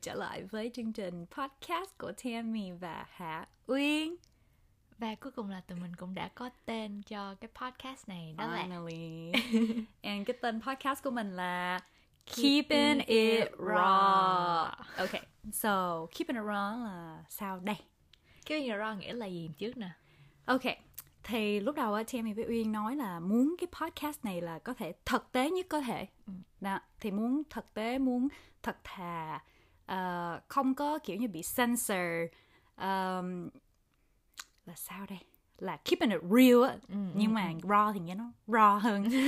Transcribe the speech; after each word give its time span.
trở 0.00 0.14
lại 0.14 0.44
với 0.44 0.70
chương 0.74 0.92
trình 0.92 1.26
podcast 1.30 1.98
của 1.98 2.12
Tammy 2.24 2.70
và 2.72 3.06
Hạ 3.10 3.46
Uyên. 3.66 4.16
Và 4.98 5.14
cuối 5.14 5.32
cùng 5.32 5.50
là 5.50 5.60
tụi 5.60 5.78
mình 5.78 5.96
cũng 5.96 6.14
đã 6.14 6.28
có 6.28 6.50
tên 6.64 7.02
cho 7.02 7.34
cái 7.34 7.50
podcast 7.54 8.08
này 8.08 8.34
đó 8.38 8.44
Finally. 8.48 9.32
là 9.32 9.38
and 10.02 10.26
cái 10.26 10.36
tên 10.42 10.60
podcast 10.62 11.02
của 11.02 11.10
mình 11.10 11.36
là 11.36 11.80
Keeping 12.36 13.06
It 13.06 13.48
Raw. 13.52 14.70
Ok 14.96 15.10
so 15.52 16.06
Keeping 16.06 16.36
It 16.36 16.44
Raw 16.44 16.84
là 16.84 17.24
sao 17.28 17.60
đây? 17.60 17.76
Keeping 18.46 18.64
It 18.64 18.74
Raw 18.74 18.98
nghĩa 18.98 19.12
là 19.12 19.26
gì 19.26 19.50
trước 19.58 19.76
nè? 19.76 19.90
Ok 20.44 20.62
thì 21.22 21.60
lúc 21.60 21.76
đầu 21.76 22.02
Tammy 22.12 22.32
với 22.32 22.44
Uyên 22.48 22.72
nói 22.72 22.96
là 22.96 23.20
muốn 23.20 23.54
cái 23.58 23.68
podcast 23.80 24.24
này 24.24 24.40
là 24.40 24.58
có 24.58 24.74
thể 24.74 24.92
thực 25.06 25.32
tế 25.32 25.50
nhất 25.50 25.66
có 25.68 25.80
thể. 25.80 26.06
Ừ. 26.26 26.32
đó 26.60 26.80
thì 27.00 27.10
muốn 27.10 27.42
thực 27.50 27.74
tế 27.74 27.98
muốn 27.98 28.28
thật 28.62 28.76
thà 28.84 29.40
uh, 29.92 30.48
không 30.48 30.74
có 30.74 30.98
kiểu 30.98 31.16
như 31.16 31.28
bị 31.28 31.42
censor 31.56 32.30
um, 32.76 33.48
là 34.66 34.74
sao 34.76 35.06
đây? 35.08 35.18
Là 35.58 35.76
keeping 35.76 36.10
it 36.10 36.20
real 36.22 36.62
á. 36.62 36.76
Ừ, 36.88 36.96
nhưng 37.14 37.30
ừ, 37.30 37.34
mà 37.34 37.52
ừ. 37.62 37.68
raw 37.68 37.92
thì 37.92 38.00
nghe 38.00 38.14
nó 38.14 38.32
raw 38.46 38.78
hơn. 38.78 39.04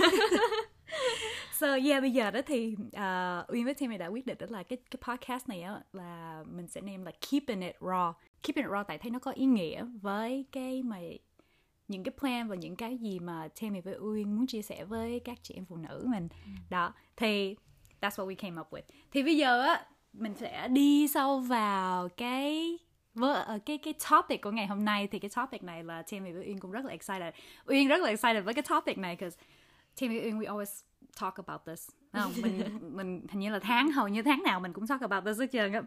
So 1.61 1.67
yeah 1.67 2.01
bây 2.01 2.11
giờ 2.11 2.31
đó 2.31 2.41
thì 2.47 2.77
uh, 2.79 3.51
Uyên 3.53 3.65
với 3.65 3.75
Timmy 3.75 3.99
đã 3.99 4.07
quyết 4.07 4.27
định 4.27 4.39
đó 4.39 4.47
là 4.51 4.63
cái 4.63 4.77
cái 4.91 4.99
podcast 5.01 5.49
này 5.49 5.63
á 5.63 5.81
là 5.93 6.45
mình 6.47 6.69
sẽ 6.69 6.81
name 6.81 7.05
là 7.05 7.13
keeping 7.31 7.61
it 7.61 7.77
raw. 7.81 8.13
Keeping 8.43 8.65
it 8.65 8.71
raw 8.71 8.85
tại 8.85 8.99
thấy 8.99 9.11
nó 9.11 9.19
có 9.19 9.31
ý 9.31 9.45
nghĩa 9.45 9.85
với 10.03 10.45
cái 10.53 10.83
mà 10.83 11.01
những 11.89 12.03
cái 12.05 12.13
plan 12.19 12.49
và 12.49 12.57
những 12.57 12.77
cái 12.77 12.99
gì 12.99 13.19
mà 13.19 13.49
Tammy 13.61 13.81
với 13.81 13.95
Uyên 13.95 14.37
muốn 14.37 14.47
chia 14.47 14.63
sẻ 14.63 14.85
với 14.85 15.21
các 15.21 15.39
chị 15.43 15.55
em 15.55 15.65
phụ 15.65 15.77
nữ 15.77 16.07
mình. 16.09 16.29
Ừ. 16.45 16.51
đó 16.71 16.93
thì 17.17 17.57
that's 18.01 18.11
what 18.11 18.27
we 18.27 18.35
came 18.35 18.61
up 18.61 18.71
with. 18.71 18.83
Thì 19.11 19.23
bây 19.23 19.37
giờ 19.37 19.63
á 19.63 19.87
mình 20.13 20.35
sẽ 20.35 20.69
đi 20.69 21.09
sâu 21.09 21.41
vào 21.41 22.09
cái 22.09 22.79
với 23.15 23.45
uh, 23.57 23.67
cái 23.67 23.79
cái 23.79 23.95
topic 24.11 24.43
của 24.43 24.51
ngày 24.51 24.67
hôm 24.67 24.85
nay. 24.85 25.07
Thì 25.07 25.19
cái 25.19 25.31
topic 25.37 25.63
này 25.63 25.85
là 25.85 26.03
Tammy 26.03 26.33
với 26.33 26.47
Uyên 26.47 26.59
cũng 26.59 26.71
rất 26.71 26.85
là 26.85 26.91
excited. 26.91 27.35
Uyên 27.67 27.89
rất 27.89 28.01
là 28.01 28.09
excited 28.09 28.45
với 28.45 28.55
cái 28.55 28.63
topic 28.63 28.99
này 28.99 29.17
because 29.17 29.39
Tammy 30.01 30.21
Uyên 30.21 30.39
we 30.39 30.47
always 30.47 30.83
talk 31.21 31.35
about 31.35 31.61
this. 31.67 31.89
Không, 32.13 32.33
mình 32.43 32.79
mình 32.97 33.27
hình 33.29 33.41
như 33.41 33.51
là 33.51 33.59
tháng 33.59 33.93
hầu 33.93 34.09
như 34.09 34.23
tháng 34.23 34.43
nào 34.43 34.61
mình 34.61 34.73
cũng 34.73 34.87
talk 34.87 35.01
about 35.01 35.25
this 35.25 35.41
hết 35.41 35.47
trơn 35.53 35.73
á. 35.73 35.83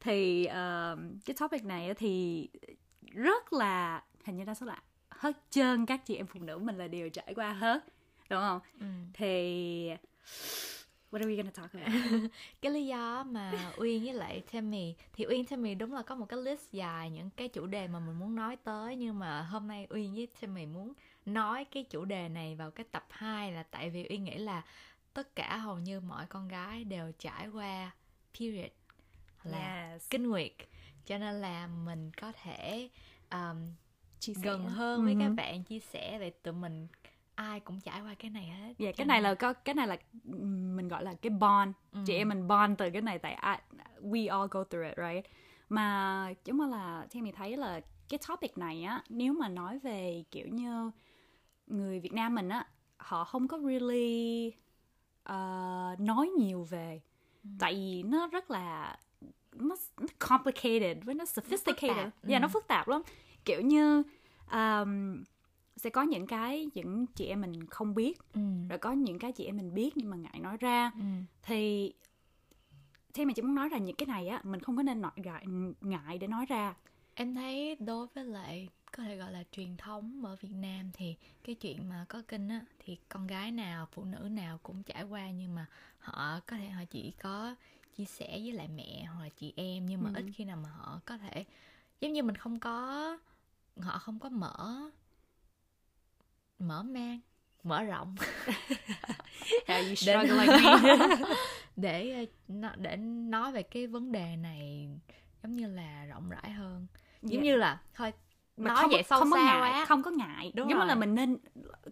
Thì 0.00 0.46
uh, 0.46 0.98
cái 1.24 1.34
topic 1.40 1.64
này 1.64 1.94
thì 1.94 2.48
rất 3.02 3.52
là 3.52 4.02
hình 4.24 4.36
như 4.36 4.44
đa 4.44 4.54
số 4.54 4.66
là 4.66 4.82
hết 5.08 5.36
trơn 5.50 5.86
các 5.86 6.06
chị 6.06 6.16
em 6.16 6.26
phụ 6.26 6.40
nữ 6.40 6.58
mình 6.58 6.78
là 6.78 6.88
đều 6.88 7.08
trải 7.08 7.34
qua 7.34 7.52
hết 7.52 7.84
đúng 8.30 8.40
không? 8.40 8.60
Ừ. 8.80 8.86
thì 9.12 9.90
What 11.10 11.20
are 11.20 11.30
we 11.30 11.36
gonna 11.36 11.50
talk 11.50 11.72
about? 11.72 12.30
cái 12.60 12.72
lý 12.72 12.86
do 12.86 13.24
mà 13.24 13.72
Uyên 13.76 14.04
với 14.04 14.14
lại 14.14 14.42
Tammy 14.52 14.94
thì 15.12 15.26
Uyên 15.26 15.44
Tammy 15.44 15.74
đúng 15.74 15.92
là 15.92 16.02
có 16.02 16.14
một 16.14 16.26
cái 16.28 16.40
list 16.42 16.72
dài 16.72 17.10
những 17.10 17.30
cái 17.30 17.48
chủ 17.48 17.66
đề 17.66 17.88
mà 17.88 18.00
mình 18.00 18.18
muốn 18.18 18.34
nói 18.34 18.56
tới 18.56 18.96
nhưng 18.96 19.18
mà 19.18 19.42
hôm 19.42 19.68
nay 19.68 19.86
Uyên 19.90 20.14
với 20.14 20.28
Tammy 20.40 20.66
muốn 20.66 20.92
nói 21.26 21.64
cái 21.64 21.84
chủ 21.84 22.04
đề 22.04 22.28
này 22.28 22.54
vào 22.54 22.70
cái 22.70 22.86
tập 22.90 23.06
2 23.10 23.52
là 23.52 23.62
tại 23.62 23.90
vì 23.90 24.06
Uyên 24.10 24.24
nghĩ 24.24 24.38
là 24.38 24.62
tất 25.14 25.34
cả 25.34 25.56
hầu 25.56 25.78
như 25.78 26.00
mọi 26.00 26.26
con 26.26 26.48
gái 26.48 26.84
đều 26.84 27.12
trải 27.18 27.48
qua 27.48 27.90
period 28.38 28.70
là 29.44 29.92
yes. 29.92 30.10
kinh 30.10 30.28
nguyệt 30.28 30.52
cho 31.06 31.18
nên 31.18 31.34
là 31.40 31.66
mình 31.66 32.10
có 32.20 32.32
thể 32.42 32.88
um, 33.30 33.66
chia 34.20 34.34
sẻ. 34.34 34.40
gần 34.44 34.66
hơn 34.66 35.04
với 35.04 35.14
uh-huh. 35.14 35.20
các 35.20 35.28
bạn 35.28 35.64
chia 35.64 35.78
sẻ 35.78 36.18
về 36.18 36.30
tụi 36.30 36.54
mình 36.54 36.88
ai 37.38 37.60
cũng 37.60 37.80
trải 37.80 38.00
qua 38.00 38.14
cái 38.14 38.30
này 38.30 38.46
hết 38.46 38.74
dạ 38.78 38.84
yeah, 38.84 38.96
cái 38.96 39.06
này 39.06 39.22
là 39.22 39.34
có 39.34 39.52
cái 39.52 39.74
này 39.74 39.86
là 39.86 39.96
mình 40.74 40.88
gọi 40.88 41.04
là 41.04 41.14
cái 41.14 41.30
bond 41.30 41.72
ừ. 41.92 42.00
chị 42.06 42.14
em 42.14 42.28
mình 42.28 42.48
bond 42.48 42.78
từ 42.78 42.90
cái 42.90 43.02
này 43.02 43.18
tại 43.18 43.38
I, 43.42 43.78
we 44.10 44.38
all 44.38 44.48
go 44.50 44.64
through 44.64 44.86
it 44.86 44.96
right 44.96 45.26
mà 45.68 46.32
chúng 46.44 46.58
mà 46.58 46.66
là 46.66 47.06
theo 47.10 47.22
mình 47.22 47.34
thấy 47.34 47.56
là 47.56 47.80
cái 48.08 48.18
topic 48.28 48.58
này 48.58 48.82
á 48.82 49.02
nếu 49.08 49.32
mà 49.32 49.48
nói 49.48 49.78
về 49.78 50.24
kiểu 50.30 50.48
như 50.48 50.90
người 51.66 52.00
Việt 52.00 52.12
Nam 52.12 52.34
mình 52.34 52.48
á 52.48 52.66
họ 52.96 53.24
không 53.24 53.48
có 53.48 53.58
really 53.58 54.52
uh, 55.28 56.00
nói 56.00 56.28
nhiều 56.38 56.66
về 56.70 57.00
ừ. 57.44 57.50
tại 57.58 57.74
vì 57.74 58.02
nó 58.02 58.26
rất 58.26 58.50
là 58.50 58.98
nó 59.52 59.76
complicated 60.18 61.04
với 61.04 61.14
nó 61.14 61.24
sophisticated 61.24 61.96
nó 61.96 62.04
phức 62.04 62.22
tạp. 62.22 62.28
Yeah, 62.30 62.40
ừ. 62.40 62.42
nó 62.42 62.48
phức 62.48 62.66
tạp 62.66 62.88
lắm 62.88 63.02
kiểu 63.44 63.60
như 63.60 64.02
um, 64.52 65.22
sẽ 65.78 65.90
có 65.90 66.02
những 66.02 66.26
cái 66.26 66.70
những 66.74 67.06
chị 67.06 67.26
em 67.26 67.40
mình 67.40 67.66
không 67.66 67.94
biết 67.94 68.18
ừ. 68.34 68.40
rồi 68.68 68.78
có 68.78 68.92
những 68.92 69.18
cái 69.18 69.32
chị 69.32 69.44
em 69.44 69.56
mình 69.56 69.74
biết 69.74 69.96
nhưng 69.96 70.10
mà 70.10 70.16
ngại 70.16 70.40
nói 70.40 70.56
ra 70.56 70.90
ừ. 70.94 71.04
thì 71.42 71.92
thì 73.14 73.24
mình 73.24 73.34
chỉ 73.34 73.42
muốn 73.42 73.54
nói 73.54 73.70
là 73.70 73.78
những 73.78 73.96
cái 73.96 74.06
này 74.06 74.28
á 74.28 74.40
mình 74.44 74.60
không 74.60 74.76
có 74.76 74.82
nên 74.82 75.02
ngại 75.16 75.44
ngại 75.80 76.18
để 76.18 76.26
nói 76.26 76.46
ra 76.46 76.74
em 77.14 77.34
thấy 77.34 77.76
đối 77.76 78.06
với 78.06 78.24
lại 78.24 78.68
có 78.96 79.02
thể 79.02 79.16
gọi 79.16 79.32
là 79.32 79.44
truyền 79.52 79.76
thống 79.76 80.24
ở 80.24 80.36
Việt 80.40 80.54
Nam 80.54 80.90
thì 80.92 81.16
cái 81.44 81.54
chuyện 81.54 81.88
mà 81.88 82.04
có 82.08 82.22
kinh 82.28 82.48
á 82.48 82.60
thì 82.78 82.98
con 83.08 83.26
gái 83.26 83.50
nào 83.50 83.88
phụ 83.92 84.04
nữ 84.04 84.18
nào 84.18 84.58
cũng 84.62 84.82
trải 84.82 85.02
qua 85.02 85.30
nhưng 85.30 85.54
mà 85.54 85.66
họ 85.98 86.40
có 86.46 86.56
thể 86.56 86.68
họ 86.68 86.84
chỉ 86.90 87.12
có 87.22 87.54
chia 87.96 88.04
sẻ 88.04 88.28
với 88.30 88.52
lại 88.52 88.68
mẹ 88.68 89.04
hoặc 89.04 89.22
là 89.22 89.28
chị 89.28 89.52
em 89.56 89.86
nhưng 89.86 90.02
mà 90.02 90.10
ừ. 90.14 90.22
ít 90.22 90.32
khi 90.34 90.44
nào 90.44 90.56
mà 90.56 90.68
họ 90.68 91.00
có 91.04 91.18
thể 91.18 91.44
giống 92.00 92.12
như 92.12 92.22
mình 92.22 92.36
không 92.36 92.60
có 92.60 93.18
họ 93.80 93.98
không 93.98 94.18
có 94.18 94.28
mở 94.28 94.90
mở 96.58 96.82
mang 96.82 97.20
mở 97.62 97.82
rộng 97.82 98.14
để, 99.68 99.94
để 101.76 102.26
ờ, 102.62 102.70
để 102.76 102.96
nói 102.96 103.52
về 103.52 103.62
cái 103.62 103.86
vấn 103.86 104.12
đề 104.12 104.36
này 104.36 104.88
giống 105.42 105.52
như 105.52 105.66
là 105.66 106.04
rộng 106.04 106.28
rãi 106.30 106.50
hơn 106.50 106.86
giống 107.22 107.30
yeah. 107.32 107.44
Dạ. 107.44 107.50
như 107.50 107.56
là 107.56 107.80
thôi 107.94 108.12
mà 108.56 108.68
nói 108.68 108.82
không, 108.82 108.90
vậy 108.90 109.02
sâu 109.02 109.20
không 109.20 109.30
có 109.30 109.36
ngại 109.36 109.60
quá. 109.60 109.84
không 109.84 110.02
có 110.02 110.10
ngại 110.10 110.52
đúng 110.54 110.70
giống 110.70 110.78
rồi. 110.78 110.88
là 110.88 110.94
mình 110.94 111.14
nên 111.14 111.36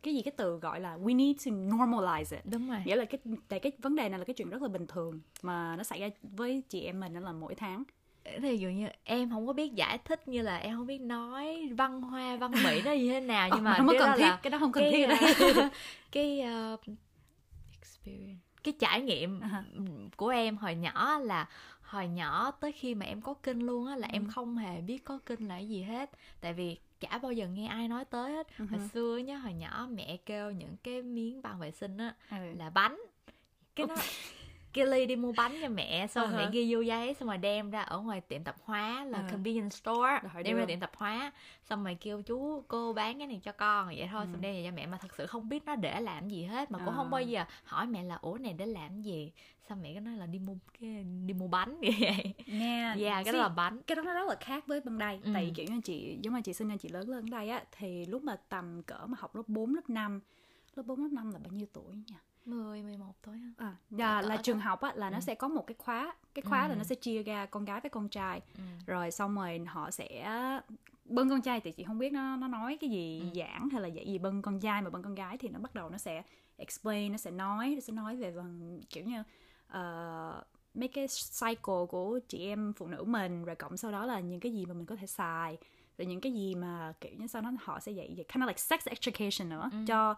cái 0.03 0.15
gì 0.15 0.23
cái 0.23 0.33
từ 0.37 0.59
gọi 0.59 0.81
là 0.81 0.97
we 0.97 1.17
need 1.17 1.47
to 1.47 1.53
normalize 1.53 2.37
it 2.37 2.47
đúng 2.47 2.71
rồi 2.71 2.79
nghĩa 2.85 2.97
là 2.97 3.05
cái 3.05 3.19
tại 3.49 3.61
cái 3.61 3.73
vấn 3.79 3.97
đề 3.97 4.09
này 4.09 4.19
là 4.19 4.25
cái 4.25 4.35
chuyện 4.35 4.51
rất 4.51 4.63
là 4.63 4.69
bình 4.69 4.87
thường 4.87 5.21
mà 5.43 5.77
nó 5.77 5.83
xảy 5.83 6.01
ra 6.01 6.09
với 6.23 6.63
chị 6.69 6.81
em 6.81 7.01
mình 7.01 7.15
đó 7.15 7.21
là 7.21 7.33
mỗi 7.33 7.55
tháng 7.55 7.85
ví 8.41 8.59
dụ 8.59 8.69
như 8.69 8.89
em 9.05 9.31
không 9.31 9.47
có 9.47 9.53
biết 9.53 9.75
giải 9.75 9.99
thích 9.99 10.29
như 10.29 10.43
là 10.43 10.57
em 10.57 10.77
không 10.77 10.87
biết 10.87 11.01
nói 11.01 11.69
văn 11.77 12.03
hoa 12.03 12.37
văn 12.37 12.53
mỹ 12.65 12.83
nó 12.85 12.93
như 12.93 13.11
thế 13.11 13.21
nào 13.21 13.49
nhưng 13.55 13.65
mà 13.65 13.75
không 13.77 13.89
cái 13.89 13.99
cần 13.99 14.11
thiết 14.17 14.23
là 14.23 14.39
cái 14.43 14.51
đó 14.51 14.59
không 14.59 14.73
cần 14.73 14.85
thiết 14.93 15.09
uh, 15.09 15.73
cái 16.13 16.43
uh, 16.75 16.81
experience 17.73 18.47
cái 18.67 18.75
trải 18.79 19.03
nghiệm 19.03 19.41
uh-huh. 19.41 20.09
của 20.17 20.29
em 20.29 20.57
hồi 20.57 20.75
nhỏ 20.75 21.19
là 21.19 21.49
hồi 21.81 22.09
nhỏ 22.09 22.51
tới 22.51 22.73
khi 22.73 22.95
mà 22.95 23.07
em 23.07 23.21
có 23.21 23.35
kinh 23.35 23.61
luôn 23.61 23.87
á 23.87 23.97
là 23.97 24.09
uh-huh. 24.09 24.13
em 24.13 24.25
ừ. 24.25 24.31
không 24.35 24.57
hề 24.57 24.81
biết 24.81 25.05
có 25.05 25.19
kinh 25.27 25.49
là 25.49 25.55
cái 25.55 25.69
gì 25.69 25.83
hết 25.83 26.11
tại 26.41 26.53
vì 26.53 26.79
chả 27.01 27.19
bao 27.19 27.33
giờ 27.33 27.47
nghe 27.47 27.67
ai 27.67 27.89
nói 27.89 28.05
tới 28.05 28.33
hết 28.33 28.47
uh-huh. 28.59 28.69
hồi 28.69 28.89
xưa 28.93 29.17
nhá 29.17 29.37
hồi 29.37 29.53
nhỏ 29.53 29.89
mẹ 29.91 30.17
kêu 30.17 30.51
những 30.51 30.77
cái 30.83 31.03
miếng 31.03 31.43
bằng 31.43 31.59
vệ 31.61 31.71
sinh 31.71 31.99
á 31.99 32.15
uh-huh. 32.31 32.59
là 32.59 32.71
bánh 32.71 33.01
cái 33.77 33.87
nó 33.87 33.97
Kelly 34.77 35.07
đi 35.07 35.17
mua 35.17 35.33
bánh 35.37 35.59
cho 35.63 35.69
mẹ 35.69 36.07
xong 36.07 36.31
uh-huh. 36.31 36.37
mẹ 36.37 36.49
ghi 36.53 36.75
vô 36.75 36.81
giấy 36.81 37.15
xong 37.15 37.29
rồi 37.29 37.39
đem 37.39 37.71
ra 37.71 37.83
ở 37.83 38.01
ngoài 38.01 38.21
tiệm 38.21 38.45
tạp 38.45 38.57
hóa 38.63 39.05
là 39.05 39.19
uh-huh. 39.19 39.31
convenience 39.31 39.77
store 39.77 40.21
Rồi, 40.35 40.43
đem 40.43 40.57
ra 40.57 40.65
tiệm 40.65 40.81
tạp 40.81 40.97
hóa 40.97 41.33
xong 41.69 41.85
rồi 41.85 41.97
kêu 42.01 42.23
chú 42.23 42.65
cô 42.69 42.93
bán 42.93 43.19
cái 43.19 43.27
này 43.27 43.41
cho 43.45 43.53
con 43.53 43.87
vậy 43.87 44.09
thôi 44.13 44.25
uh-huh. 44.25 44.33
xong 44.33 44.41
đem 44.41 44.55
về 44.55 44.65
cho 44.67 44.77
mẹ 44.77 44.87
mà 44.87 44.99
thật 44.99 45.15
sự 45.19 45.27
không 45.27 45.49
biết 45.49 45.65
nó 45.67 45.77
để 45.77 46.01
làm 46.01 46.29
gì 46.29 46.45
hết 46.45 46.71
mà 46.71 46.79
uh-huh. 46.79 46.85
cũng 46.85 46.95
không 46.95 47.11
bao 47.11 47.23
giờ 47.23 47.45
hỏi 47.65 47.87
mẹ 47.87 48.03
là 48.03 48.15
ủa 48.15 48.39
này 48.39 48.53
để 48.53 48.67
làm 48.67 49.03
gì 49.03 49.33
xong 49.69 49.83
mẹ 49.83 49.95
có 49.95 50.01
nói 50.01 50.17
là 50.17 50.27
đi 50.27 50.39
mua 50.39 50.55
cái 50.81 51.05
đi 51.27 51.35
mua 51.35 51.49
bánh 51.49 51.81
vậy 51.81 52.35
nè 52.47 52.95
yeah 52.99 53.25
cái 53.25 53.33
đó 53.33 53.39
là 53.39 53.49
bánh 53.49 53.83
cái 53.87 53.97
đó 53.97 54.03
nó 54.03 54.13
rất 54.13 54.29
là 54.29 54.37
khác 54.41 54.67
với 54.67 54.81
bên 54.81 54.99
đây 54.99 55.21
ừ. 55.25 55.31
tại 55.35 55.53
kiểu 55.55 55.67
như 55.71 55.81
chị 55.85 56.19
giống 56.23 56.35
như 56.35 56.41
chị 56.41 56.53
sinh 56.53 56.69
ra 56.69 56.77
chị 56.77 56.89
lớn 56.89 57.09
lên 57.09 57.31
đây 57.31 57.49
á 57.49 57.65
thì 57.73 58.07
lúc 58.07 58.23
mà 58.23 58.37
tầm 58.49 58.83
cỡ 58.83 59.07
mà 59.07 59.17
học 59.21 59.37
lớp 59.37 59.43
4, 59.47 59.75
lớp 59.75 59.91
5 59.91 60.21
lớp 60.75 60.83
4, 60.87 61.03
lớp 61.03 61.09
5 61.13 61.33
là 61.33 61.39
bao 61.39 61.53
nhiêu 61.53 61.67
tuổi 61.73 61.95
nhỉ 61.95 62.15
10, 62.47 62.83
11 62.83 63.15
tuổi 63.23 63.39
hả? 63.39 63.51
À, 63.57 63.77
dạ, 63.91 64.23
là 64.23 64.37
trường 64.37 64.61
học 64.61 64.81
á 64.81 64.93
là 64.95 65.09
ừ. 65.09 65.13
nó 65.13 65.21
sẽ 65.21 65.35
có 65.35 65.49
một 65.49 65.67
cái 65.67 65.75
khóa, 65.79 66.15
cái 66.35 66.43
khóa 66.43 66.63
ừ. 66.63 66.69
là 66.69 66.75
nó 66.75 66.85
sẽ 66.85 66.95
chia 66.95 67.23
ra 67.23 67.47
con 67.47 67.65
gái 67.65 67.81
với 67.81 67.91
con 67.91 68.09
trai. 68.09 68.41
Ừ. 68.55 68.63
Rồi 68.87 69.11
xong 69.11 69.35
rồi 69.37 69.61
họ 69.67 69.91
sẽ 69.91 70.31
bưng 71.05 71.29
con 71.29 71.43
trai 71.43 71.61
thì 71.61 71.73
chị 71.73 71.85
không 71.85 71.99
biết 71.99 72.13
nó 72.13 72.37
nó 72.37 72.49
nói 72.49 72.79
cái 72.81 72.91
gì 72.91 73.21
ừ. 73.21 73.41
giảng 73.41 73.69
hay 73.73 73.83
là 73.83 73.89
dạy 73.89 74.07
gì 74.07 74.19
bưng 74.19 74.43
con 74.43 74.61
trai 74.61 74.83
mà 74.83 74.91
bưng 74.91 75.03
con 75.03 75.15
gái 75.15 75.39
thì 75.39 75.49
nó 75.49 75.59
bắt 75.59 75.75
đầu 75.75 75.91
nó 75.91 75.99
sẽ 75.99 76.23
explain, 76.57 77.13
nó 77.13 77.19
sẽ 77.19 77.31
nói, 77.31 77.73
nó 77.75 77.81
sẽ 77.81 77.93
nói 77.93 78.17
về 78.17 78.31
bằng 78.31 78.81
kiểu 78.91 79.05
như 79.05 79.21
uh, 79.67 80.45
mấy 80.75 80.89
cái 80.89 81.07
cycle 81.41 81.87
của 81.89 82.21
chị 82.29 82.47
em 82.47 82.73
phụ 82.73 82.87
nữ 82.87 83.05
mình 83.05 83.45
rồi 83.45 83.57
cộng 83.57 83.77
sau 83.77 83.93
đó 83.93 84.07
là 84.07 84.21
những 84.21 84.41
cái 84.41 84.53
gì 84.53 84.67
mà 84.67 84.75
mình 84.75 84.87
có 84.87 84.97
thể 84.97 85.07
xài 85.07 85.59
rồi 85.99 86.07
những 86.07 86.21
cái 86.21 86.33
gì 86.33 86.55
mà 86.55 86.93
kiểu 87.01 87.13
như 87.17 87.27
sau 87.27 87.43
đó 87.43 87.53
họ 87.61 87.81
sẽ 87.81 87.93
dạy, 87.93 88.15
dạy 88.17 88.25
kind 88.29 88.43
of 88.43 88.47
like 88.47 88.59
sex 88.59 88.81
education 88.87 89.49
nữa 89.49 89.71
ừ. 89.73 89.79
cho 89.87 90.15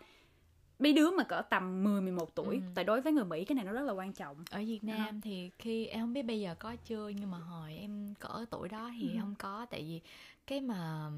mấy 0.78 0.92
đứa 0.92 1.10
mà 1.10 1.24
cỡ 1.24 1.42
tầm 1.42 1.84
10 1.84 2.00
11 2.00 2.34
tuổi 2.34 2.54
ừ. 2.54 2.60
tại 2.74 2.84
đối 2.84 3.00
với 3.00 3.12
người 3.12 3.24
Mỹ 3.24 3.44
cái 3.44 3.56
này 3.56 3.64
nó 3.64 3.72
rất 3.72 3.82
là 3.82 3.92
quan 3.92 4.12
trọng 4.12 4.36
ở 4.50 4.58
Việt 4.58 4.84
Nam 4.84 4.98
uh-huh. 4.98 5.20
thì 5.22 5.50
khi 5.58 5.86
em 5.86 6.00
không 6.00 6.12
biết 6.12 6.22
bây 6.22 6.40
giờ 6.40 6.54
có 6.58 6.76
chưa 6.84 7.08
nhưng 7.08 7.30
mà 7.30 7.38
hồi 7.38 7.76
em 7.76 8.14
cỡ 8.20 8.44
tuổi 8.50 8.68
đó 8.68 8.90
thì 9.00 9.10
ừ. 9.12 9.18
không 9.20 9.34
có 9.38 9.66
tại 9.70 9.82
vì 9.82 10.00
cái 10.46 10.60
mà 10.60 11.10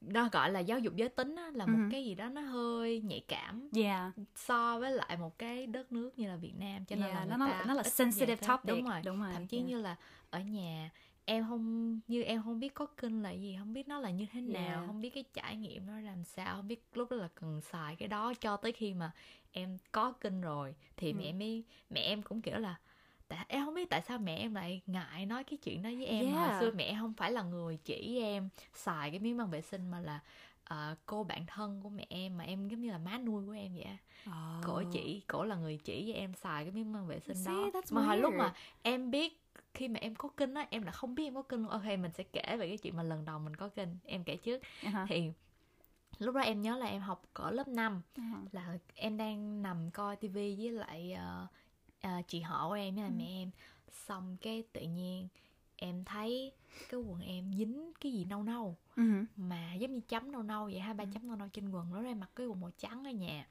nó 0.00 0.28
gọi 0.32 0.50
là 0.50 0.60
giáo 0.60 0.78
dục 0.78 0.96
giới 0.96 1.08
tính 1.08 1.36
á, 1.36 1.50
là 1.54 1.66
một 1.66 1.78
Ừ. 1.78 1.88
cái 1.92 2.04
gì 2.04 2.14
đó 2.14 2.28
nó 2.28 2.40
hơi 2.40 3.00
nhạy 3.00 3.24
cảm 3.28 3.68
yeah 3.76 4.12
so 4.36 4.78
với 4.78 4.92
lại 4.92 5.16
một 5.16 5.38
cái 5.38 5.66
đất 5.66 5.92
nước 5.92 6.18
như 6.18 6.28
là 6.28 6.36
Việt 6.36 6.54
Nam 6.58 6.84
cho 6.84 6.96
nên 6.96 7.04
yeah, 7.04 7.14
là 7.14 7.24
nó 7.24 7.36
người 7.36 7.48
nó 7.48 7.58
ta 7.58 7.64
nó 7.66 7.74
là 7.74 7.82
sensitive 7.82 8.46
topic 8.46 8.68
đúng 8.68 8.84
rồi 8.84 9.00
đúng 9.04 9.22
rồi 9.22 9.32
thậm 9.32 9.46
chí 9.46 9.56
yeah. 9.56 9.68
như 9.68 9.82
là 9.82 9.96
ở 10.30 10.40
nhà 10.40 10.90
em 11.28 11.44
không 11.48 12.00
như 12.08 12.22
em 12.22 12.42
không 12.42 12.60
biết 12.60 12.74
có 12.74 12.86
kinh 12.86 13.22
là 13.22 13.30
gì 13.30 13.56
không 13.58 13.72
biết 13.72 13.88
nó 13.88 13.98
là 14.00 14.10
như 14.10 14.26
thế 14.32 14.40
nào 14.40 14.62
Yeah. 14.62 14.86
không 14.86 15.00
biết 15.00 15.10
cái 15.10 15.24
trải 15.34 15.56
nghiệm 15.56 15.86
nó 15.86 16.00
làm 16.00 16.24
sao 16.24 16.56
không 16.56 16.68
biết 16.68 16.82
lúc 16.94 17.10
đó 17.10 17.16
là 17.16 17.28
cần 17.34 17.60
xài 17.60 17.96
cái 17.96 18.08
đó 18.08 18.34
cho 18.34 18.56
tới 18.56 18.72
khi 18.72 18.94
mà 18.94 19.10
em 19.52 19.78
có 19.92 20.12
kinh 20.12 20.40
rồi 20.40 20.74
thì 20.96 21.12
Ừ. 21.12 21.16
mẹ 21.18 21.32
mới 21.32 21.64
mẹ 21.90 22.00
em 22.00 22.22
cũng 22.22 22.42
kiểu 22.42 22.58
là 22.58 22.74
tại 23.28 23.44
em 23.48 23.64
không 23.64 23.74
biết 23.74 23.90
tại 23.90 24.02
sao 24.08 24.18
mẹ 24.18 24.36
em 24.36 24.54
lại 24.54 24.80
ngại 24.86 25.26
nói 25.26 25.44
cái 25.44 25.56
chuyện 25.56 25.82
đó 25.82 25.90
với 25.96 26.06
em 26.06 26.24
Yeah. 26.34 26.36
hồi 26.50 26.60
xưa 26.60 26.70
mẹ 26.76 26.96
không 27.00 27.12
phải 27.14 27.32
là 27.32 27.42
người 27.42 27.78
chỉ 27.84 28.18
em 28.22 28.48
xài 28.74 29.10
cái 29.10 29.18
miếng 29.20 29.36
băng 29.36 29.50
vệ 29.50 29.60
sinh 29.62 29.88
mà 29.90 30.00
là 30.00 30.20
ờ, 30.68 30.94
cô 31.06 31.24
bạn 31.24 31.46
thân 31.46 31.80
của 31.82 31.88
mẹ 31.88 32.06
em 32.08 32.36
mà 32.36 32.44
em 32.44 32.68
giống 32.68 32.80
như 32.80 32.90
là 32.90 32.98
má 32.98 33.18
nuôi 33.18 33.46
của 33.46 33.52
em 33.52 33.74
vậy 33.74 33.98
oh. 34.30 34.64
cổ 34.64 34.82
chỉ 34.92 35.20
cổ 35.26 35.44
là 35.44 35.56
người 35.56 35.76
chỉ 35.84 36.02
với 36.04 36.14
em 36.14 36.34
xài 36.34 36.64
cái 36.64 36.72
miếng 36.72 36.92
băng 36.92 37.06
vệ 37.06 37.20
sinh 37.20 37.36
See, 37.44 37.54
đó 37.54 37.70
that's 37.72 37.94
mà 37.94 38.02
hồi 38.06 38.16
lúc 38.18 38.34
mà 38.34 38.54
em 38.82 39.10
biết 39.10 39.42
khi 39.74 39.88
mà 39.88 40.00
em 40.00 40.14
có 40.14 40.28
kinh 40.36 40.54
á 40.54 40.66
em 40.70 40.84
đã 40.84 40.92
không 40.92 41.14
biết 41.14 41.24
em 41.24 41.34
có 41.34 41.42
kinh 41.42 41.62
luôn 41.62 41.70
ok 41.70 41.84
mình 41.84 42.10
sẽ 42.14 42.24
kể 42.24 42.56
về 42.58 42.68
cái 42.68 42.78
chuyện 42.78 42.96
mà 42.96 43.02
lần 43.02 43.24
đầu 43.24 43.38
mình 43.38 43.56
có 43.56 43.68
kinh 43.68 43.96
em 44.04 44.24
kể 44.24 44.36
trước 44.36 44.62
uh-huh. 44.82 45.06
thì 45.08 45.30
lúc 46.18 46.34
đó 46.34 46.40
em 46.40 46.62
nhớ 46.62 46.76
là 46.76 46.86
em 46.86 47.00
học 47.02 47.22
cỡ 47.34 47.50
lớp 47.50 47.68
5 47.68 48.02
Uh-huh. 48.16 48.44
là 48.52 48.78
em 48.94 49.16
đang 49.16 49.62
nằm 49.62 49.90
coi 49.90 50.16
tivi 50.16 50.56
với 50.56 50.70
lại 50.72 51.12
ờ, 51.12 51.46
ờ, 52.02 52.10
chị 52.28 52.40
họ 52.40 52.68
của 52.68 52.74
em 52.74 52.94
với 52.94 53.04
là 53.04 53.08
Ừ. 53.10 53.14
mẹ 53.18 53.24
em 53.26 53.50
xong 54.06 54.36
cái 54.40 54.62
tự 54.72 54.80
nhiên 54.80 55.28
em 55.76 56.04
thấy 56.04 56.52
cái 56.88 57.00
quần 57.00 57.20
em 57.20 57.52
dính 57.58 57.92
cái 58.00 58.12
gì 58.12 58.24
nâu 58.24 58.42
nâu 58.42 58.76
Uh-huh. 58.96 59.24
mà 59.36 59.74
giống 59.74 59.94
như 59.94 60.00
chấm 60.08 60.32
nâu 60.32 60.42
nâu 60.42 60.64
vậy 60.64 60.78
hai 60.80 60.94
ba 60.94 61.04
Ừ. 61.04 61.08
chấm 61.14 61.26
nâu 61.28 61.36
nâu 61.36 61.48
trên 61.48 61.70
quần 61.70 61.92
đó 61.94 62.02
em 62.04 62.20
mặc 62.20 62.30
cái 62.36 62.46
quần 62.46 62.60
màu 62.60 62.70
trắng 62.78 63.04
ở 63.04 63.10
nhà 63.10 63.46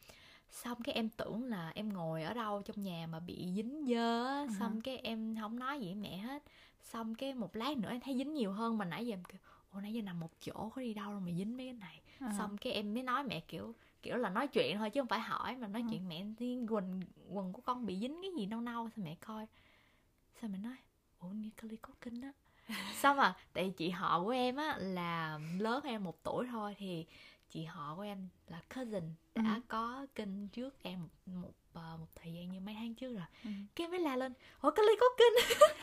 xong 0.51 0.83
cái 0.83 0.95
em 0.95 1.09
tưởng 1.09 1.43
là 1.43 1.71
em 1.75 1.93
ngồi 1.93 2.23
ở 2.23 2.33
đâu 2.33 2.61
trong 2.61 2.83
nhà 2.83 3.07
mà 3.11 3.19
bị 3.19 3.51
dính 3.55 3.85
dơ 3.87 4.25
á 4.25 4.41
Ừ. 4.49 4.53
xong 4.59 4.81
cái 4.81 4.97
em 4.97 5.35
không 5.41 5.59
nói 5.59 5.79
gì 5.79 5.85
với 5.85 5.95
mẹ 5.95 6.17
hết 6.17 6.43
xong 6.81 7.15
cái 7.15 7.33
một 7.33 7.55
lát 7.55 7.77
nữa 7.77 7.89
em 7.89 7.99
thấy 7.99 8.17
dính 8.17 8.33
nhiều 8.33 8.51
hơn 8.51 8.77
mà 8.77 8.85
nãy 8.85 9.07
giờ 9.07 9.13
em 9.13 9.23
kiểu 9.23 9.39
ủa 9.73 9.79
nãy 9.79 9.93
giờ 9.93 10.01
nằm 10.01 10.19
một 10.19 10.31
chỗ 10.45 10.69
có 10.75 10.81
đi 10.81 10.93
đâu 10.93 11.19
mà 11.19 11.31
dính 11.31 11.57
mấy 11.57 11.65
cái 11.65 11.73
này 11.73 12.01
Uh-huh. 12.19 12.37
xong 12.37 12.57
cái 12.57 12.73
em 12.73 12.93
mới 12.93 13.03
nói 13.03 13.23
mẹ 13.23 13.39
kiểu 13.39 13.75
kiểu 14.01 14.17
là 14.17 14.29
nói 14.29 14.47
chuyện 14.47 14.77
thôi 14.77 14.89
chứ 14.89 15.01
không 15.01 15.07
phải 15.07 15.19
hỏi 15.19 15.55
mà 15.55 15.67
nói 15.67 15.81
Ừ. 15.81 15.87
chuyện 15.91 16.07
mẹ 16.09 16.25
quần 16.69 17.01
quần 17.29 17.53
của 17.53 17.61
con 17.61 17.85
bị 17.85 17.99
dính 17.99 18.21
cái 18.21 18.31
gì 18.37 18.45
nâu 18.45 18.61
nâu 18.61 18.89
sao 18.95 19.05
mẹ 19.05 19.15
coi 19.15 19.47
sao 20.41 20.49
mẹ 20.49 20.57
nói 20.57 20.75
ủa 21.29 21.33
Natalie 21.33 21.77
có 21.81 21.89
kinh 22.01 22.21
á. 22.21 22.31
Xong 22.93 23.19
à 23.19 23.33
tại 23.53 23.73
chị 23.77 23.89
họ 23.89 24.23
của 24.23 24.29
em 24.29 24.55
á 24.55 24.77
là 24.77 25.39
lớn 25.59 25.83
em 25.83 26.03
một 26.03 26.23
tuổi 26.23 26.47
thôi 26.51 26.75
thì 26.77 27.05
chị 27.49 27.63
họ 27.63 27.95
của 27.95 28.01
em 28.01 28.27
là 28.47 28.61
cousin 28.75 29.03
đã 29.35 29.41
Ừ. 29.55 29.61
có 29.67 30.05
kinh 30.15 30.47
trước 30.47 30.83
em 30.83 30.99
một 31.01 31.09
một, 31.25 31.51
ờ, 31.73 31.97
một 31.99 32.07
thời 32.15 32.33
gian 32.33 32.51
như 32.51 32.59
mấy 32.59 32.75
tháng 32.79 32.95
trước 32.95 33.13
rồi. 33.13 33.25
Ừ. 33.43 33.49
cái 33.75 33.87
mới 33.87 33.99
la 33.99 34.15
lên 34.15 34.33
ủa 34.61 34.71
cái 34.71 34.85
ly 34.89 34.93
có 34.99 35.05
kinh? 35.17 35.57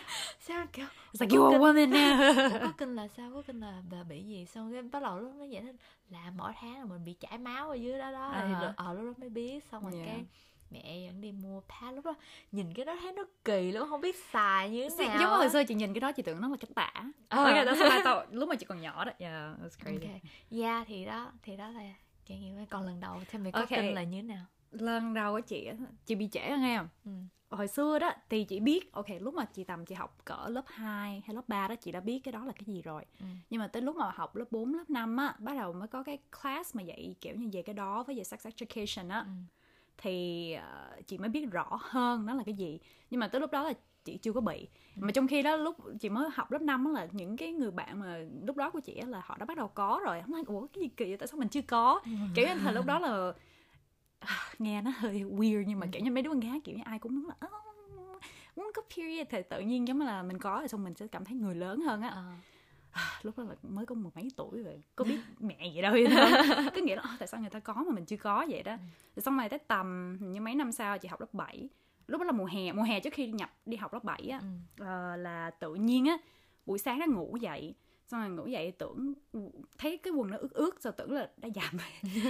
Sao 0.41 0.67
kiểu 0.73 0.87
you're 1.21 1.53
a 1.53 1.59
woman 1.59 1.91
có 2.63 2.73
kinh 2.79 2.97
là 2.97 3.09
sao? 3.09 3.31
Có 3.35 3.43
kinh 3.43 3.61
là 3.61 3.83
bà 3.91 4.03
bị 4.03 4.23
gì? 4.25 4.47
Xong 4.47 4.73
cái 4.73 4.83
bắt 4.83 5.03
đầu 5.03 5.19
lúc 5.21 5.33
nó 5.39 5.45
giải 5.45 5.63
thích 5.63 5.77
là 6.11 6.33
mỗi 6.37 6.53
tháng 6.61 6.79
là 6.79 6.85
mình 6.85 7.05
bị 7.05 7.13
chảy 7.21 7.39
máu 7.39 7.71
ở 7.71 7.75
dưới 7.75 7.99
đó 7.99 8.13
đó. 8.13 8.31
À 8.31 8.45
thì 8.49 8.67
ờ 8.77 8.95
lúc 8.95 9.05
đó 9.05 9.13
mới 9.19 9.29
biết. 9.31 9.65
Xong 9.65 9.83
rồi 9.83 9.93
Yeah. 9.95 10.07
cái 10.07 10.25
mẹ 10.73 10.99
dẫn 11.05 11.21
đi 11.21 11.33
mua 11.33 11.61
pad 11.61 11.95
lúc 11.95 12.05
đó 12.05 12.15
nhìn 12.53 12.75
cái 12.75 12.85
đó 12.85 12.97
thấy 13.01 13.13
nó 13.13 13.23
kỳ 13.45 13.73
lắm 13.73 13.87
không 13.89 14.01
biết 14.01 14.17
xài 14.33 14.71
như 14.71 14.89
thế 14.99 15.09
nào 15.09 15.21
giống 15.21 15.31
hồi 15.31 15.51
xưa 15.51 15.65
chị 15.65 15.75
nhìn 15.75 15.95
cái 15.95 16.01
đó 16.01 16.13
chị 16.13 16.23
tưởng 16.23 16.41
nó 16.41 16.49
là 16.49 16.57
cái 16.61 16.71
tả. 16.75 16.93
Ờ. 17.29 17.45
Okay, 17.45 17.65
that's. 17.67 18.25
Lúc 18.31 18.49
mà 18.49 18.55
chị 18.55 18.67
còn 18.67 18.81
nhỏ 18.81 19.05
đó. 19.05 19.13
Yeah, 19.19 19.57
it 19.63 19.67
was 19.73 19.85
crazy. 19.87 20.13
ok 20.13 20.21
yeah 20.51 20.87
thì 20.87 21.05
đó 21.05 21.33
thì 21.43 21.57
đó 21.57 21.69
là 21.69 21.81
trải 22.27 22.39
nghiệm 22.39 22.67
còn 22.67 22.87
lần 22.87 23.01
đầu 23.01 23.21
thì 23.31 23.39
mày 23.39 23.53
có 23.53 23.59
Ok. 23.61 23.69
kinh 23.69 23.95
là 23.95 24.03
như 24.03 24.19
thế 24.19 24.23
nào 24.23 24.45
Lần 24.71 25.15
đầu 25.15 25.33
của 25.35 25.41
chị 25.41 25.69
chị 26.07 26.15
bị 26.15 26.29
trễ 26.33 26.51
hơn 26.51 26.63
em. 26.63 26.89
ừ. 27.05 27.11
Hồi 27.51 27.69
xưa 27.69 27.99
đó 27.99 28.13
thì 28.31 28.45
chị 28.45 28.61
biết, 28.61 28.93
ok, 28.93 29.07
lúc 29.21 29.35
mà 29.35 29.45
chị 29.45 29.65
tầm 29.65 29.85
chị 29.87 29.95
học 29.95 30.19
cỡ 30.25 30.47
lớp 30.49 30.65
2 30.67 31.23
hay 31.27 31.35
lớp 31.35 31.49
3 31.49 31.69
đó 31.69 31.75
chị 31.75 31.93
đã 31.93 32.01
biết 32.01 32.21
cái 32.25 32.33
đó 32.33 32.45
là 32.45 32.53
cái 32.53 32.65
gì 32.67 32.83
rồi. 32.83 33.05
Ừ. 33.21 33.27
Nhưng 33.51 33.61
mà 33.61 33.67
tới 33.69 33.83
lúc 33.83 33.97
mà 33.97 34.11
học 34.15 34.37
lớp 34.37 34.45
4, 34.51 34.75
lớp 34.75 34.91
5 34.91 35.17
á, 35.17 35.35
bắt 35.39 35.55
đầu 35.57 35.73
mới 35.73 35.89
có 35.89 36.03
cái 36.03 36.19
class 36.43 36.77
mà 36.77 36.83
dạy 36.83 37.15
kiểu 37.21 37.35
như 37.37 37.49
về 37.53 37.63
cái 37.63 37.75
đó 37.75 38.03
với 38.03 38.17
về 38.17 38.25
sex 38.25 38.47
education 38.47 39.09
á. 39.09 39.19
Ừ. 39.21 39.31
thì 40.03 40.53
ờ, 40.53 40.91
chị 41.07 41.19
mới 41.19 41.29
biết 41.29 41.51
rõ 41.51 41.79
hơn 41.81 42.27
nó 42.27 42.35
là 42.35 42.43
cái 42.47 42.55
gì. 42.55 42.79
Nhưng 43.11 43.21
mà 43.21 43.29
tới 43.29 43.41
lúc 43.41 43.51
đó 43.51 43.63
là 43.63 43.73
chị 44.05 44.17
chưa 44.17 44.33
có 44.33 44.41
bị. 44.41 44.69
Mà 44.97 45.13
trong 45.13 45.27
khi 45.27 45.43
đó 45.43 45.57
lúc 45.57 45.77
chị 46.01 46.09
mới 46.09 46.29
học 46.35 46.53
lớp 46.53 46.63
5 46.63 46.85
á 46.85 46.93
là 46.93 47.09
những 47.13 47.37
cái 47.37 47.53
người 47.53 47.71
bạn 47.71 48.01
mà 48.01 48.19
lúc 48.47 48.57
đó 48.57 48.71
của 48.71 48.81
chị 48.81 49.01
là 49.07 49.23
họ 49.25 49.37
đã 49.39 49.47
bắt 49.47 49.57
đầu 49.57 49.69
có 49.69 50.01
rồi. 50.05 50.21
Không 50.23 50.31
nói 50.31 50.43
ủa 50.47 50.67
cái 50.67 50.83
gì 50.83 50.89
kỳ 50.89 51.05
vậy? 51.05 51.17
Tại 51.17 51.27
sao 51.27 51.39
mình 51.39 51.49
chưa 51.49 51.63
có? 51.63 52.01
Kiểu 52.35 52.47
như 52.47 52.55
là 52.55 52.71
lúc 52.73 52.87
đó 52.87 52.99
là 52.99 53.33
à, 54.21 54.37
nghe 54.59 54.83
nó 54.83 54.91
hơi 54.97 55.23
weird 55.23 55.65
nhưng 55.67 55.79
mà 55.81 55.87
kiểu 55.93 56.03
như 56.03 56.11
mấy 56.11 56.23
đứa 56.23 56.31
con 56.31 56.41
gái 56.41 56.61
kiểu 56.65 56.77
như 56.77 56.83
ai 56.85 56.99
cũng 56.99 57.27
là 57.29 57.35
"Ơ, 57.39 57.49
muốn 58.57 58.71
có 58.75 58.83
period. 58.97 59.27
Thì 59.31 59.39
tự 59.51 59.61
nhiên 59.61 59.89
giống 59.89 59.99
như 59.99 60.05
là 60.05 60.23
mình 60.23 60.39
có 60.39 60.57
rồi 60.59 60.69
xong 60.69 60.85
mình 60.85 60.95
sẽ 60.95 61.07
cảm 61.07 61.25
thấy 61.25 61.37
người 61.37 61.55
lớn 61.55 61.81
hơn 61.81 62.03
á 62.03 62.09
Lúc 63.23 63.39
đó 63.39 63.45
là 63.45 63.55
mới 63.63 63.87
có 63.87 63.95
mười 63.95 64.11
mấy 64.15 64.29
tuổi 64.37 64.63
rồi 64.63 64.83
có 64.97 65.05
biết 65.05 65.19
mẹ 65.41 65.71
gì 65.75 65.83
đâu 65.83 65.93
vậy 65.93 66.07
đâu 66.07 66.29
cứ 66.75 66.83
nghĩ 66.83 66.95
là 66.95 67.03
"Ơ, 67.03 67.09
tại 67.19 67.29
sao 67.29 67.41
người 67.41 67.51
ta 67.51 67.59
có 67.61 67.75
mà 67.75 67.95
mình 67.95 68.05
chưa 68.05 68.17
có 68.17 68.47
vậy 68.51 68.63
đó? 68.63 68.77
Rồi 69.17 69.23
xong 69.23 69.39
rồi 69.39 69.49
tới 69.49 69.59
tầm 69.59 70.19
như 70.21 70.41
mấy 70.41 70.55
năm 70.55 70.73
sau 70.73 70.99
chị 70.99 71.09
học 71.09 71.21
lớp 71.21 71.35
7 71.35 71.69
lúc 72.07 72.21
đó 72.21 72.25
là 72.25 72.33
mùa 72.33 72.45
hè 72.45 72.73
mùa 72.73 72.83
hè 72.83 73.01
trước 73.01 73.13
khi 73.13 73.27
nhập 73.27 73.51
đi 73.67 73.77
học 73.77 73.93
lớp 73.95 74.05
7 74.05 74.29
á 74.31 74.41
Ừ. 74.79 74.85
ờ, 74.85 75.17
là 75.17 75.51
tự 75.51 75.75
nhiên 75.75 76.05
á 76.07 76.17
buổi 76.67 76.79
sáng 76.79 76.99
nó 76.99 77.07
ngủ 77.07 77.37
dậy. 77.41 77.75
Xong 78.09 78.21
rồi 78.21 78.31
ngủ 78.31 78.47
dậy 78.47 78.73
tưởng 78.79 79.13
thấy 79.79 79.99
cái 79.99 80.13
quần 80.13 80.31
nó 80.31 80.37
ướt 80.41 80.53
ướt 80.53 80.83
rồi 80.83 80.93
tưởng 80.97 81.13
là 81.13 81.29
đã 81.37 81.49
giảm 81.55 81.77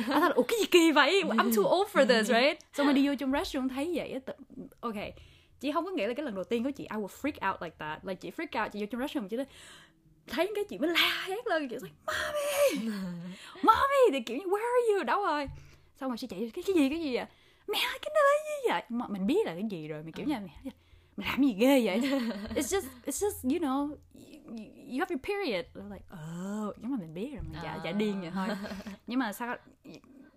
à, 0.09 0.21
là 0.21 0.29
ủa 0.29 0.43
cái 0.43 0.59
gì 0.61 0.67
kỳ 0.71 0.93
vậy? 0.93 1.23
I'm 1.27 1.57
too 1.57 1.71
old 1.79 1.91
for 1.93 2.07
this 2.07 2.29
right? 2.29 2.59
Xong 2.73 2.87
rồi 2.87 2.95
đi 2.95 3.09
vô 3.09 3.15
trong 3.19 3.33
restroom 3.33 3.69
thấy 3.69 3.93
vậy 3.95 4.13
á 4.13 4.19
tự... 4.27 4.33
ok. 4.81 4.95
Chị 5.61 5.73
không 5.73 5.85
có 5.85 5.91
nghĩ 5.91 6.07
là 6.07 6.15
cái 6.15 6.25
lần 6.27 6.35
đầu 6.35 6.45
tiên 6.45 6.65
của 6.65 6.71
chị 6.71 6.85
I 6.85 6.97
will 6.97 7.07
freak 7.23 7.51
out 7.53 7.63
like 7.63 7.77
that. 7.79 8.05
Like 8.05 8.15
chị 8.21 8.31
freak 8.37 8.63
out 8.65 8.73
chị 8.73 8.81
vô 8.81 8.87
trong 8.91 9.01
restroom 9.01 9.29
chị 9.29 9.37
nói 9.37 9.47
thấy 10.27 10.53
cái 10.55 10.65
chị 10.65 10.79
mới 10.79 10.91
la 10.91 11.25
hét 11.29 11.47
lên 11.47 11.69
kiểu 11.69 11.79
mommy! 12.07 12.89
Mommy! 13.63 14.03
Thì 14.13 14.21
kiểu 14.21 14.37
như 14.37 14.45
where 14.45 14.57
are 14.57 14.93
you? 14.99 15.05
Đâu 15.05 15.23
rồi. 15.27 15.47
Xong 16.01 16.11
rồi 16.11 16.19
chị 16.19 16.27
chạy 16.27 16.51
cái 16.55 16.65
cái 16.67 16.75
gì 16.77 16.89
cái 16.89 17.01
gì 17.01 17.15
à 17.15 17.29
mẹ 17.69 17.79
ơi 17.79 17.99
cái 18.03 18.11
là 18.15 18.31
gì 18.45 18.69
vậy? 18.71 18.83
Mà 18.89 19.07
mình 19.09 19.27
biết 19.27 19.47
là 19.47 19.55
cái 19.55 19.65
gì 19.71 19.89
rồi 19.89 20.03
mình 20.03 20.13
kiểu 20.13 20.27
như 20.27 20.35
là 20.35 20.41
mẹ 20.41 20.71
mày 21.17 21.29
làm 21.29 21.43
gì 21.43 21.53
ghê 21.59 21.81
vậy? 21.87 22.01
It's 22.55 22.79
just 22.79 22.87
it's 23.07 23.29
just 23.29 23.51
you 23.51 23.59
know 23.59 23.89
you, 23.89 24.57
you 24.91 24.99
have 24.99 25.07
your 25.15 25.23
period. 25.23 25.65
We're 25.75 25.93
like 25.93 26.05
oh 26.13 26.75
nhưng 26.79 26.91
mà 26.91 26.97
mình 27.01 27.15
biết 27.15 27.31
rồi 27.35 27.43
mình 27.43 27.61
giả 27.65 27.81
giả 27.85 27.93
điên 27.93 28.21
vậy 28.21 28.31
thôi. 28.35 28.49
Nhưng 29.07 29.19
mà 29.19 29.33
sao 29.33 29.57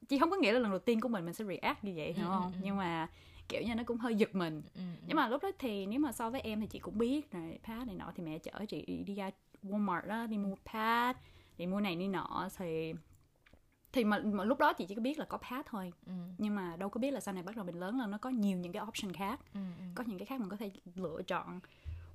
chị 0.10 0.20
không 0.20 0.30
có 0.30 0.38
nghĩ 0.38 0.52
là 0.52 0.60
lần 0.60 0.70
đầu 0.72 0.80
tiên 0.80 1.02
của 1.02 1.10
mình 1.10 1.26
mình 1.26 1.34
sẽ 1.34 1.46
react 1.46 1.84
như 1.84 1.94
vậy 1.96 2.14
hiểu 2.14 2.26
Ừ, 2.26 2.30
không? 2.30 2.44
ừ, 2.54 2.58
ừ. 2.58 2.60
nhưng 2.64 2.78
mà 2.78 3.08
kiểu 3.50 3.62
như 3.62 3.76
nó 3.76 3.84
cũng 3.86 3.98
hơi 3.98 4.16
giật 4.16 4.36
mình. 4.36 4.62
Ừ. 4.76 4.82
nhưng 5.08 5.18
mà 5.18 5.28
lúc 5.30 5.44
đó 5.44 5.52
thì 5.60 5.86
nếu 5.86 6.00
mà 6.00 6.12
so 6.12 6.30
với 6.30 6.42
em 6.42 6.62
thì 6.62 6.68
chị 6.68 6.80
cũng 6.80 6.98
biết 6.98 7.32
rồi 7.32 7.60
pad 7.64 7.88
này 7.88 7.96
nọ 7.96 8.12
thì 8.16 8.24
mẹ 8.24 8.38
chở 8.38 8.66
chị 8.70 9.04
đi 9.06 9.16
ra 9.16 9.32
Walmart 9.70 10.08
đó 10.08 10.26
đi 10.28 10.38
mua 10.38 10.56
pad 10.74 11.16
đi 11.58 11.66
mua 11.68 11.80
này 11.80 11.96
đi 11.96 12.08
nọ 12.08 12.48
thì 12.58 12.94
thì 13.94 14.04
mà, 14.04 14.20
mà 14.24 14.44
lúc 14.44 14.60
đó 14.60 14.74
chị 14.74 14.86
chỉ 14.86 14.96
có 14.96 15.02
biết 15.02 15.20
là 15.20 15.26
có 15.26 15.38
pad 15.38 15.66
thôi 15.66 15.94
Ừ. 16.06 16.12
nhưng 16.38 16.56
mà 16.56 16.76
đâu 16.78 16.90
có 16.90 17.00
biết 17.00 17.12
là 17.12 17.20
sau 17.20 17.34
này 17.34 17.44
bắt 17.44 17.56
đầu 17.56 17.66
mình 17.66 17.80
lớn 17.80 18.00
lên 18.00 18.12
nó 18.12 18.18
có 18.18 18.30
nhiều 18.30 18.58
những 18.58 18.72
cái 18.72 18.84
option 18.88 19.14
khác 19.14 19.40
Ừ. 19.54 19.60
Ừ. 19.80 19.84
có 19.96 20.04
những 20.08 20.18
cái 20.20 20.26
khác 20.26 20.40
mình 20.40 20.50
có 20.50 20.58
thể 20.58 20.72
lựa 20.96 21.22
chọn 21.28 21.60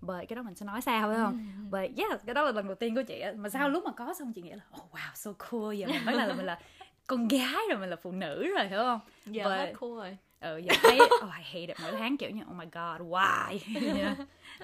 bởi 0.01 0.27
cái 0.27 0.37
đó 0.37 0.43
mình 0.43 0.55
sẽ 0.55 0.67
nói 0.67 0.81
sao 0.81 1.09
phải 1.09 1.17
không 1.17 1.33
Ừ. 1.33 1.63
bởi 1.71 1.93
yeah 1.97 2.19
cái 2.27 2.35
đó 2.35 2.43
là 2.43 2.53
lần 2.53 2.67
đầu 2.67 2.75
tiên 2.75 2.95
của 2.95 3.03
chị 3.03 3.23
mà 3.37 3.49
sau 3.49 3.69
lúc 3.69 3.85
mà 3.85 3.93
có 3.93 4.15
xong 4.15 4.33
chị 4.33 4.43
nghĩ 4.43 4.51
là 4.51 4.65
oh 4.83 4.93
wow 4.95 5.11
so 5.15 5.33
cool 5.33 5.75
giờ 5.77 5.87
mình 5.87 6.05
đầu 6.05 6.15
là 6.15 6.35
mình 6.35 6.47
là 6.47 6.61
con 7.07 7.29
gái 7.29 7.59
rồi 7.71 7.79
mình 7.79 7.91
là 7.91 7.97
phụ 7.97 8.13
nữ 8.13 8.53
rồi 8.57 8.69
hiểu 8.69 8.79
không 8.79 9.01
giờ 9.27 9.45
But- 9.45 9.57
hết 9.57 9.73
cool 9.81 9.91
rồi 9.97 10.17
ừ 10.41 10.59
giờ 10.59 10.75
thấy 10.83 10.99
oh 11.17 11.23
I 11.39 11.43
hate 11.43 11.61
it 11.67 11.77
mỗi 11.83 11.93
tháng 11.93 12.17
kiểu 12.17 12.31
như 12.31 12.43
oh 12.51 12.57
my 12.57 12.65
god 12.65 13.01
why 13.13 13.59
yeah. 13.97 14.19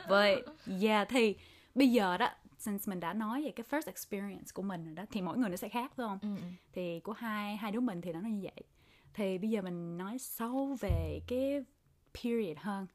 but 0.08 0.54
yeah 0.82 1.08
thì 1.08 1.36
bây 1.74 1.90
giờ 1.92 2.16
đó 2.16 2.28
since 2.58 2.84
mình 2.90 3.00
đã 3.00 3.12
nói 3.12 3.42
về 3.44 3.50
cái 3.50 3.66
first 3.70 3.86
experience 3.86 4.46
của 4.54 4.62
mình 4.62 4.84
rồi 4.84 4.94
đó 4.94 5.04
thì 5.10 5.22
mỗi 5.22 5.38
người 5.38 5.50
nó 5.50 5.56
sẽ 5.56 5.68
khác 5.68 5.92
phải 5.96 6.06
không 6.06 6.18
ừ. 6.22 6.36
ừ. 6.36 6.42
thì 6.72 7.00
của 7.00 7.12
hai 7.12 7.56
hai 7.56 7.72
đứa 7.72 7.80
mình 7.80 8.00
thì 8.00 8.12
nó 8.12 8.20
như 8.20 8.40
vậy 8.42 8.62
thì 9.14 9.38
bây 9.38 9.50
giờ 9.50 9.62
mình 9.62 9.98
nói 9.98 10.18
sâu 10.18 10.76
về 10.80 11.20
cái 11.26 11.64
period 12.14 12.56
hơn 12.58 12.86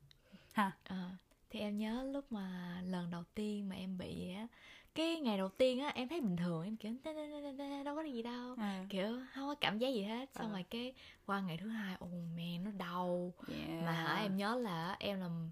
ha 0.53 0.71
Ờ, 0.83 1.09
thì 1.49 1.59
em 1.59 1.77
nhớ 1.77 2.03
lúc 2.13 2.31
mà 2.31 2.77
lần 2.85 3.09
đầu 3.11 3.23
tiên 3.35 3.69
mà 3.69 3.75
em 3.75 3.97
bị 3.97 4.33
á 4.33 4.47
cái 4.95 5.19
ngày 5.19 5.37
đầu 5.37 5.49
tiên 5.49 5.79
á 5.79 5.91
em 5.95 6.07
thấy 6.07 6.21
bình 6.21 6.37
thường 6.37 6.63
em 6.63 6.75
kiểu 6.77 6.91
"Tê, 7.03 7.13
tê, 7.13 7.27
tê, 7.31 7.41
tê, 7.41 7.53
tê, 7.57 7.83
đâu 7.83 7.95
có 7.95 8.01
gì 8.03 8.21
đâu 8.23 8.55
à, 8.57 8.85
kiểu 8.89 9.07
không 9.33 9.47
có 9.47 9.55
cảm 9.61 9.77
giác 9.77 9.89
gì 9.89 10.03
hết 10.03 10.29
xong 10.35 10.45
Ờ. 10.47 10.51
rồi 10.51 10.65
cái 10.69 10.93
qua 11.25 11.41
ngày 11.41 11.57
thứ 11.57 11.67
hai 11.67 11.95
ồ 11.99 12.07
mẹ 12.35 12.57
nó 12.57 12.71
đau 12.71 13.33
yeah. 13.47 13.83
mà 13.85 13.91
hả, 13.91 14.15
em 14.21 14.37
nhớ 14.37 14.55
là 14.55 14.95
em 14.99 15.19
làm 15.19 15.49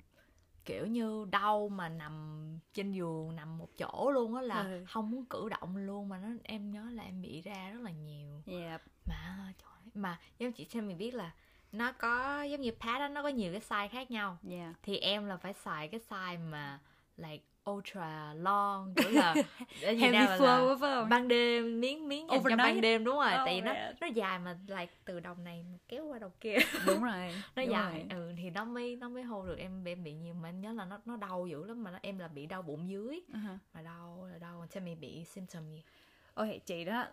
kiểu 0.70 0.88
như 0.88 1.26
đau 1.32 1.70
mà 1.70 1.90
nằm 1.90 2.46
trên 2.74 2.92
giường 2.92 3.36
nằm 3.36 3.58
một 3.58 3.70
chỗ 3.78 4.12
luôn 4.14 4.36
á 4.36 4.42
là 4.42 4.64
Ừ. 4.64 4.84
không 4.88 5.12
muốn 5.12 5.26
cử 5.26 5.50
động 5.50 5.78
luôn 5.78 6.10
mà 6.10 6.18
nó 6.18 6.28
em 6.44 6.72
nhớ 6.72 6.86
là 6.92 7.04
em 7.04 7.22
bị 7.22 7.42
ra 7.42 7.70
rất 7.70 7.82
là 7.82 7.92
nhiều 7.92 8.42
yeah. 8.46 8.82
mà 9.06 9.54
trời 9.58 9.92
mà 9.94 10.20
em 10.38 10.52
chỉ 10.52 10.66
cho 10.66 10.82
mình 10.82 10.98
biết 10.98 11.14
là 11.14 11.32
nó 11.72 11.92
có 11.92 12.44
giống 12.44 12.62
như 12.62 12.72
pad 12.80 13.00
đó 13.00 13.08
nó 13.08 13.24
có 13.24 13.30
nhiều 13.30 13.52
cái 13.52 13.62
size 13.62 13.90
khác 13.90 14.12
nhau 14.12 14.38
yeah 14.50 14.76
thì 14.84 14.98
em 14.98 15.26
là 15.26 15.38
phải 15.38 15.54
xài 15.54 15.88
cái 15.88 16.00
size 16.10 16.50
mà 16.50 16.80
like 17.18 17.44
ultra 17.70 18.34
long 18.34 18.94
kiểu 18.96 19.10
là 19.12 19.32
ở 19.84 19.92
Việt 19.92 19.98
Heavy 20.00 20.12
Nam 20.18 20.40
flow 20.40 20.70
là 20.70 20.76
phải 20.82 20.96
không? 20.96 21.10
ban 21.10 21.28
đêm 21.28 21.80
miếng 21.82 22.08
miếng 22.08 22.28
dành 22.28 22.30
cho 22.30 22.36
Overnight. 22.38 22.58
ban 22.58 22.82
đêm 22.82 23.04
đúng 23.04 23.16
rồi 23.16 23.28
Oh 23.34 23.42
tại 23.46 23.56
vì 23.56 23.62
nó 23.62 23.74
man. 23.74 23.94
nó 24.02 24.08
dài 24.08 24.40
mà 24.40 24.58
like 24.68 24.94
từ 25.06 25.20
đầu 25.20 25.36
này 25.44 25.64
mà 25.72 25.78
kéo 25.88 26.06
qua 26.06 26.20
đầu 26.20 26.32
kia 26.42 26.56
đúng 26.86 27.04
rồi 27.04 27.34
nó 27.56 27.62
đúng 27.64 27.72
dài 27.72 28.06
rồi. 28.10 28.20
ừ 28.28 28.34
thì 28.38 28.50
nó 28.50 28.66
mới 28.66 28.96
nó 28.96 29.10
mới 29.10 29.24
hold 29.24 29.48
được 29.50 29.58
em 29.58 29.84
em 29.86 30.04
bị 30.04 30.14
nhiều 30.14 30.34
mà 30.34 30.50
em 30.50 30.62
nhớ 30.62 30.72
là 30.74 30.86
nó 30.86 31.00
nó 31.06 31.16
đau 31.18 31.48
dữ 31.48 31.66
lắm 31.66 31.84
mà 31.84 31.92
nó, 31.92 31.98
em 32.02 32.20
là 32.20 32.28
bị 32.28 32.46
đau 32.46 32.62
bụng 32.62 32.90
dưới 32.90 33.22
Uh-huh. 33.34 33.58
mà 33.74 33.82
đau 33.82 34.28
là 34.32 34.38
đau 34.38 34.66
cho 34.72 34.80
mình 34.82 35.00
bị 35.00 35.24
symptom 35.26 35.70
gì 35.70 35.84
ok 36.34 36.48
chị 36.66 36.86
đó 36.86 37.06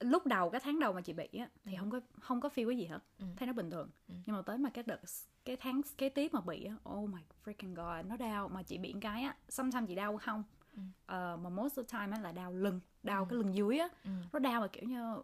lúc 0.00 0.26
đầu 0.26 0.50
cái 0.50 0.60
tháng 0.64 0.80
đầu 0.80 0.92
mà 0.92 1.00
chị 1.00 1.12
bị 1.12 1.28
á 1.38 1.48
thì 1.64 1.76
không 1.76 1.90
có 1.90 2.00
không 2.20 2.40
có 2.40 2.48
feel 2.54 2.66
cái 2.68 2.76
gì 2.78 2.86
hết 2.86 2.98
Ừ. 3.18 3.24
thấy 3.36 3.46
nó 3.46 3.52
bình 3.52 3.70
thường 3.70 3.90
Ừ. 4.08 4.14
nhưng 4.26 4.36
mà 4.36 4.42
tới 4.42 4.58
mà 4.58 4.70
cái 4.70 4.84
đợt 4.86 5.00
cái 5.44 5.56
tháng 5.56 5.80
kế 5.98 6.08
tiếp 6.08 6.34
mà 6.34 6.40
bị 6.40 6.64
á 6.64 6.74
oh 6.90 7.08
my 7.10 7.20
freaking 7.44 7.74
god 7.74 8.06
nó 8.10 8.16
đau 8.16 8.48
mà 8.48 8.62
chị 8.62 8.78
bị 8.78 8.94
cái 9.00 9.22
á 9.22 9.36
sometimes 9.48 9.88
chị 9.88 9.94
đau 9.94 10.18
không 10.18 10.44
Ừ. 10.74 10.80
Ờ, 11.06 11.36
mà 11.42 11.50
most 11.50 11.78
of 11.78 11.82
the 11.82 11.98
time 11.98 12.16
á 12.16 12.22
là 12.22 12.32
đau 12.32 12.52
lưng 12.52 12.80
đau 13.02 13.22
Ừ. 13.24 13.26
cái 13.30 13.38
lưng 13.38 13.54
dưới 13.54 13.78
á 13.78 13.88
ừ. 14.04 14.10
nó 14.32 14.38
đau 14.38 14.60
mà 14.60 14.66
kiểu 14.68 14.84
như 14.88 15.22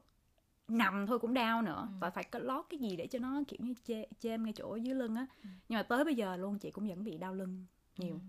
nằm 0.68 1.06
thôi 1.06 1.18
cũng 1.18 1.34
đau 1.34 1.62
nữa 1.62 1.88
Ừ. 1.90 1.94
và 2.00 2.10
phải 2.10 2.24
có 2.24 2.38
lót 2.38 2.64
cái 2.68 2.78
gì 2.78 2.96
để 2.96 3.06
cho 3.06 3.18
nó 3.18 3.42
kiểu 3.48 3.58
như 3.62 3.74
chê, 3.84 4.06
chêm 4.18 4.44
ngay 4.44 4.52
chỗ 4.52 4.76
dưới 4.76 4.94
lưng 4.94 5.14
á 5.16 5.26
Ừ. 5.42 5.48
nhưng 5.68 5.76
mà 5.78 5.82
tới 5.82 6.04
bây 6.04 6.14
giờ 6.14 6.36
luôn 6.36 6.58
chị 6.58 6.70
cũng 6.70 6.88
vẫn 6.88 7.04
bị 7.04 7.16
đau 7.18 7.34
lưng 7.34 7.66
nhiều 7.96 8.20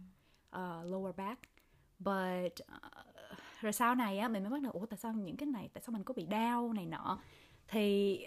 Ừ. 0.52 0.60
uh, 0.60 0.86
lower 0.94 1.14
back 1.14 1.42
but 2.00 2.54
uh, 2.76 3.16
rồi 3.62 3.74
sau 3.74 3.96
này 3.96 4.20
á 4.20 4.28
mình 4.28 4.44
mới 4.44 4.52
bắt 4.52 4.62
đầu 4.62 4.72
ủa 4.72 4.86
tại 4.86 4.98
sao 4.98 5.14
những 5.14 5.38
cái 5.38 5.48
này 5.48 5.70
tại 5.74 5.82
sao 5.86 5.94
mình 5.94 6.04
có 6.04 6.14
bị 6.14 6.26
đau 6.26 6.74
này 6.74 6.86
nọ 6.86 7.20
thì 7.68 8.20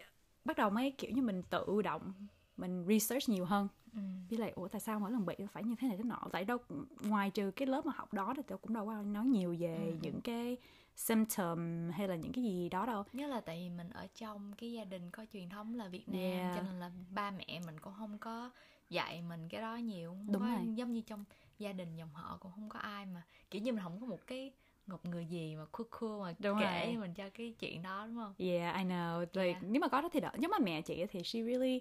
bắt 0.44 0.56
đầu 0.56 0.70
mới 0.70 0.90
kiểu 0.98 1.10
như 1.10 1.22
mình 1.22 1.42
tự 1.42 1.82
động 1.82 2.12
mình 2.56 2.84
research 2.88 3.28
nhiều 3.28 3.44
hơn 3.44 3.68
Ừ. 3.94 4.00
với 4.30 4.38
lại 4.38 4.50
ủa 4.50 4.68
tại 4.68 4.80
sao 4.80 5.00
mỗi 5.00 5.10
lần 5.10 5.26
bị 5.26 5.34
phải 5.52 5.64
như 5.64 5.74
thế 5.78 5.88
này 5.88 5.96
thế 5.96 6.04
nọ 6.04 6.18
tại 6.32 6.44
đâu 6.44 6.58
ngoài 7.02 7.30
trừ 7.30 7.50
cái 7.50 7.66
lớp 7.66 7.86
mà 7.86 7.92
học 7.96 8.12
đó 8.12 8.34
thì 8.36 8.42
tôi 8.46 8.58
cũng 8.58 8.72
đâu 8.74 8.86
có 8.86 9.02
nói 9.02 9.24
nhiều 9.26 9.56
về 9.58 9.76
Ừ. 9.92 9.98
những 10.02 10.20
cái 10.20 10.56
symptom 10.96 11.90
hay 11.92 12.08
là 12.08 12.16
những 12.16 12.32
cái 12.32 12.44
gì 12.44 12.68
đó 12.68 12.86
đâu 12.86 13.04
Nhất 13.12 13.26
là 13.30 13.40
tại 13.40 13.56
vì 13.58 13.70
mình 13.76 13.90
ở 13.90 14.06
trong 14.14 14.52
cái 14.52 14.72
gia 14.72 14.84
đình 14.84 15.10
có 15.10 15.24
truyền 15.32 15.48
thống 15.48 15.74
là 15.74 15.88
Việt 15.88 16.08
Nam 16.08 16.20
Yeah. 16.20 16.56
cho 16.56 16.62
nên 16.62 16.80
là 16.80 16.90
ba 17.14 17.30
mẹ 17.30 17.60
mình 17.66 17.80
cũng 17.80 17.92
không 17.98 18.18
có 18.18 18.50
dạy 18.90 19.22
mình 19.22 19.48
cái 19.48 19.60
đó 19.60 19.76
nhiều 19.76 20.10
không 20.10 20.32
Đúng 20.32 20.42
có, 20.42 20.48
rồi. 20.48 20.74
giống 20.74 20.92
như 20.92 21.00
trong 21.00 21.24
gia 21.58 21.72
đình 21.72 21.96
dòng 21.96 22.14
họ 22.14 22.36
cũng 22.40 22.52
không 22.52 22.68
có 22.68 22.78
ai 22.78 23.06
mà 23.06 23.22
kiểu 23.50 23.62
như 23.62 23.72
mình 23.72 23.82
không 23.82 24.00
có 24.00 24.06
một 24.06 24.26
cái 24.26 24.52
ngọc 24.90 25.06
người 25.06 25.26
gì 25.26 25.56
mà 25.56 25.64
cool 25.72 25.86
cool 26.00 26.20
mà 26.20 26.34
Đúng 26.38 26.58
kể 26.60 26.86
rồi. 26.86 26.96
mình 26.96 27.14
cho 27.14 27.24
cái 27.34 27.54
chuyện 27.58 27.82
đó 27.82 28.06
đúng 28.06 28.16
không 28.16 28.34
Yeah, 28.38 28.76
I 28.76 28.82
know. 28.84 29.20
Like, 29.20 29.42
Yeah. 29.42 29.62
Nếu 29.62 29.80
mà 29.80 29.88
có 29.88 30.00
đó 30.00 30.08
thì 30.12 30.20
đỡ. 30.20 30.30
Giống 30.38 30.50
mà 30.50 30.58
mẹ 30.58 30.82
chị 30.82 31.06
thì 31.10 31.22
she 31.22 31.42
really... 31.42 31.80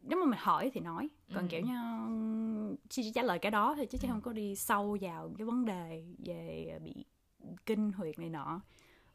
Nếu 0.00 0.18
mà 0.20 0.26
mình 0.30 0.38
hỏi 0.42 0.70
thì 0.74 0.80
nói. 0.80 1.08
Còn 1.34 1.42
Ừ. 1.44 1.48
kiểu 1.50 1.60
như... 1.60 1.72
She 2.90 3.02
chỉ 3.02 3.12
trả 3.14 3.22
lời 3.22 3.38
cái 3.38 3.50
đó 3.50 3.74
thôi 3.76 3.86
chứ 3.86 3.98
chị 3.98 4.08
Ừ. 4.08 4.10
không 4.12 4.20
có 4.20 4.32
đi 4.32 4.56
sâu 4.56 4.96
vào 5.00 5.30
cái 5.38 5.44
vấn 5.44 5.64
đề 5.64 6.04
về 6.18 6.78
bị 6.84 7.04
kinh 7.66 7.92
huyệt 7.92 8.18
này 8.18 8.28
nọ. 8.30 8.60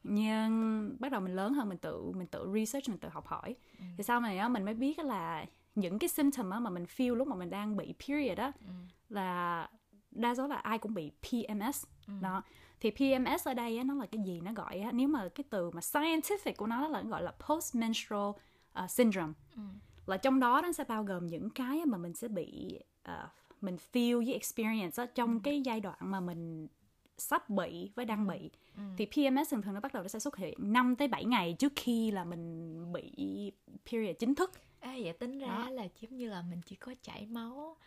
Nhưng 0.04 0.96
bắt 1.00 1.12
đầu 1.12 1.22
mình 1.22 1.36
lớn 1.36 1.54
hơn 1.54 1.70
mình 1.70 1.78
tự 1.78 2.12
mình 2.16 2.28
tự 2.28 2.52
research 2.56 2.90
mình 2.90 2.98
tự 2.98 3.10
học 3.10 3.28
hỏi. 3.28 3.56
Ừ. 3.80 3.86
Thì 3.98 4.04
sau 4.04 4.20
này 4.20 4.38
á 4.38 4.50
mình 4.50 4.66
mới 4.66 4.74
biết 4.74 5.00
là 5.00 5.46
những 5.76 6.00
cái 6.00 6.08
symptom 6.10 6.50
á 6.50 6.60
mà 6.60 6.70
mình 6.70 6.84
feel 6.84 7.16
lúc 7.16 7.28
mà 7.28 7.36
mình 7.36 7.50
đang 7.50 7.78
bị 7.78 7.94
period 8.08 8.38
á 8.38 8.52
Ừ. 8.60 8.74
là 9.10 9.70
đa 10.12 10.36
số 10.36 10.48
là 10.48 10.56
ai 10.56 10.78
cũng 10.78 10.94
bị 10.94 11.12
PMS 11.22 11.86
Ừ. 12.08 12.14
đó 12.22 12.44
thì 12.80 12.92
PMS 12.92 13.48
ở 13.48 13.54
đây 13.54 13.78
á, 13.78 13.84
nó 13.84 13.94
là 13.94 14.06
cái 14.06 14.22
gì 14.26 14.42
nó 14.42 14.54
gọi 14.54 14.80
á, 14.80 14.92
nếu 14.92 15.08
mà 15.08 15.30
cái 15.36 15.44
từ 15.50 15.72
mà 15.72 15.80
scientific 15.80 16.54
của 16.58 16.68
nó 16.68 16.88
là 16.88 17.02
nó 17.02 17.10
gọi 17.10 17.24
là 17.24 17.32
post 17.48 17.76
menstrual 17.76 18.30
uh, 18.84 18.90
syndrome 18.92 19.34
Ừ. 19.56 19.62
là 20.06 20.18
trong 20.18 20.40
đó 20.40 20.62
nó 20.64 20.72
sẽ 20.72 20.84
bao 20.84 21.04
gồm 21.04 21.28
những 21.28 21.50
cái 21.50 21.86
mà 21.86 21.98
mình 21.98 22.14
sẽ 22.14 22.28
bị 22.28 22.80
uh, 23.10 23.14
mình 23.62 23.78
feel 23.94 24.18
với 24.26 24.34
experience 24.34 25.04
á, 25.04 25.10
trong 25.16 25.40
cái 25.40 25.62
giai 25.62 25.80
đoạn 25.80 25.98
mà 26.00 26.20
mình 26.20 26.68
sắp 27.18 27.50
bị 27.50 27.92
với 27.96 28.06
đang 28.06 28.28
bị 28.28 28.52
Ừ. 28.78 28.84
thì 28.98 29.06
PMS 29.06 29.52
thường 29.52 29.62
thường 29.62 29.74
nó 29.74 29.80
bắt 29.80 29.94
đầu 29.94 30.04
nó 30.04 30.08
sẽ 30.08 30.20
xuất 30.20 30.38
hiện 30.38 30.54
5 30.74 30.96
tới 30.96 31.08
7 31.08 31.26
ngày 31.26 31.56
trước 31.60 31.74
khi 31.76 32.12
là 32.12 32.24
mình 32.26 32.74
bị 32.94 33.12
period 33.92 34.16
chính 34.20 34.36
thức 34.36 34.52
Ê, 34.80 35.04
vậy 35.04 35.14
tính 35.14 35.40
ra 35.40 35.48
Đó. 35.48 35.70
là 35.70 35.88
giống 36.02 36.16
như 36.18 36.30
là 36.30 36.42
mình 36.50 36.62
chỉ 36.66 36.76
có 36.76 36.94
chảy 37.04 37.26
máu 37.26 37.78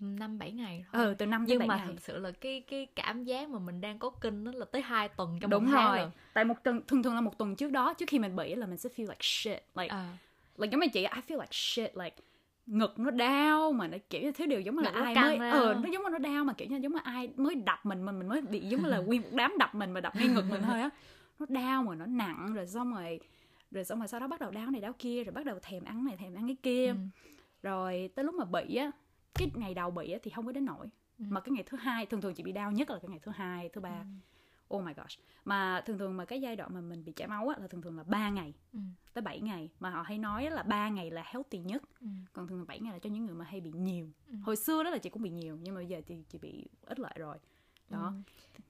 năm 0.00 0.38
bảy 0.38 0.52
ngày 0.52 0.84
thôi 0.92 1.04
ừ 1.04 1.14
từ 1.18 1.26
5 1.26 1.40
tới 1.40 1.46
nhưng 1.48 1.58
7 1.58 1.68
mà 1.68 1.76
ngày 1.76 1.86
thực 1.86 2.00
sự 2.02 2.18
là 2.18 2.30
cái 2.30 2.60
cái 2.70 2.86
cảm 2.96 3.24
giác 3.24 3.48
mà 3.48 3.58
mình 3.58 3.80
đang 3.80 3.98
có 3.98 4.10
kinh 4.10 4.44
nó 4.44 4.52
là 4.52 4.64
tới 4.72 4.82
2 4.82 5.08
tuần 5.08 5.38
trong 5.40 5.50
đúng 5.50 5.64
một 5.64 5.70
tháng 5.70 5.88
rồi 5.88 5.98
lận. 5.98 6.10
tại 6.34 6.44
một 6.44 6.64
tuần 6.64 6.80
thường 6.86 7.02
thường 7.02 7.14
là 7.14 7.20
một 7.20 7.38
tuần 7.38 7.56
trước 7.56 7.72
đó 7.72 7.94
trước 7.94 8.08
khi 8.08 8.18
mình 8.18 8.36
bị 8.36 8.54
là 8.54 8.66
mình 8.66 8.76
sẽ 8.78 8.88
feel 8.96 9.02
like 9.08 9.18
shit 9.20 9.62
like 9.74 9.88
à. 9.88 10.16
like 10.56 10.70
giống 10.72 10.80
như 10.80 10.86
chị 10.92 11.00
I 11.00 11.20
feel 11.28 11.40
like 11.40 11.48
shit 11.52 11.96
like 11.96 12.16
ngực 12.66 12.98
nó 12.98 13.10
đau 13.10 13.72
mà 13.72 13.86
nó 13.88 13.98
kiểu 14.10 14.22
như 14.22 14.32
thứ 14.32 14.46
điều 14.46 14.60
giống 14.60 14.76
như 14.76 14.82
là 14.82 14.90
ai 14.90 15.14
mới 15.14 15.38
ờ 15.50 15.74
nó 15.74 15.88
giống 15.92 16.02
như 16.02 16.08
nó 16.12 16.18
đau 16.18 16.44
mà 16.44 16.52
kiểu 16.52 16.68
như 16.68 16.76
giống 16.76 16.92
như 16.92 16.98
ai 17.04 17.28
mới 17.36 17.54
đập 17.54 17.86
mình 17.86 18.02
mà 18.02 18.12
mình 18.12 18.28
mới 18.28 18.40
bị 18.40 18.60
giống 18.60 18.82
như 18.82 18.88
là 18.88 18.98
nguyên 19.06 19.22
một 19.22 19.28
đám 19.32 19.54
đập 19.58 19.74
mình 19.74 19.90
mà 19.90 20.00
đập 20.00 20.16
ngay 20.16 20.28
ngực 20.28 20.50
mình 20.50 20.62
thôi 20.62 20.80
á 20.80 20.90
nó 21.38 21.46
đau 21.48 21.82
mà 21.82 21.94
nó 21.94 22.06
nặng 22.06 22.52
rồi 22.54 22.66
xong 22.66 22.94
rồi 22.94 23.20
rồi 23.70 23.84
xong 23.84 23.98
rồi 23.98 24.08
sau 24.08 24.20
đó 24.20 24.26
bắt 24.26 24.40
đầu 24.40 24.50
đau 24.50 24.70
này 24.70 24.80
đau 24.80 24.92
kia 24.98 25.24
rồi 25.24 25.32
bắt 25.32 25.44
đầu 25.46 25.58
thèm 25.62 25.84
ăn 25.84 26.04
này 26.04 26.16
thèm 26.16 26.34
ăn 26.34 26.46
cái 26.46 26.56
kia 26.62 26.86
Ừ. 26.88 26.94
rồi 27.62 28.10
tới 28.14 28.24
lúc 28.24 28.34
mà 28.34 28.44
bị 28.44 28.76
á 28.76 28.90
cái 29.40 29.50
ngày 29.54 29.74
đầu 29.74 29.90
bị 29.90 30.14
thì 30.22 30.30
không 30.30 30.46
có 30.46 30.52
đến 30.52 30.64
nổi 30.64 30.86
Ừ. 31.18 31.24
mà 31.28 31.40
cái 31.40 31.52
ngày 31.52 31.62
thứ 31.66 31.76
hai 31.76 32.06
thường 32.06 32.20
thường 32.20 32.34
chị 32.34 32.42
bị 32.42 32.52
đau 32.52 32.72
nhất 32.72 32.90
là 32.90 32.98
cái 33.02 33.08
ngày 33.08 33.18
thứ 33.22 33.32
hai 33.34 33.68
thứ 33.68 33.80
ba 33.80 34.04
oh 34.74 34.84
my 34.84 34.92
gosh 34.94 35.18
mà 35.44 35.82
thường 35.86 35.98
thường 35.98 36.16
mà 36.16 36.24
cái 36.24 36.40
giai 36.40 36.56
đoạn 36.56 36.74
mà 36.74 36.80
mình 36.80 37.04
bị 37.04 37.12
chảy 37.12 37.28
máu 37.28 37.48
á 37.48 37.56
là 37.60 37.66
thường 37.66 37.82
thường 37.82 37.96
là 37.96 38.02
3 38.02 38.30
ngày 38.30 38.54
Ừ. 38.72 38.78
tới 39.12 39.22
7 39.22 39.40
ngày 39.40 39.70
mà 39.80 39.90
họ 39.90 40.02
hay 40.02 40.18
nói 40.18 40.50
là 40.50 40.62
3 40.62 40.88
ngày 40.88 41.10
là 41.10 41.22
healthy 41.26 41.58
nhất 41.58 41.82
Ừ. 42.00 42.06
còn 42.32 42.48
thường 42.48 42.58
thường 42.58 42.66
7 42.66 42.80
ngày 42.80 42.92
là 42.92 42.98
cho 42.98 43.10
những 43.10 43.26
người 43.26 43.34
mà 43.34 43.44
hay 43.44 43.60
bị 43.60 43.72
nhiều 43.72 44.08
Ừ. 44.28 44.34
hồi 44.42 44.56
xưa 44.56 44.82
đó 44.84 44.90
là 44.90 44.98
chị 44.98 45.10
cũng 45.10 45.22
bị 45.22 45.30
nhiều 45.30 45.58
nhưng 45.62 45.74
mà 45.74 45.78
bây 45.78 45.86
giờ 45.86 46.00
thì 46.06 46.24
chị 46.28 46.38
bị 46.38 46.66
ít 46.86 47.00
lại 47.00 47.16
rồi 47.18 47.36
đó 47.88 48.12
Ừ. 48.56 48.62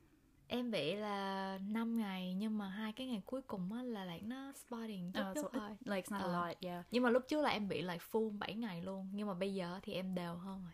em 0.53 0.71
bị 0.71 0.95
là 0.97 1.59
5 1.69 1.97
ngày 1.99 2.35
nhưng 2.39 2.59
mà 2.59 2.69
hai 2.69 2.93
cái 2.93 3.07
ngày 3.07 3.23
cuối 3.27 3.43
cùng 3.43 3.73
á 3.73 3.83
là 3.83 4.05
lại 4.05 4.21
nó 4.25 4.53
spotting 4.53 5.13
chút 5.13 5.21
Ờ, 5.21 5.33
chút 5.35 5.43
so 5.43 5.49
thôi 5.59 5.71
it, 5.71 5.89
like 5.89 6.01
it's 6.09 6.19
not 6.19 6.23
Ờ. 6.23 6.33
a 6.33 6.47
lot 6.49 6.57
yeah 6.61 6.87
nhưng 6.91 7.03
mà 7.03 7.11
lúc 7.11 7.23
trước 7.29 7.41
là 7.43 7.51
em 7.51 7.69
bị 7.69 7.83
like 7.83 7.99
full 8.13 8.39
7 8.39 8.55
ngày 8.55 8.83
luôn 8.83 9.09
nhưng 9.13 9.27
mà 9.29 9.35
bây 9.35 9.55
giờ 9.55 9.81
thì 9.83 9.93
em 9.93 10.15
đều 10.15 10.35
hơn 10.35 10.63
rồi 10.65 10.73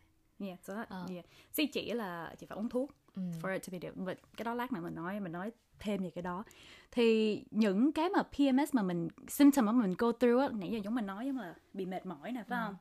yeah 0.48 0.58
so 0.64 0.74
that, 0.74 0.88
Ờ. 0.88 1.06
yeah 1.10 1.24
see 1.52 1.66
chị 1.66 1.92
là 1.92 2.34
chị 2.38 2.46
phải 2.46 2.58
uống 2.58 2.68
thuốc 2.68 2.90
ừ. 3.14 3.22
for 3.42 3.52
it 3.52 3.62
to 3.62 3.68
be 3.72 3.78
different 3.78 4.04
but 4.06 4.18
cái 4.36 4.44
đó 4.44 4.54
lát 4.54 4.72
nữa 4.72 4.80
mình 4.80 4.94
nói 4.94 5.20
mình 5.20 5.32
nói 5.32 5.50
thêm 5.78 6.02
về 6.02 6.10
cái 6.10 6.22
đó 6.22 6.44
thì 6.90 7.42
những 7.50 7.92
cái 7.92 8.08
mà 8.08 8.22
PMS 8.22 8.74
mà 8.74 8.82
mình 8.82 9.08
symptom 9.28 9.66
mà 9.66 9.72
mình 9.72 9.94
go 9.98 10.12
through 10.12 10.40
á 10.40 10.48
nãy 10.52 10.70
giờ 10.70 10.78
giống 10.84 10.94
mình 10.94 11.06
nói 11.06 11.26
giống 11.26 11.38
là 11.38 11.54
bị 11.72 11.86
mệt 11.86 12.06
mỏi 12.06 12.32
nè 12.32 12.44
phải 12.48 12.58
Ừ. 12.60 12.64
không 12.66 12.76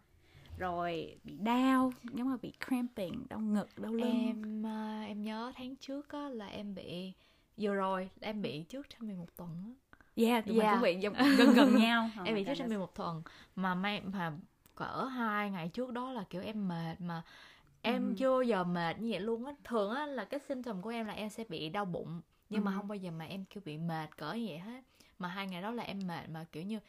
rồi 0.57 1.17
bị 1.24 1.38
đau 1.38 1.93
giống 2.13 2.29
là 2.31 2.38
bị 2.41 2.53
cramping 2.67 3.25
đau 3.29 3.39
ngực 3.39 3.67
đau 3.79 3.93
lưng 3.93 4.12
em 4.25 4.65
à, 4.65 5.03
em 5.07 5.21
nhớ 5.24 5.51
tháng 5.55 5.75
trước 5.75 6.09
á 6.09 6.29
là 6.29 6.47
em 6.47 6.75
bị 6.75 7.13
vừa 7.57 7.74
rồi 7.74 8.09
là 8.21 8.27
em 8.27 8.41
bị 8.41 8.63
trước 8.63 8.89
trong 8.89 9.07
mình 9.07 9.17
một 9.17 9.38
tuần 9.38 9.50
á 9.65 9.71
yeah 10.15 10.45
tụi 10.45 10.55
mình 10.55 10.62
Yeah. 10.65 10.75
cũng 10.75 10.81
bị 10.81 10.95
giống- 11.00 11.13
gần 11.38 11.53
gần 11.53 11.75
nhau 11.75 12.09
Oh 12.21 12.25
em 12.27 12.35
bị 12.35 12.43
trước 12.43 12.53
trong 12.57 12.69
mình 12.69 12.79
một 12.79 12.95
tuần 12.95 13.21
mà 13.55 13.75
may 13.75 14.01
mà 14.01 14.33
cỡ 14.75 15.03
hai 15.05 15.51
ngày 15.51 15.69
trước 15.69 15.91
đó 15.93 16.12
là 16.12 16.24
kiểu 16.29 16.41
em 16.41 16.67
mệt 16.67 16.95
mà 17.01 17.24
em 17.81 18.07
Ừ. 18.09 18.13
chưa 18.17 18.41
giờ 18.41 18.63
mệt 18.63 19.00
như 19.00 19.12
vậy 19.12 19.19
luôn 19.19 19.45
á 19.45 19.53
thường 19.63 19.91
á 19.91 20.05
là 20.05 20.25
cái 20.25 20.39
symptom 20.39 20.81
của 20.81 20.89
em 20.89 21.05
là 21.05 21.13
em 21.13 21.29
sẽ 21.29 21.43
bị 21.50 21.69
đau 21.69 21.85
bụng 21.85 22.21
nhưng 22.50 22.63
mà 22.63 22.71
Ừ. 22.71 22.75
không 22.77 22.88
bao 22.88 22.95
giờ 22.95 23.12
mà 23.12 23.25
em 23.25 23.45
kiểu 23.45 23.62
bị 23.65 23.77
mệt 23.77 24.17
cỡ 24.17 24.33
như 24.33 24.45
vậy 24.50 24.57
hết 24.59 24.81
mà 25.19 25.27
hai 25.29 25.47
ngày 25.47 25.62
đó 25.62 25.71
là 25.71 25.83
em 25.83 26.00
mệt 26.07 26.29
mà 26.29 26.45
kiểu 26.51 26.63
như 26.63 26.79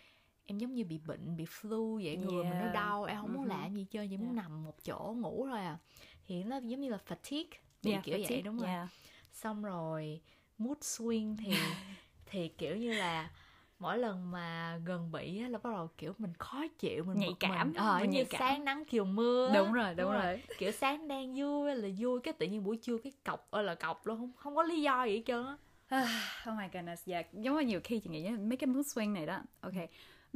em 0.46 0.58
giống 0.58 0.74
như 0.74 0.84
bị 0.84 0.98
bệnh 0.98 1.36
bị 1.36 1.44
flu 1.44 1.94
vậy 2.04 2.16
người 2.16 2.44
mình 2.44 2.58
nó 2.58 2.72
đau 2.72 3.04
em 3.04 3.20
không 3.20 3.32
muốn 3.32 3.42
Mhm. 3.42 3.48
làm 3.50 3.74
gì 3.74 3.86
chơi 3.90 4.08
chỉ 4.08 4.16
muốn 4.16 4.26
Yeah. 4.26 4.36
nằm 4.36 4.64
một 4.64 4.84
chỗ 4.84 5.14
ngủ 5.18 5.46
thôi 5.50 5.60
à 5.60 5.78
thì 6.26 6.44
nó 6.44 6.56
giống 6.56 6.80
như 6.80 6.88
là 6.90 6.98
fatigue 7.08 7.44
bị 7.82 7.90
Yeah, 7.90 8.04
kiểu 8.04 8.18
vậy 8.18 8.26
fatigue, 8.26 8.44
đúng 8.44 8.58
rồi 8.58 8.68
yeah. 8.68 8.88
xong 9.32 9.62
rồi 9.62 10.20
mood 10.58 10.78
swing 10.78 11.36
thì 11.38 11.50
thì 12.26 12.48
kiểu 12.48 12.76
như 12.76 12.94
là 12.94 13.30
mỗi 13.78 13.98
lần 13.98 14.30
mà 14.30 14.78
gần 14.84 15.12
bị 15.12 15.40
á 15.42 15.48
là 15.48 15.58
bắt 15.58 15.70
đầu 15.72 15.88
kiểu 15.98 16.12
mình 16.18 16.32
khó 16.38 16.64
chịu 16.78 17.04
mình 17.04 17.18
Nhạy 17.18 17.34
cảm, 17.40 17.68
mình 17.68 17.74
ờ 17.76 17.98
mình 18.00 18.10
như 18.10 18.24
cảm. 18.24 18.38
sáng 18.38 18.64
nắng 18.64 18.84
chiều 18.84 19.04
mưa 19.04 19.52
đúng 19.54 19.72
rồi 19.72 19.94
đúng, 19.94 20.12
rồi. 20.12 20.42
kiểu 20.58 20.72
sáng 20.72 21.08
đang 21.08 21.34
vui 21.36 21.74
là 21.74 21.88
vui 21.98 22.20
cái 22.20 22.34
tự 22.34 22.46
nhiên 22.46 22.64
buổi 22.64 22.76
trưa 22.82 22.98
cái 22.98 23.12
cọc 23.24 23.50
ơi 23.50 23.64
là 23.64 23.74
cọc 23.74 24.06
luôn 24.06 24.16
không 24.18 24.32
không 24.36 24.56
có 24.56 24.62
lý 24.62 24.82
do 24.82 25.04
gì 25.04 25.16
hết 25.16 25.22
trơn 25.26 25.46
á 25.46 25.56
oh 26.50 26.58
my 26.58 26.64
goodness 26.72 27.08
yeah. 27.08 27.26
giống 27.32 27.56
như 27.56 27.66
nhiều 27.66 27.80
khi 27.84 28.00
chị 28.00 28.10
nghĩ 28.10 28.28
mấy 28.30 28.56
cái 28.56 28.66
mood 28.66 28.86
swing 28.86 29.12
này 29.12 29.26
đó 29.26 29.40
ok 29.60 29.72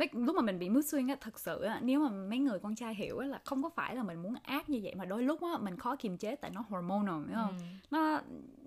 mấy, 0.01 0.09
lúc 0.13 0.37
mà 0.37 0.43
mình 0.43 0.59
bị 0.59 0.69
mood 0.69 0.85
swing 0.95 1.09
á 1.09 1.17
thật 1.21 1.39
sự 1.39 1.63
á 1.63 1.81
nếu 1.83 2.01
mà 2.01 2.09
mấy 2.09 2.39
người 2.39 2.59
con 2.59 2.75
trai 2.75 2.95
hiểu 2.95 3.19
á 3.19 3.27
là 3.27 3.41
không 3.45 3.63
có 3.63 3.69
phải 3.69 3.95
là 3.97 4.03
mình 4.03 4.23
muốn 4.23 4.35
ác 4.43 4.71
như 4.71 4.81
vậy 4.83 4.95
mà 4.95 5.05
đôi 5.05 5.23
lúc 5.23 5.43
á 5.43 5.59
mình 5.61 5.77
khó 5.79 5.97
kiềm 5.97 6.17
chế 6.19 6.37
tại 6.37 6.51
nó 6.55 6.65
hormonal 6.69 7.15
hiểu 7.29 7.35
không 7.37 7.59
Ừ. 7.59 7.65
nó 7.91 8.21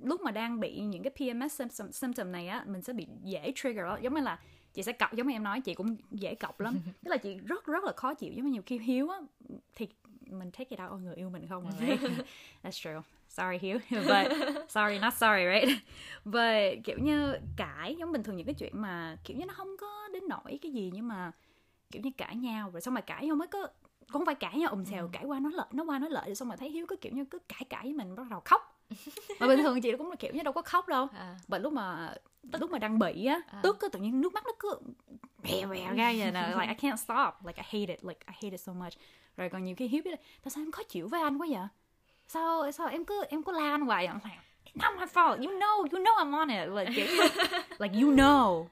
lúc 0.03 0.21
mà 0.21 0.31
đang 0.31 0.59
bị 0.59 0.79
những 0.81 1.03
cái 1.03 1.11
PMS 1.33 1.53
symptom, 1.59 1.91
symptom 1.91 2.31
này 2.31 2.47
á 2.47 2.63
mình 2.67 2.81
sẽ 2.81 2.93
bị 2.93 3.07
dễ 3.23 3.51
trigger 3.55 3.83
đó. 3.85 3.97
giống 4.01 4.13
như 4.13 4.21
là 4.21 4.39
chị 4.73 4.83
sẽ 4.83 4.91
cọc 4.91 5.13
giống 5.13 5.27
như 5.27 5.35
em 5.35 5.43
nói 5.43 5.61
chị 5.61 5.73
cũng 5.73 5.95
dễ 6.11 6.35
cọc 6.35 6.59
lắm 6.59 6.73
tức 7.03 7.09
là 7.11 7.17
chị 7.17 7.37
rất 7.45 7.65
rất 7.65 7.83
là 7.83 7.91
khó 7.95 8.13
chịu 8.13 8.33
giống 8.33 8.45
như 8.45 8.51
nhiều 8.51 8.61
khi 8.65 8.77
hiếu 8.79 9.09
á 9.09 9.19
thì 9.75 9.87
mình 10.39 10.51
take 10.51 10.69
it 10.69 10.79
out 10.81 10.89
on 10.91 11.03
người 11.03 11.15
yêu 11.15 11.29
mình 11.29 11.47
không? 11.47 11.71
Right? 11.79 12.01
that's 12.63 12.83
true. 12.83 13.01
Sorry 13.29 13.57
hiếu. 13.61 13.79
But 13.91 14.31
sorry 14.69 14.99
not 14.99 15.13
sorry 15.13 15.43
right? 15.53 15.79
But 16.25 16.83
kiểu 16.85 16.97
như 16.99 17.37
cãi 17.57 17.95
giống 17.99 18.11
bình 18.11 18.23
thường 18.23 18.35
những 18.37 18.45
cái 18.45 18.55
chuyện 18.55 18.81
mà 18.81 19.17
kiểu 19.23 19.37
như 19.37 19.45
nó 19.45 19.53
không 19.53 19.75
có 19.81 20.07
đến 20.13 20.23
nỗi 20.29 20.59
cái 20.61 20.71
gì 20.71 20.91
nhưng 20.93 21.07
mà 21.07 21.31
kiểu 21.91 22.01
như 22.01 22.09
cãi 22.17 22.35
nhau 22.35 22.69
rồi 22.71 22.81
xong 22.81 22.93
mà 22.93 23.01
cãi 23.01 23.25
nhau 23.27 23.35
mới 23.35 23.47
có 23.47 23.67
cũng 23.99 24.09
không 24.19 24.25
phải 24.25 24.35
cãi 24.35 24.57
nhau 24.57 24.69
ùm 24.69 24.83
xèo 24.83 25.03
Ừ. 25.03 25.09
cãi 25.11 25.23
qua 25.25 25.39
nói 25.39 25.51
lợi 25.55 25.65
nó 25.71 25.83
qua 25.83 25.99
nói 25.99 26.09
lợi 26.09 26.25
rồi 26.25 26.35
xong 26.35 26.47
mà 26.47 26.55
thấy 26.55 26.69
hiếu 26.69 26.85
cứ 26.89 26.95
kiểu 26.95 27.11
như 27.13 27.25
cứ 27.25 27.39
cãi 27.47 27.61
cãi 27.69 27.83
với 27.83 27.93
mình 27.93 28.15
bắt 28.15 28.27
đầu 28.29 28.41
khóc. 28.45 28.79
Mà 29.39 29.47
bình 29.47 29.59
thường 29.63 29.81
chị 29.81 29.91
cũng 29.97 30.09
là 30.09 30.15
kiểu 30.15 30.33
như 30.33 30.43
đâu 30.43 30.53
có 30.53 30.61
khóc 30.61 30.87
đâu. 30.87 31.07
À. 31.13 31.35
lúc 31.59 31.73
mà 31.73 32.13
lúc 32.59 32.71
mà 32.71 32.79
đang 32.79 32.99
bị 32.99 33.25
á 33.25 33.41
À. 33.47 33.59
tức 33.63 33.81
á 33.81 33.87
tự 33.91 33.99
nhiên 33.99 34.21
nước 34.21 34.33
mắt 34.33 34.43
nó 34.45 34.51
cứ 34.59 34.75
bè 35.43 35.65
bè 35.65 35.87
ra 35.95 36.13
vậy 36.17 36.31
nè. 36.31 36.53
Like 36.59 36.75
I 36.79 36.89
can't 36.89 36.95
stop. 36.95 37.45
Like 37.47 37.61
I 37.61 37.79
hate 37.79 37.93
it. 37.93 38.03
Like 38.05 38.19
I 38.27 38.33
hate 38.33 38.49
it 38.51 38.59
so 38.61 38.73
much 38.73 38.93
rồi 39.37 39.49
còn 39.49 39.63
nhiều 39.63 39.75
khi 39.75 39.87
hiếu 39.87 40.01
biết 40.05 40.11
là 40.11 40.17
tại 40.43 40.49
sao 40.49 40.63
em 40.63 40.71
khó 40.71 40.83
chịu 40.83 41.07
với 41.07 41.21
anh 41.21 41.37
quá 41.37 41.47
vậy? 41.49 41.67
Sao 42.27 42.71
sao 42.71 42.87
em 42.87 43.05
cứ 43.05 43.23
em 43.29 43.43
cứ 43.43 43.51
la 43.51 43.69
anh 43.71 43.81
hoài 43.81 44.07
I'm 44.07 44.13
like 44.23 44.37
it's 44.73 44.89
not 44.91 44.99
my 44.99 45.05
fault. 45.05 45.37
You 45.47 45.59
know 45.59 45.77
you 45.91 46.03
know 46.03 46.15
I'm 46.17 46.37
on 46.37 46.49
it. 46.49 46.77
Like 46.77 46.91
kiểu 46.95 47.05
like 47.79 48.01
you 48.01 48.11
know. 48.11 48.65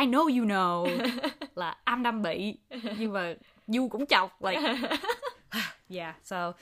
I 0.00 0.06
know 0.06 0.38
you 0.38 0.46
know. 0.46 0.86
Là 1.54 1.76
anh 1.84 2.02
đang 2.02 2.22
bị. 2.22 2.58
Nhưng 2.98 3.12
mà 3.12 3.34
you 3.76 3.88
cũng 3.88 4.06
chọc 4.06 4.42
like. 4.44 4.60
Yeah 5.88 6.14
so 6.24 6.52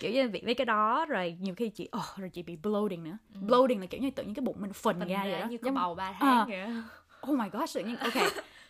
kiểu 0.00 0.12
như 0.12 0.28
bị 0.28 0.42
với 0.44 0.54
cái 0.54 0.64
đó 0.64 1.04
rồi 1.08 1.36
nhiều 1.40 1.54
khi 1.54 1.68
chị 1.68 1.88
oh, 1.98 2.04
rồi 2.16 2.28
chị 2.30 2.42
bị 2.42 2.56
bloating 2.56 3.04
nữa. 3.04 3.16
Bloating 3.40 3.80
là 3.80 3.86
kiểu 3.86 4.00
như 4.00 4.10
tự 4.10 4.22
nhiên 4.22 4.34
cái 4.34 4.40
bụng 4.44 4.56
mình 4.60 4.72
phình, 4.72 4.98
Mình 4.98 5.08
ra 5.08 5.16
ra 5.16 5.30
vậy 5.30 5.40
đó. 5.40 5.46
như 5.46 5.58
có 5.58 5.70
bầu 5.70 5.94
3 5.94 6.12
tháng 6.18 6.38
À. 6.38 6.44
vậy 6.48 6.82
oh 7.30 7.38
my 7.38 7.48
gosh 7.52 7.74
tự 7.74 7.84
nhiên 7.84 7.96
ok 7.96 8.14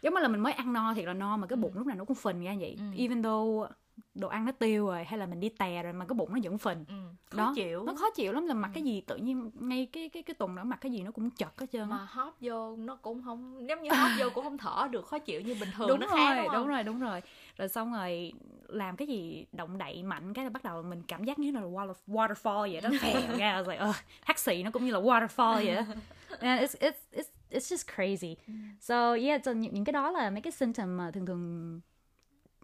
giống 0.04 0.14
như 0.14 0.20
là 0.20 0.28
mình 0.28 0.40
mới 0.40 0.52
ăn 0.52 0.72
no 0.72 0.94
thiệt 0.94 1.04
là 1.04 1.14
no 1.14 1.36
mà 1.36 1.46
cái 1.46 1.56
bụng 1.56 1.72
lúc 1.74 1.86
nào 1.86 1.96
nó 1.96 2.04
cũng 2.04 2.16
phình 2.16 2.44
ra 2.44 2.54
vậy. 2.60 2.76
Ừ. 2.78 2.84
even 2.96 3.22
though 3.22 3.70
đồ 4.14 4.28
ăn 4.28 4.44
nó 4.44 4.52
tiêu 4.52 4.86
rồi 4.86 5.04
hay 5.04 5.18
là 5.18 5.26
mình 5.26 5.40
đi 5.40 5.48
tè 5.48 5.82
rồi 5.82 5.92
mà 5.92 6.04
cái 6.04 6.14
bụng 6.14 6.34
nó 6.34 6.40
vẫn 6.42 6.58
phình. 6.58 6.84
Ừ. 6.88 6.94
khó 7.30 7.36
đó. 7.36 7.52
chịu. 7.56 7.84
Nó 7.86 7.94
khó 7.94 8.10
chịu 8.10 8.32
lắm 8.32 8.46
là 8.46 8.54
mặc 8.54 8.70
cái 8.74 8.82
gì 8.82 9.00
tự 9.00 9.16
nhiên 9.16 9.50
ngay 9.60 9.86
cái 9.92 10.08
cái 10.08 10.22
cái 10.22 10.34
tuần 10.34 10.56
đó 10.56 10.64
mặc 10.64 10.78
cái 10.80 10.92
gì 10.92 11.02
nó 11.02 11.10
cũng 11.10 11.30
chật 11.30 11.60
hết 11.60 11.66
trơn 11.72 11.88
mà 11.88 12.06
hóp 12.10 12.36
vô 12.40 12.76
nó 12.76 12.96
cũng 12.96 13.22
không 13.24 13.68
giống 13.68 13.82
như 13.82 13.90
hóp 13.92 14.10
vô 14.18 14.26
cũng 14.34 14.44
không 14.44 14.58
thở 14.58 14.88
được 14.90 15.06
khó 15.06 15.18
chịu 15.18 15.40
như 15.40 15.56
bình 15.60 15.68
thường 15.76 15.88
đúng 15.88 16.00
nó 16.00 16.06
rồi 16.06 16.16
khác 16.16 16.42
đúng, 16.44 16.52
đúng, 16.52 16.68
rồi 16.68 16.82
đúng 16.82 17.00
rồi. 17.00 17.20
Rồi 17.56 17.68
xong 17.68 17.92
rồi 17.92 18.32
làm 18.68 18.96
cái 18.96 19.08
gì 19.08 19.46
động 19.52 19.78
đậy 19.78 20.02
mạnh 20.02 20.34
cái 20.34 20.44
là 20.44 20.50
bắt 20.50 20.64
đầu 20.64 20.82
mình 20.82 21.02
cảm 21.08 21.24
giác 21.24 21.38
như 21.38 21.50
là 21.50 21.60
water, 21.60 21.94
waterfall 22.06 22.72
vậy 22.72 22.80
đó 22.80 22.90
phèo 23.00 23.38
ra 23.38 23.56
I 23.56 23.62
was 23.62 23.70
like 23.70 23.84
uh, 23.88 23.94
hắt 24.24 24.38
xì 24.38 24.62
nó 24.62 24.70
cũng 24.70 24.84
như 24.84 24.92
là 24.92 25.00
waterfall 25.00 25.64
vậy 25.64 25.74
đó. 25.74 25.82
And 26.40 26.60
it's 26.60 26.76
it's 26.78 26.98
it's 27.12 27.33
it's 27.54 27.76
just 27.76 27.94
crazy 27.96 28.34
so 28.80 29.12
yeah 29.14 29.44
so 29.44 29.52
những, 29.52 29.74
những 29.74 29.84
cái 29.84 29.92
đó 29.92 30.10
là 30.10 30.30
mấy 30.30 30.40
cái 30.40 30.52
symptom 30.52 30.96
mà 30.96 31.10
thường 31.10 31.26
thường 31.26 31.80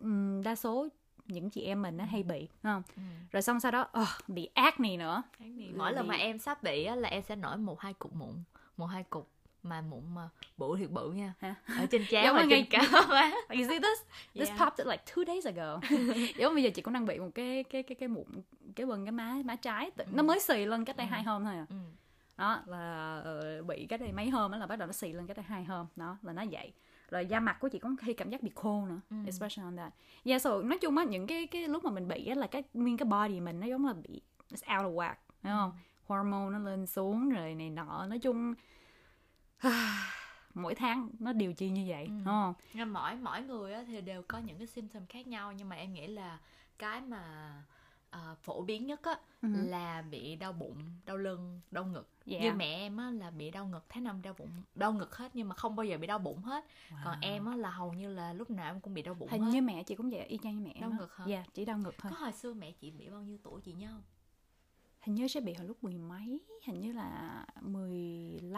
ừm, 0.00 0.42
đa 0.42 0.54
số 0.56 0.88
những 1.26 1.50
chị 1.50 1.62
em 1.62 1.82
mình 1.82 1.96
nó 1.96 2.04
hay 2.04 2.22
bị 2.22 2.48
không 2.62 2.82
Ừ. 2.96 3.02
rồi 3.32 3.42
xong 3.42 3.60
sau 3.60 3.70
đó 3.72 3.88
uh, 4.02 4.28
bị 4.28 4.48
acne 4.54 4.96
nữa 4.96 5.22
này 5.38 5.70
mỗi 5.76 5.92
lần 5.92 6.06
mà 6.08 6.14
em 6.14 6.38
sắp 6.38 6.62
bị 6.62 6.84
á, 6.84 6.94
là 6.96 7.08
em 7.08 7.22
sẽ 7.22 7.36
nổi 7.36 7.56
một 7.56 7.80
hai 7.80 7.92
cục 7.92 8.14
mụn 8.14 8.42
một 8.76 8.86
hai 8.86 9.02
cục 9.02 9.28
mà 9.62 9.80
mụn 9.80 10.14
mà 10.14 10.28
bự 10.58 10.76
thiệt 10.78 10.90
bự 10.90 11.10
nha 11.12 11.34
Hả? 11.38 11.54
ở 11.78 11.86
trên 11.90 12.06
trán 12.10 12.34
và 12.34 12.40
trên 12.40 12.48
ngay- 12.48 12.66
cả 12.70 12.82
má 13.08 13.30
you 13.48 13.68
see 13.68 13.78
this? 13.78 13.98
This 14.34 14.48
Yeah. 14.48 14.58
popped 14.60 14.86
like 14.86 15.02
two 15.14 15.24
days 15.24 15.46
ago. 15.46 15.80
Giống 16.36 16.54
bây 16.54 16.62
giờ 16.62 16.70
chị 16.74 16.82
cũng 16.82 16.94
đang 16.94 17.06
bị 17.06 17.18
một 17.18 17.30
cái 17.34 17.64
cái 17.64 17.82
cái 17.82 17.94
cái 17.94 18.08
mụn 18.08 18.24
cái 18.76 18.86
bên 18.86 19.04
cái 19.04 19.12
má 19.12 19.36
má 19.44 19.56
trái 19.56 19.90
nó 20.12 20.22
mới 20.22 20.40
xì 20.40 20.64
lên 20.64 20.84
cách 20.84 20.96
đây 20.96 21.06
hai 21.06 21.22
hôm 21.22 21.44
thôi 21.44 21.54
à. 21.54 21.66
ừ. 21.70 21.76
Đó 22.40 22.62
là 22.66 23.16
ờ, 23.24 23.62
bị 23.62 23.86
cái 23.86 23.98
đây 23.98 24.12
mấy 24.12 24.30
hôm 24.30 24.52
đó 24.52 24.58
là 24.58 24.66
bắt 24.66 24.76
đầu 24.76 24.86
nó 24.86 24.92
xì 24.92 25.12
lên 25.12 25.26
cách 25.26 25.36
đây 25.36 25.44
hai 25.48 25.64
hôm. 25.64 25.86
Đó 25.96 26.16
là 26.22 26.32
nó 26.32 26.44
vậy. 26.50 26.72
Rồi 27.10 27.26
da 27.26 27.40
mặt 27.40 27.56
của 27.60 27.68
chị 27.68 27.78
cũng 27.78 27.96
khi 27.96 28.12
cảm 28.12 28.30
giác 28.30 28.42
bị 28.42 28.50
khô 28.54 28.86
nữa, 28.88 29.00
Ừ. 29.10 29.16
especially 29.26 29.64
on 29.66 29.76
that. 29.76 29.92
Yeah, 30.24 30.42
so 30.42 30.62
nói 30.62 30.78
chung 30.78 30.96
á 30.98 31.04
những 31.04 31.26
cái 31.26 31.46
cái 31.46 31.68
lúc 31.68 31.84
mà 31.84 31.90
mình 31.90 32.08
bị 32.08 32.26
á 32.26 32.34
là 32.34 32.46
cái 32.46 32.62
nguyên 32.74 32.96
cái 32.96 33.06
body 33.06 33.40
mình 33.40 33.60
nó 33.60 33.66
giống 33.66 33.86
là 33.86 33.92
bị 33.92 34.20
it's 34.50 34.78
out 34.78 34.86
of 34.86 34.94
whack, 34.94 35.14
đúng 35.42 35.52
không? 35.52 35.72
Hormone 36.06 36.50
nó 36.52 36.58
lên 36.58 36.86
xuống 36.86 37.30
rồi 37.30 37.54
này 37.54 37.70
nọ, 37.70 38.06
nói 38.06 38.18
chung 38.18 38.54
mỗi 40.54 40.74
tháng 40.74 41.10
nó 41.18 41.32
điều 41.32 41.52
chi 41.52 41.70
như 41.70 41.84
vậy, 41.88 42.04
Ừ. 42.04 42.10
đúng 42.10 42.24
không? 42.24 42.54
Nhưng 42.74 42.92
mỗi 42.92 43.14
mỗi 43.16 43.42
người 43.42 43.72
á, 43.72 43.84
thì 43.86 44.00
đều 44.00 44.22
có 44.28 44.38
những 44.38 44.58
cái 44.58 44.66
symptom 44.66 45.06
khác 45.06 45.26
nhau 45.26 45.52
nhưng 45.52 45.68
mà 45.68 45.76
em 45.76 45.92
nghĩ 45.92 46.06
là 46.06 46.38
cái 46.78 47.00
mà 47.00 47.52
ờ, 48.10 48.34
phổ 48.42 48.62
biến 48.62 48.86
nhất 48.86 49.02
á 49.02 49.18
Ừ. 49.42 49.48
là 49.64 50.02
bị 50.02 50.36
đau 50.36 50.52
bụng 50.52 50.76
đau 51.06 51.16
lưng 51.16 51.60
đau 51.70 51.84
ngực. 51.84 52.08
Yeah. 52.26 52.42
như 52.42 52.52
mẹ 52.52 52.64
em 52.74 52.96
á 52.96 53.10
là 53.10 53.30
bị 53.30 53.50
đau 53.50 53.66
ngực 53.66 53.84
tháng 53.88 54.04
năm 54.04 54.22
đau 54.22 54.34
bụng 54.38 54.50
đau 54.74 54.92
ngực 54.92 55.16
hết 55.16 55.30
nhưng 55.34 55.48
mà 55.48 55.54
không 55.54 55.76
bao 55.76 55.84
giờ 55.84 55.98
bị 55.98 56.06
đau 56.06 56.18
bụng 56.18 56.42
hết. 56.42 56.64
Còn 57.04 57.20
em 57.20 57.46
á 57.46 57.56
là 57.56 57.70
hầu 57.70 57.92
như 57.92 58.12
là 58.14 58.32
lúc 58.32 58.50
nào 58.50 58.70
em 58.72 58.80
cũng 58.80 58.94
bị 58.94 59.02
đau 59.02 59.14
bụng 59.14 59.28
hình 59.30 59.42
hết. 59.42 59.50
như 59.52 59.62
mẹ 59.62 59.82
chị 59.82 59.94
cũng 59.94 60.10
vậy 60.10 60.20
y 60.26 60.38
chang 60.42 60.56
như 60.56 60.64
mẹ 60.64 60.72
em 60.74 60.80
Đau 60.90 60.98
ngực 60.98 61.14
hả? 61.16 61.24
dạ 61.28 61.44
chỉ 61.54 61.64
đau 61.64 61.78
ngực 61.78 61.94
thôi. 61.98 62.12
Có 62.14 62.20
hồi 62.20 62.32
xưa 62.32 62.54
mẹ 62.54 62.72
chị 62.72 62.90
bị 62.90 63.08
bao 63.10 63.22
nhiêu 63.22 63.38
tuổi 63.42 63.60
chị 63.60 63.72
nhớ 63.72 63.88
không? 63.92 64.02
Hình 65.00 65.14
như 65.14 65.28
sẽ 65.28 65.40
bị 65.40 65.54
hồi 65.54 65.66
lúc 65.66 65.84
mười 65.84 65.98
mấy 65.98 66.40
hình 66.66 66.80
như 66.80 66.92
là 66.92 67.44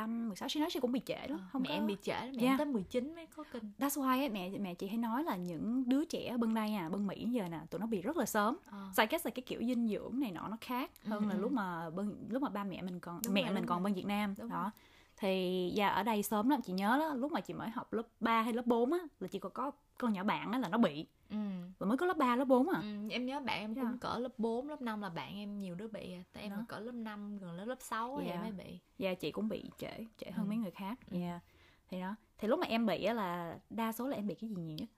15, 0.07 0.29
16 0.29 0.49
chị 0.49 0.61
nói 0.61 0.69
chị 0.73 0.81
cũng 0.81 0.93
bị 0.93 1.01
trễ 1.07 1.27
lắm 1.29 1.39
Ờ, 1.39 1.45
không 1.53 1.63
mẹ 1.63 1.69
có 1.69 1.75
em 1.75 1.87
bị 1.87 1.97
trễ 2.03 2.13
mẹ 2.13 2.43
Yeah. 2.43 2.43
em 2.53 2.59
tới 2.59 2.67
19 2.67 3.15
mới 3.15 3.27
có 3.37 3.45
kinh 3.53 3.63
That's 3.79 4.03
why 4.03 4.07
ấy, 4.21 4.29
mẹ 4.29 4.51
mẹ 4.59 4.75
chị 4.75 4.87
hay 4.89 4.97
nói 4.99 5.25
là 5.25 5.37
những 5.37 5.85
đứa 5.89 6.05
trẻ 6.05 6.37
bên 6.37 6.55
đây 6.55 6.75
à 6.75 6.89
bên 6.89 7.07
Mỹ 7.07 7.27
giờ 7.31 7.49
nè 7.49 7.61
tụi 7.71 7.81
nó 7.81 7.87
bị 7.87 8.03
rất 8.03 8.17
là 8.17 8.25
sớm 8.27 8.57
Ờ. 8.71 8.79
so 8.93 9.03
I 9.03 9.07
guess 9.11 9.25
là 9.27 9.31
cái 9.31 9.43
kiểu 9.47 9.61
dinh 9.61 9.89
dưỡng 9.89 10.21
này 10.21 10.31
nọ 10.33 10.49
nó 10.49 10.57
khác 10.61 10.91
hơn 11.05 11.23
Ừ, 11.23 11.29
là 11.29 11.35
ừ. 11.35 11.41
lúc 11.41 11.53
mà 11.53 11.91
bên 11.91 12.17
lúc 12.29 12.43
mà 12.43 12.49
ba 12.49 12.65
mẹ 12.65 12.83
mình 12.83 13.01
còn 13.01 13.21
Đúng 13.25 13.35
mẹ 13.35 13.43
rồi, 13.45 13.55
mình 13.55 13.67
còn 13.67 13.79
rồi. 13.79 13.85
bên 13.85 13.95
Việt 13.95 14.07
Nam 14.07 14.35
Đúng 14.39 14.49
đó 14.49 14.71
thì 15.17 15.71
dạ 15.75 15.89
ở 15.89 16.03
đây 16.03 16.23
sớm 16.23 16.49
lắm 16.49 16.61
chị 16.63 16.73
nhớ 16.73 16.97
đó 16.99 17.15
lúc 17.15 17.33
mà 17.33 17.41
chị 17.41 17.55
mới 17.55 17.71
học 17.71 17.93
lớp 17.93 18.03
3 18.21 18.43
hay 18.43 18.53
lớp 18.53 18.67
4 18.67 18.93
á 18.93 18.99
là 19.21 19.29
chị 19.29 19.39
còn 19.39 19.53
có 19.53 19.71
con 19.99 20.13
nhỏ 20.13 20.25
bạn 20.25 20.53
á 20.53 20.59
là 20.59 20.69
nó 20.69 20.79
bị 20.79 21.07
ừ. 21.33 21.37
và 21.79 21.87
mới 21.87 21.97
có 21.97 22.07
lớp 22.07 22.17
3, 22.17 22.37
lớp 22.37 22.45
4 22.45 22.69
à 22.69 22.81
Ừ, 22.83 23.09
em 23.11 23.27
nhớ 23.27 23.41
bạn 23.41 23.61
em 23.61 23.75
cũng 23.75 23.85
Yeah. 23.85 24.01
cỡ 24.01 24.19
lớp 24.19 24.33
4, 24.39 24.69
lớp 24.69 24.83
5 24.83 25.01
là 25.01 25.09
bạn 25.09 25.37
em 25.37 25.59
nhiều 25.59 25.75
đứa 25.75 25.89
bị 25.89 26.13
à. 26.13 26.23
Tại 26.33 26.43
em 26.43 26.53
Đó. 26.53 26.65
cỡ 26.69 26.79
lớp 26.79 26.93
5, 26.93 27.39
gần 27.39 27.53
lớp 27.53 27.65
lớp 27.65 27.81
6 27.81 28.17
thì 28.21 28.27
em 28.27 28.41
Yeah. 28.41 28.43
mới 28.57 28.65
bị 28.67 28.79
Dạ 28.99 29.15
chị 29.15 29.31
cũng 29.33 29.49
bị 29.49 29.71
trễ 29.79 29.91
trễ 30.19 30.31
hơn 30.31 30.47
Ừ. 30.47 30.49
mấy 30.49 30.57
người 30.59 30.71
khác. 30.71 30.99
Ừ. 31.11 31.17
Dạ. 31.21 31.41
Thì 31.89 32.01
đó. 32.01 32.15
Thì 32.39 32.49
lúc 32.49 32.59
mà 32.61 32.67
em 32.67 32.87
bị 32.87 33.05
á 33.05 33.15
là 33.15 33.59
đa 33.71 33.93
số 33.93 34.09
là 34.09 34.17
em 34.17 34.27
bị 34.27 34.35
cái 34.35 34.51
gì 34.51 34.57
nhiều 34.57 34.77
nhất? 34.77 34.89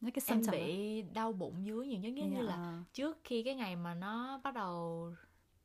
Mấy 0.00 0.10
cái 0.10 0.22
Em 0.28 0.42
bị 0.52 1.02
đau 1.02 1.32
bụng 1.32 1.66
dưới 1.66 1.86
nhiều 1.86 2.00
nhất 2.00 2.12
giống 2.16 2.34
như 2.34 2.40
là 2.42 2.54
Ờ, 2.54 2.78
trước 2.92 3.18
khi 3.24 3.42
cái 3.42 3.54
ngày 3.54 3.76
mà 3.76 3.94
nó 3.94 4.40
bắt 4.44 4.54
đầu 4.54 5.10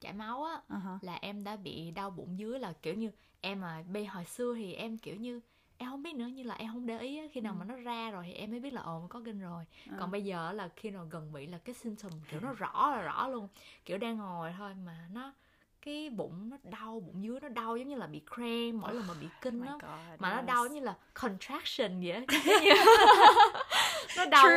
chảy 0.01 0.13
máu 0.13 0.43
á 0.43 0.61
hả. 0.69 0.99
là 1.01 1.15
em 1.21 1.43
đã 1.43 1.55
bị 1.55 1.91
đau 1.91 2.09
bụng 2.09 2.39
dưới 2.39 2.59
là 2.59 2.73
kiểu 2.81 2.93
như 2.93 3.11
em 3.41 3.61
mà 3.61 3.83
bây 3.93 4.05
hồi 4.05 4.25
xưa 4.25 4.53
thì 4.55 4.73
em 4.73 4.97
kiểu 4.97 5.15
như 5.15 5.39
em 5.77 5.89
không 5.89 6.03
biết 6.03 6.15
nữa 6.15 6.25
như 6.25 6.43
là 6.43 6.55
em 6.55 6.67
không 6.73 6.85
để 6.85 6.99
ý 6.99 7.27
khi 7.33 7.41
nào 7.41 7.53
Ừ. 7.53 7.57
mà 7.59 7.65
nó 7.65 7.75
ra 7.75 8.11
rồi 8.11 8.23
thì 8.27 8.33
em 8.33 8.51
mới 8.51 8.59
biết 8.59 8.73
là 8.73 8.81
ồ 8.81 9.07
có 9.09 9.21
kinh 9.25 9.39
rồi 9.41 9.63
Ờ. 9.91 9.97
còn 9.99 10.11
bây 10.11 10.23
giờ 10.23 10.51
là 10.51 10.69
khi 10.75 10.89
nào 10.89 11.05
gần 11.11 11.33
bị 11.33 11.47
là 11.47 11.57
cái 11.57 11.75
symptom 11.75 12.11
kiểu 12.31 12.39
nó 12.39 12.53
rõ 12.53 12.91
là 12.95 13.01
rõ 13.01 13.27
luôn 13.27 13.47
kiểu 13.85 13.97
đang 13.97 14.17
ngồi 14.17 14.53
thôi 14.57 14.73
mà 14.85 15.07
nó 15.13 15.33
cái 15.81 16.09
bụng 16.09 16.49
nó 16.49 16.57
đau 16.63 16.99
bụng 16.99 17.23
dưới 17.23 17.39
nó 17.39 17.49
đau 17.49 17.77
giống 17.77 17.87
như 17.87 17.95
là 17.95 18.07
bị 18.07 18.21
cramp 18.35 18.73
mỗi 18.81 18.93
lần 18.93 19.07
mà 19.07 19.13
bị 19.21 19.27
Oh 19.27 19.41
kinh 19.41 19.61
á 19.65 19.71
God, 19.73 20.19
mà 20.19 20.35
nó 20.35 20.41
đau 20.41 20.67
như 20.67 20.79
là 20.79 20.95
contraction 21.13 22.01
vậy 22.01 22.25
nó 24.17 24.25
đau 24.25 24.49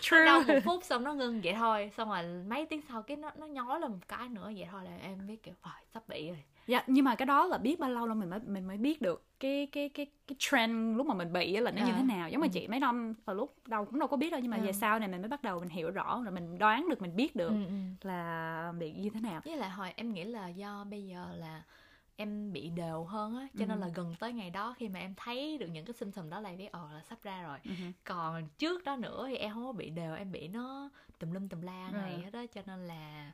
True, 0.00 0.18
nó 0.18 0.24
đau 0.24 0.42
true. 0.46 0.54
một 0.54 0.60
phút 0.64 0.84
xong 0.84 1.04
nó 1.04 1.12
ngưng 1.14 1.40
vậy 1.44 1.54
thôi 1.54 1.90
xong 1.96 2.08
rồi 2.08 2.22
mấy 2.48 2.66
tiếng 2.66 2.80
sau 2.88 3.02
cái 3.02 3.16
nó 3.16 3.30
nó 3.36 3.46
nhói 3.46 3.80
lên 3.80 3.90
một 3.92 3.98
cái 4.08 4.28
nữa 4.28 4.52
vậy 4.56 4.68
thôi 4.70 4.84
là 4.84 4.90
em 5.02 5.26
biết 5.26 5.42
kiểu 5.42 5.54
phải 5.62 5.84
sắp 5.94 6.08
bị 6.08 6.28
rồi 6.28 6.42
Dạ, 6.70 6.82
nhưng 6.86 7.04
mà 7.04 7.14
cái 7.14 7.26
đó 7.26 7.46
là 7.46 7.58
biết 7.58 7.78
bao 7.78 7.90
lâu 7.90 8.06
là 8.06 8.14
mình 8.14 8.30
mới 8.30 8.40
mình 8.46 8.66
mới 8.68 8.76
biết 8.76 9.02
được 9.02 9.24
cái 9.40 9.66
cái 9.72 9.88
cái 9.88 10.06
cái 10.26 10.36
trend 10.38 10.96
lúc 10.96 11.06
mà 11.06 11.14
mình 11.14 11.32
bị 11.32 11.54
á 11.54 11.60
là 11.60 11.70
nó 11.70 11.86
như 11.86 11.92
À. 11.92 11.96
thế 11.96 12.02
nào. 12.02 12.28
Giống 12.30 12.40
mà 12.40 12.46
Ừ. 12.46 12.50
chị 12.52 12.68
mấy 12.68 12.80
năm 12.80 13.14
ở 13.24 13.34
lúc 13.34 13.54
đầu 13.66 13.84
cũng 13.84 13.98
đâu 13.98 14.08
có 14.08 14.16
biết 14.16 14.30
đâu 14.30 14.40
nhưng 14.40 14.50
mà 14.50 14.56
Ừ. 14.56 14.62
về 14.62 14.72
sau 14.72 14.98
này 14.98 15.08
mình 15.08 15.20
mới 15.22 15.28
bắt 15.28 15.42
đầu 15.42 15.60
mình 15.60 15.68
hiểu 15.68 15.90
rõ 15.90 16.22
rồi 16.22 16.32
mình 16.32 16.58
đoán 16.58 16.88
được 16.90 17.02
mình 17.02 17.16
biết 17.16 17.36
được 17.36 17.48
ừ, 17.48 17.64
ừ. 17.66 18.08
là 18.08 18.72
bị 18.78 18.92
như 18.92 19.10
thế 19.10 19.20
nào. 19.20 19.40
với 19.44 19.56
lại 19.56 19.70
hồi 19.70 19.92
em 19.96 20.12
nghĩ 20.12 20.24
là 20.24 20.48
do 20.48 20.84
bây 20.90 21.06
giờ 21.06 21.26
là 21.36 21.62
em 22.16 22.52
bị 22.52 22.68
đều 22.70 23.04
hơn 23.04 23.36
á 23.36 23.46
cho 23.58 23.66
nên 23.66 23.78
Ừ. 23.80 23.86
là 23.86 23.88
gần 23.94 24.14
tới 24.20 24.32
ngày 24.32 24.50
đó 24.50 24.74
khi 24.78 24.88
mà 24.88 25.00
em 25.00 25.14
thấy 25.16 25.58
được 25.58 25.66
những 25.66 25.84
cái 25.84 25.94
symptom 25.94 26.30
đó 26.30 26.40
là 26.40 26.50
biết 26.58 26.72
ờ 26.72 26.88
là 26.94 27.02
sắp 27.02 27.18
ra 27.22 27.42
rồi 27.42 27.58
Ừ 27.64 27.70
còn 28.04 28.48
trước 28.58 28.84
đó 28.84 28.96
nữa 28.96 29.26
thì 29.28 29.36
em 29.36 29.54
không 29.54 29.64
có 29.66 29.72
bị 29.72 29.90
đều 29.90 30.14
em 30.14 30.32
bị 30.32 30.48
nó 30.48 30.90
tùm 31.18 31.30
lum 31.32 31.48
tùm 31.48 31.60
la 31.60 31.90
ngày 31.92 32.14
Ừ. 32.14 32.20
hết 32.24 32.30
đó 32.32 32.46
cho 32.54 32.60
nên 32.66 32.86
là 32.86 33.32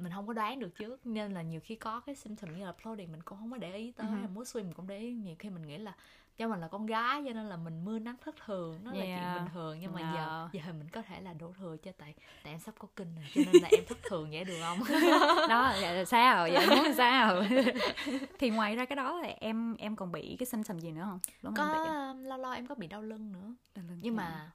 mình 0.00 0.12
không 0.12 0.26
có 0.26 0.32
đoán 0.32 0.58
được 0.58 0.74
trước 0.78 1.06
nên 1.06 1.32
là 1.34 1.42
nhiều 1.42 1.60
khi 1.64 1.74
có 1.74 2.00
cái 2.00 2.14
symptom 2.14 2.58
như 2.58 2.64
là 2.66 2.72
floating 2.82 3.10
mình 3.10 3.22
cũng 3.22 3.38
không 3.38 3.50
có 3.50 3.56
để 3.56 3.76
ý 3.76 3.92
tới 3.92 4.06
Ừ. 4.06 4.28
muốn 4.34 4.44
swim 4.44 4.62
mình 4.64 4.72
cũng 4.74 4.86
để 4.86 4.98
ý 4.98 5.12
nhiều 5.14 5.34
khi 5.38 5.50
mình 5.50 5.66
nghĩ 5.66 5.78
là 5.78 5.92
do 6.38 6.48
mình 6.48 6.60
là 6.60 6.68
con 6.68 6.86
gái 6.86 7.22
cho 7.26 7.32
nên 7.32 7.46
là 7.46 7.56
mình 7.56 7.84
mưa 7.84 7.98
nắng 7.98 8.16
thất 8.24 8.34
thường 8.46 8.78
nó 8.84 8.90
là 8.92 8.96
chuyện 9.00 9.08
Yeah. 9.10 9.34
bình 9.40 9.48
thường 9.54 9.78
nhưng 9.80 9.92
mà 9.92 10.00
giờ 10.00 10.48
Yeah. 10.52 10.66
giờ 10.66 10.72
mình 10.72 10.88
có 10.88 11.02
thể 11.02 11.20
là 11.20 11.32
đổ 11.32 11.52
thừa 11.58 11.76
cho 11.82 11.92
tại 11.98 12.14
tại 12.42 12.52
em 12.52 12.58
sắp 12.60 12.74
có 12.78 12.88
kinh 12.96 13.14
rồi 13.16 13.24
cho 13.34 13.40
nên 13.52 13.62
là 13.62 13.68
em 13.72 13.84
thất 13.88 13.98
thường 14.08 14.28
vậy 14.30 14.44
được 14.44 14.58
không 14.62 14.78
đó 15.48 15.72
dạ 15.82 15.92
là 15.92 16.04
sao 16.04 16.48
dạ 16.48 16.66
muốn 16.68 16.94
sao 16.96 17.42
thì 18.38 18.50
ngoài 18.50 18.76
ra 18.76 18.84
cái 18.84 18.96
đó 18.96 19.20
thì 19.24 19.28
em 19.30 19.76
em 19.76 19.96
còn 19.96 20.12
bị 20.12 20.36
cái 20.38 20.46
symptom 20.46 20.78
gì 20.80 20.90
nữa 20.92 21.02
không 21.10 21.18
em 21.44 21.54
có 21.54 21.84
um, 21.84 22.22
lâu 22.24 22.38
lâu 22.38 22.52
em 22.52 22.66
có 22.66 22.74
bị 22.74 22.86
đau 22.86 23.02
lưng 23.02 23.32
nữa 23.32 23.54
Đau 23.74 23.84
lưng. 23.88 23.98
nhưng 24.02 24.16
Dạ. 24.16 24.22
mà 24.22 24.50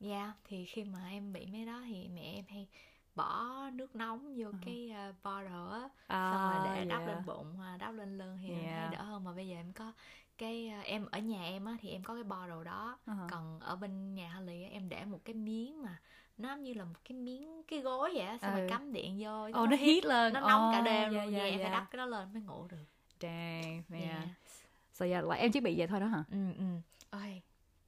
yeah 0.00 0.30
thì 0.44 0.64
khi 0.64 0.84
mà 0.84 0.98
em 1.10 1.32
bị 1.32 1.46
mấy 1.46 1.66
đó 1.66 1.80
thì 1.86 2.08
mẹ 2.14 2.20
em 2.34 2.44
hay 2.48 2.66
bỏ 3.18 3.54
nước 3.72 3.96
nóng 3.96 4.34
vô 4.36 4.48
cái 4.64 4.92
uh, 5.10 5.14
bottle 5.24 5.72
á 5.72 5.88
xong 6.30 6.40
rồi 6.50 6.58
để 6.64 6.70
À, 6.80 6.84
đắp 6.88 7.00
dạ. 7.00 7.06
lên 7.06 7.26
bụng 7.26 7.54
hoặc 7.56 7.76
đắp 7.76 7.94
lên 7.94 8.18
lưng 8.18 8.38
thì 8.42 8.48
Yeah. 8.54 8.78
thấy 8.90 8.98
đỡ 8.98 9.02
hơn 9.04 9.24
mà 9.24 9.32
bây 9.32 9.48
giờ 9.48 9.56
em 9.56 9.72
có 9.72 9.92
cái 10.38 10.72
uh, 10.80 10.86
em 10.86 11.06
ở 11.10 11.18
nhà 11.18 11.42
em 11.44 11.64
á 11.64 11.76
thì 11.80 11.88
em 11.90 12.02
có 12.02 12.14
cái 12.14 12.24
bottle 12.24 12.64
đó 12.64 12.98
Ờ. 13.06 13.14
còn 13.30 13.60
ở 13.60 13.76
bên 13.76 14.14
nhà 14.14 14.32
Holly 14.36 14.62
á, 14.62 14.68
em 14.72 14.88
để 14.88 15.04
một 15.04 15.20
cái 15.24 15.34
miếng 15.34 15.82
mà 15.82 16.00
nó 16.38 16.56
như 16.56 16.74
là 16.74 16.84
một 16.84 16.94
cái 17.04 17.18
miếng 17.18 17.62
cái 17.68 17.80
gối 17.80 18.10
vậy 18.14 18.26
á 18.26 18.38
xong 18.38 18.52
rồi 18.52 18.60
Ừ. 18.60 18.66
cắm 18.70 18.92
điện 18.92 19.16
vô 19.20 19.48
Ồ, 19.52 19.66
nó 19.66 19.76
heat 19.76 20.04
lên 20.04 20.32
nó 20.32 20.40
nóng 20.40 20.68
cả 20.72 20.78
Ồ, 20.78 20.84
đêm 20.84 21.12
dạ, 21.12 21.24
luôn 21.24 21.32
dạ, 21.32 21.38
yeah, 21.38 21.50
em 21.50 21.58
dạ. 21.58 21.64
phải 21.64 21.72
đắp 21.72 21.90
cái 21.90 21.96
đó 21.98 22.06
lên 22.06 22.32
mới 22.32 22.42
ngủ 22.42 22.66
được 22.70 22.84
Dang, 23.20 23.82
yeah. 23.90 24.02
yeah. 24.10 24.28
So 24.92 25.06
yeah, 25.06 25.24
like, 25.24 25.36
em 25.36 25.52
chỉ 25.52 25.60
bị 25.60 25.78
vậy 25.78 25.86
thôi 25.86 26.00
đó 26.00 26.06
hả? 26.06 26.24
ừ 26.30 26.36
ừ 26.58 26.64
ôi 27.10 27.42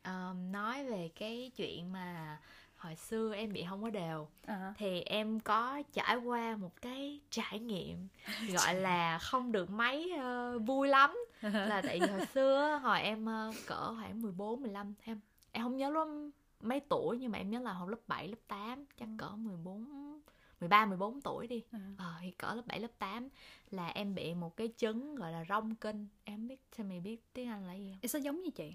um, 0.04 0.52
nói 0.52 0.84
về 0.84 1.08
cái 1.14 1.50
chuyện 1.56 1.92
mà 1.92 2.38
hồi 2.80 2.96
xưa 2.96 3.34
em 3.34 3.52
bị 3.52 3.64
không 3.68 3.82
có 3.82 3.90
đều 3.90 4.28
Ờ. 4.46 4.72
thì 4.76 5.00
em 5.00 5.40
có 5.40 5.82
trải 5.92 6.16
qua 6.16 6.56
một 6.56 6.82
cái 6.82 7.20
trải 7.30 7.58
nghiệm 7.58 8.08
gọi 8.54 8.74
là 8.74 9.18
không 9.18 9.52
được 9.52 9.70
mấy 9.70 10.12
ờ, 10.18 10.58
vui 10.58 10.88
lắm 10.88 11.16
là 11.42 11.82
tại 11.86 12.00
vì 12.00 12.06
hồi 12.06 12.26
xưa 12.26 12.80
hồi 12.82 13.00
em 13.00 13.26
ờ, 13.26 13.52
cỡ 13.66 13.94
khoảng 13.94 14.22
14 14.22 14.62
15 14.62 14.94
em 15.04 15.20
em 15.52 15.62
không 15.64 15.76
nhớ 15.76 15.90
lắm 15.90 16.30
mấy 16.60 16.80
tuổi 16.80 17.18
nhưng 17.18 17.32
mà 17.32 17.38
em 17.38 17.50
nhớ 17.50 17.58
là 17.60 17.72
hồi 17.72 17.90
lớp 17.90 17.98
7 18.06 18.28
lớp 18.28 18.38
8 18.48 18.84
chắc 18.98 19.08
Ừ. 19.08 19.14
cỡ 19.18 19.28
14 19.36 20.20
13 20.60 20.86
14 20.86 21.20
tuổi 21.20 21.46
đi. 21.46 21.62
Ờ. 21.72 21.78
Ờ 21.98 22.14
thì 22.20 22.30
cỡ 22.30 22.54
lớp 22.54 22.62
7 22.66 22.80
lớp 22.80 22.90
8 22.98 23.28
là 23.70 23.88
em 23.88 24.14
bị 24.14 24.34
một 24.34 24.56
cái 24.56 24.68
chứng 24.68 25.14
gọi 25.14 25.32
là 25.32 25.44
rong 25.48 25.74
kinh. 25.74 26.06
Em 26.24 26.48
biết 26.48 26.60
sao 26.76 26.86
mày 26.86 27.00
biết 27.00 27.22
tiếng 27.32 27.48
Anh 27.48 27.66
là 27.66 27.74
gì 27.74 27.92
không? 27.92 28.10
Nó 28.14 28.18
giống 28.20 28.42
như 28.42 28.50
chị 28.50 28.74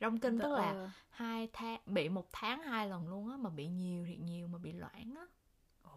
Rong 0.00 0.18
kinh 0.18 0.38
tức 0.38 0.52
là 0.52 0.70
Ờ. 0.72 0.90
hai 1.10 1.48
tháng 1.52 1.80
bị 1.86 2.08
một 2.08 2.26
tháng 2.32 2.62
hai 2.62 2.88
lần 2.88 3.08
luôn 3.08 3.30
á 3.30 3.36
mà 3.36 3.50
bị 3.50 3.66
nhiều 3.66 4.04
thì 4.06 4.16
nhiều 4.16 4.48
mà 4.48 4.58
bị 4.58 4.72
loãng 4.72 5.14
á. 5.16 5.26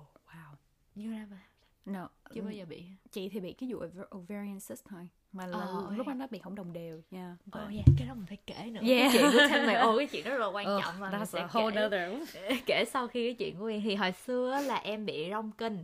Oh, 0.02 0.08
wow 0.28 0.56
Như 0.96 1.12
ra 1.12 1.28
mà 1.32 1.38
no 1.86 2.10
chưa 2.34 2.42
bao 2.42 2.52
giờ 2.52 2.66
bị. 2.66 2.86
chị 3.12 3.30
thì 3.30 3.39
bị 3.39 3.54
cái 3.54 3.74
vụ 3.74 3.80
ovarian 4.18 4.60
cyst 4.60 4.86
thôi 4.89 5.10
mà 5.32 5.48
là 5.48 5.58
Ờ, 5.58 5.88
lúc 5.98 6.08
okay. 6.08 6.13
đó 6.16 6.20
nó 6.20 6.28
bị 6.28 6.39
không 6.39 6.56
đồng 6.56 6.74
đều 6.74 7.02
nha 7.12 7.38
Ồ 7.52 7.60
But- 7.60 7.72
dạ, 7.72 7.84
cái 7.98 8.08
đó 8.08 8.13
mình 8.13 8.26
phải 8.26 8.38
kể 8.48 8.70
nữa. 8.74 8.82
Yeah. 8.84 9.12
Cái 9.13 9.22
chuyện 9.22 9.32
của 9.32 9.48
Thanh 9.50 9.66
mày 9.66 9.76
ồ 9.76 9.98
cái 9.98 10.08
chuyện 10.08 10.24
đó 10.26 10.32
rất 10.32 10.38
là 10.38 10.46
quan 10.48 10.66
trọng 10.82 11.00
mà 11.00 11.10
mình 11.12 11.26
sẽ 11.26 11.48
kể. 11.54 11.86
other 11.86 12.30
kể 12.66 12.86
sau 12.86 13.08
khi 13.08 13.28
cái 13.28 13.34
chuyện 13.34 13.60
của 13.60 13.66
em 13.66 13.82
thì 13.84 13.96
hồi 13.96 14.12
xưa 14.12 14.52
á 14.52 14.62
là 14.62 14.76
em 14.76 15.06
bị 15.06 15.30
rong 15.32 15.52
kinh 15.52 15.84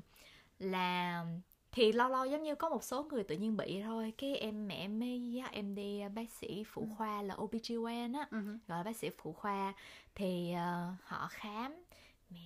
là 0.59 1.25
thì 1.71 1.91
lâu 1.91 2.09
lâu 2.09 2.25
giống 2.25 2.43
như 2.43 2.55
có 2.55 2.69
một 2.69 2.83
số 2.83 3.03
người 3.03 3.23
tự 3.23 3.35
nhiên 3.37 3.57
bị 3.57 3.81
thôi. 3.83 4.13
Cái 4.17 4.35
em 4.37 4.67
mẹ 4.67 4.75
em 4.75 4.99
mới 4.99 5.31
dắt 5.31 5.51
em 5.51 5.75
đi 5.75 5.99
à, 5.99 6.09
bác 6.09 6.31
sĩ 6.31 6.63
phụ 6.67 6.87
khoa 6.97 7.21
là 7.21 7.35
OBGYN 7.35 8.13
á 8.13 8.27
Ừ 8.31 8.39
hử. 8.41 8.57
gọi 8.67 8.77
là 8.77 8.83
bác 8.83 8.95
sĩ 8.95 9.09
phụ 9.17 9.33
khoa. 9.33 9.73
Thì 10.15 10.51
ờ, 10.53 10.93
họ 11.03 11.27
khám. 11.31 11.83
Mẹ 12.29 12.39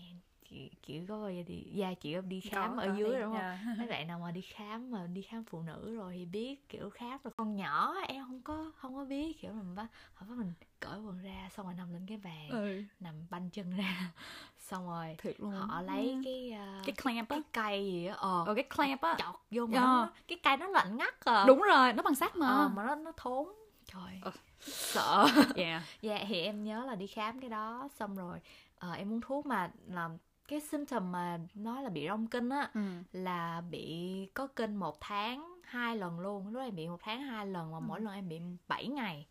chị 0.54 0.70
kiểu 0.84 1.06
có 1.10 1.20
bao 1.22 1.32
giờ 1.32 1.42
đi 1.48 1.64
dạ 1.74 1.94
chị 1.94 2.16
đi 2.28 2.42
khám 2.42 2.76
Có, 2.76 2.82
ở 2.82 2.88
có 2.88 2.96
dưới 2.98 3.10
đi, 3.14 3.20
đúng 3.22 3.32
không? 3.34 3.42
yeah. 3.42 3.60
mấy 3.78 3.88
bạn 3.88 4.08
nào 4.08 4.20
mà 4.20 4.32
đi 4.32 4.42
khám 4.42 4.92
mà 4.92 5.08
đi 5.08 5.22
khám 5.22 5.44
phụ 5.44 5.62
nữ 5.62 5.96
rồi 5.96 6.14
thì 6.18 6.26
biết 6.26 6.70
kiểu 6.70 6.90
khám 6.90 7.18
rồi. 7.24 7.34
Con 7.38 7.56
nhỏ 7.56 7.96
em 8.08 8.26
không 8.26 8.42
có 8.42 8.72
không 8.78 8.96
có 8.96 9.06
biết 9.06 9.42
kiểu 9.42 9.52
mình 9.54 9.76
bắt 9.76 9.88
họ 10.14 10.26
bắt 10.30 10.38
mình 10.38 10.54
cởi 10.80 11.00
quần 11.00 11.22
ra 11.24 11.50
xong 11.56 11.66
rồi 11.66 11.76
nằm 11.78 11.94
lên 11.94 12.06
cái 12.08 12.18
bàn 12.18 12.50
ừ. 12.50 12.82
nằm 13.00 13.14
banh 13.30 13.50
chân 13.50 13.78
ra. 13.78 14.12
Xong 14.60 14.88
rồi 14.88 15.16
thiệt 15.18 15.40
luôn. 15.40 15.52
họ 15.52 15.82
lấy 15.82 16.18
cái 16.24 16.54
uh, 16.80 16.86
cái 16.86 16.96
clamp 17.04 17.30
á. 17.30 17.36
cái 17.36 17.42
cây 17.54 17.86
gì 17.86 18.06
á 18.06 18.16
ờ 18.18 18.44
ờ 18.48 18.54
cái 18.56 18.64
clamp 18.76 19.02
á. 19.02 19.16
chọt 19.20 19.36
vô 19.52 19.66
mà 19.66 19.78
Ờ. 19.80 19.82
nó, 19.86 20.10
cái 20.28 20.40
cây 20.44 20.58
nó 20.58 20.68
lạnh 20.68 20.98
ngắt 20.98 21.26
à. 21.26 21.44
Đúng 21.48 21.62
rồi 21.62 21.94
nó 21.94 22.04
bằng 22.04 22.16
sắt 22.16 22.36
mà. 22.36 22.48
Ờ, 22.48 22.68
mà 22.68 22.84
nó 22.84 22.96
nó 22.96 23.12
thốn. 23.18 23.48
Trời 23.86 24.20
Ờ. 24.22 24.32
sợ. 24.62 25.28
Yeah. 25.56 25.82
Dạ 26.02 26.26
thì 26.28 26.42
em 26.42 26.64
nhớ 26.64 26.86
là 26.86 26.96
đi 26.96 27.08
khám 27.08 27.40
cái 27.40 27.50
đó 27.50 27.88
xong 28.00 28.16
rồi 28.16 28.40
ờ, 28.80 28.92
em 28.94 29.14
uống 29.14 29.22
thuốc 29.22 29.46
mà 29.46 29.72
làm 29.88 30.18
cái 30.54 30.62
symptom 30.62 31.12
mà 31.12 31.40
nói 31.54 31.84
là 31.84 31.90
bị 31.90 32.08
rong 32.08 32.28
kinh 32.28 32.50
á 32.50 32.70
ừ. 32.74 32.82
là 33.12 33.62
bị 33.62 34.28
có 34.34 34.48
kinh 34.48 34.76
một 34.76 34.98
tháng 35.02 35.62
hai 35.64 35.98
lần 35.98 36.20
luôn 36.20 36.48
lúc 36.48 36.62
em 36.64 36.76
bị 36.76 36.88
một 36.88 36.98
tháng 37.02 37.22
hai 37.22 37.48
lần 37.48 37.72
mà 37.72 37.80
mỗi 37.80 38.00
Ừ. 38.00 38.04
lần 38.06 38.14
em 38.14 38.30
bị 38.30 38.40
7 38.68 38.88
ngày 38.88 39.28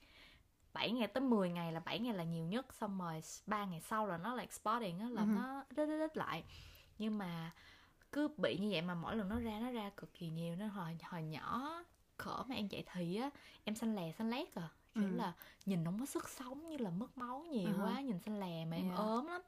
7 0.72 0.90
ngày 0.90 1.06
tới 1.08 1.20
10 1.20 1.50
ngày 1.50 1.72
là 1.72 1.80
7 1.80 1.98
ngày 1.98 2.14
là 2.14 2.24
nhiều 2.24 2.44
nhất 2.46 2.66
xong 2.74 2.98
rồi 2.98 3.20
3 3.46 3.64
ngày 3.64 3.80
sau 3.80 4.06
là 4.06 4.18
nó 4.18 4.34
like 4.34 4.52
spotting 4.52 4.98
á 4.98 5.08
là 5.08 5.22
Ừ. 5.22 5.26
nó 5.26 5.64
đít 5.70 5.88
đít 5.88 6.00
đít 6.00 6.16
lại 6.16 6.44
nhưng 6.98 7.18
mà 7.18 7.50
cứ 8.12 8.28
bị 8.36 8.58
như 8.58 8.68
vậy 8.72 8.82
mà 8.82 8.94
mỗi 8.94 9.16
lần 9.16 9.28
nó 9.28 9.38
ra 9.40 9.58
nó 9.60 9.70
ra 9.70 9.90
cực 9.96 10.14
kỳ 10.14 10.28
nhiều 10.28 10.56
nên 10.56 10.68
hồi 10.68 10.98
hồi 11.02 11.22
nhỏ 11.22 11.72
cỡ 12.16 12.42
mà 12.48 12.54
em 12.54 12.68
chạy 12.68 12.84
thì 12.92 13.16
á 13.16 13.30
em 13.64 13.74
xanh 13.74 13.94
lè 13.96 14.12
xanh 14.12 14.30
lét 14.30 14.54
à 14.54 14.68
kiểu 14.94 15.04
Ừ. 15.04 15.16
là 15.16 15.32
nhìn 15.66 15.84
không 15.84 16.00
có 16.00 16.06
sức 16.06 16.28
sống 16.28 16.68
như 16.68 16.76
là 16.76 16.90
mất 16.90 17.18
máu 17.18 17.44
nhiều 17.50 17.68
Uh-huh. 17.70 17.84
quá 17.84 18.00
nhìn 18.00 18.18
xanh 18.18 18.40
lè 18.40 18.64
mà 18.64 18.76
em 18.76 18.86
Yeah. 18.88 18.98
ốm 18.98 19.26
lắm 19.26 19.40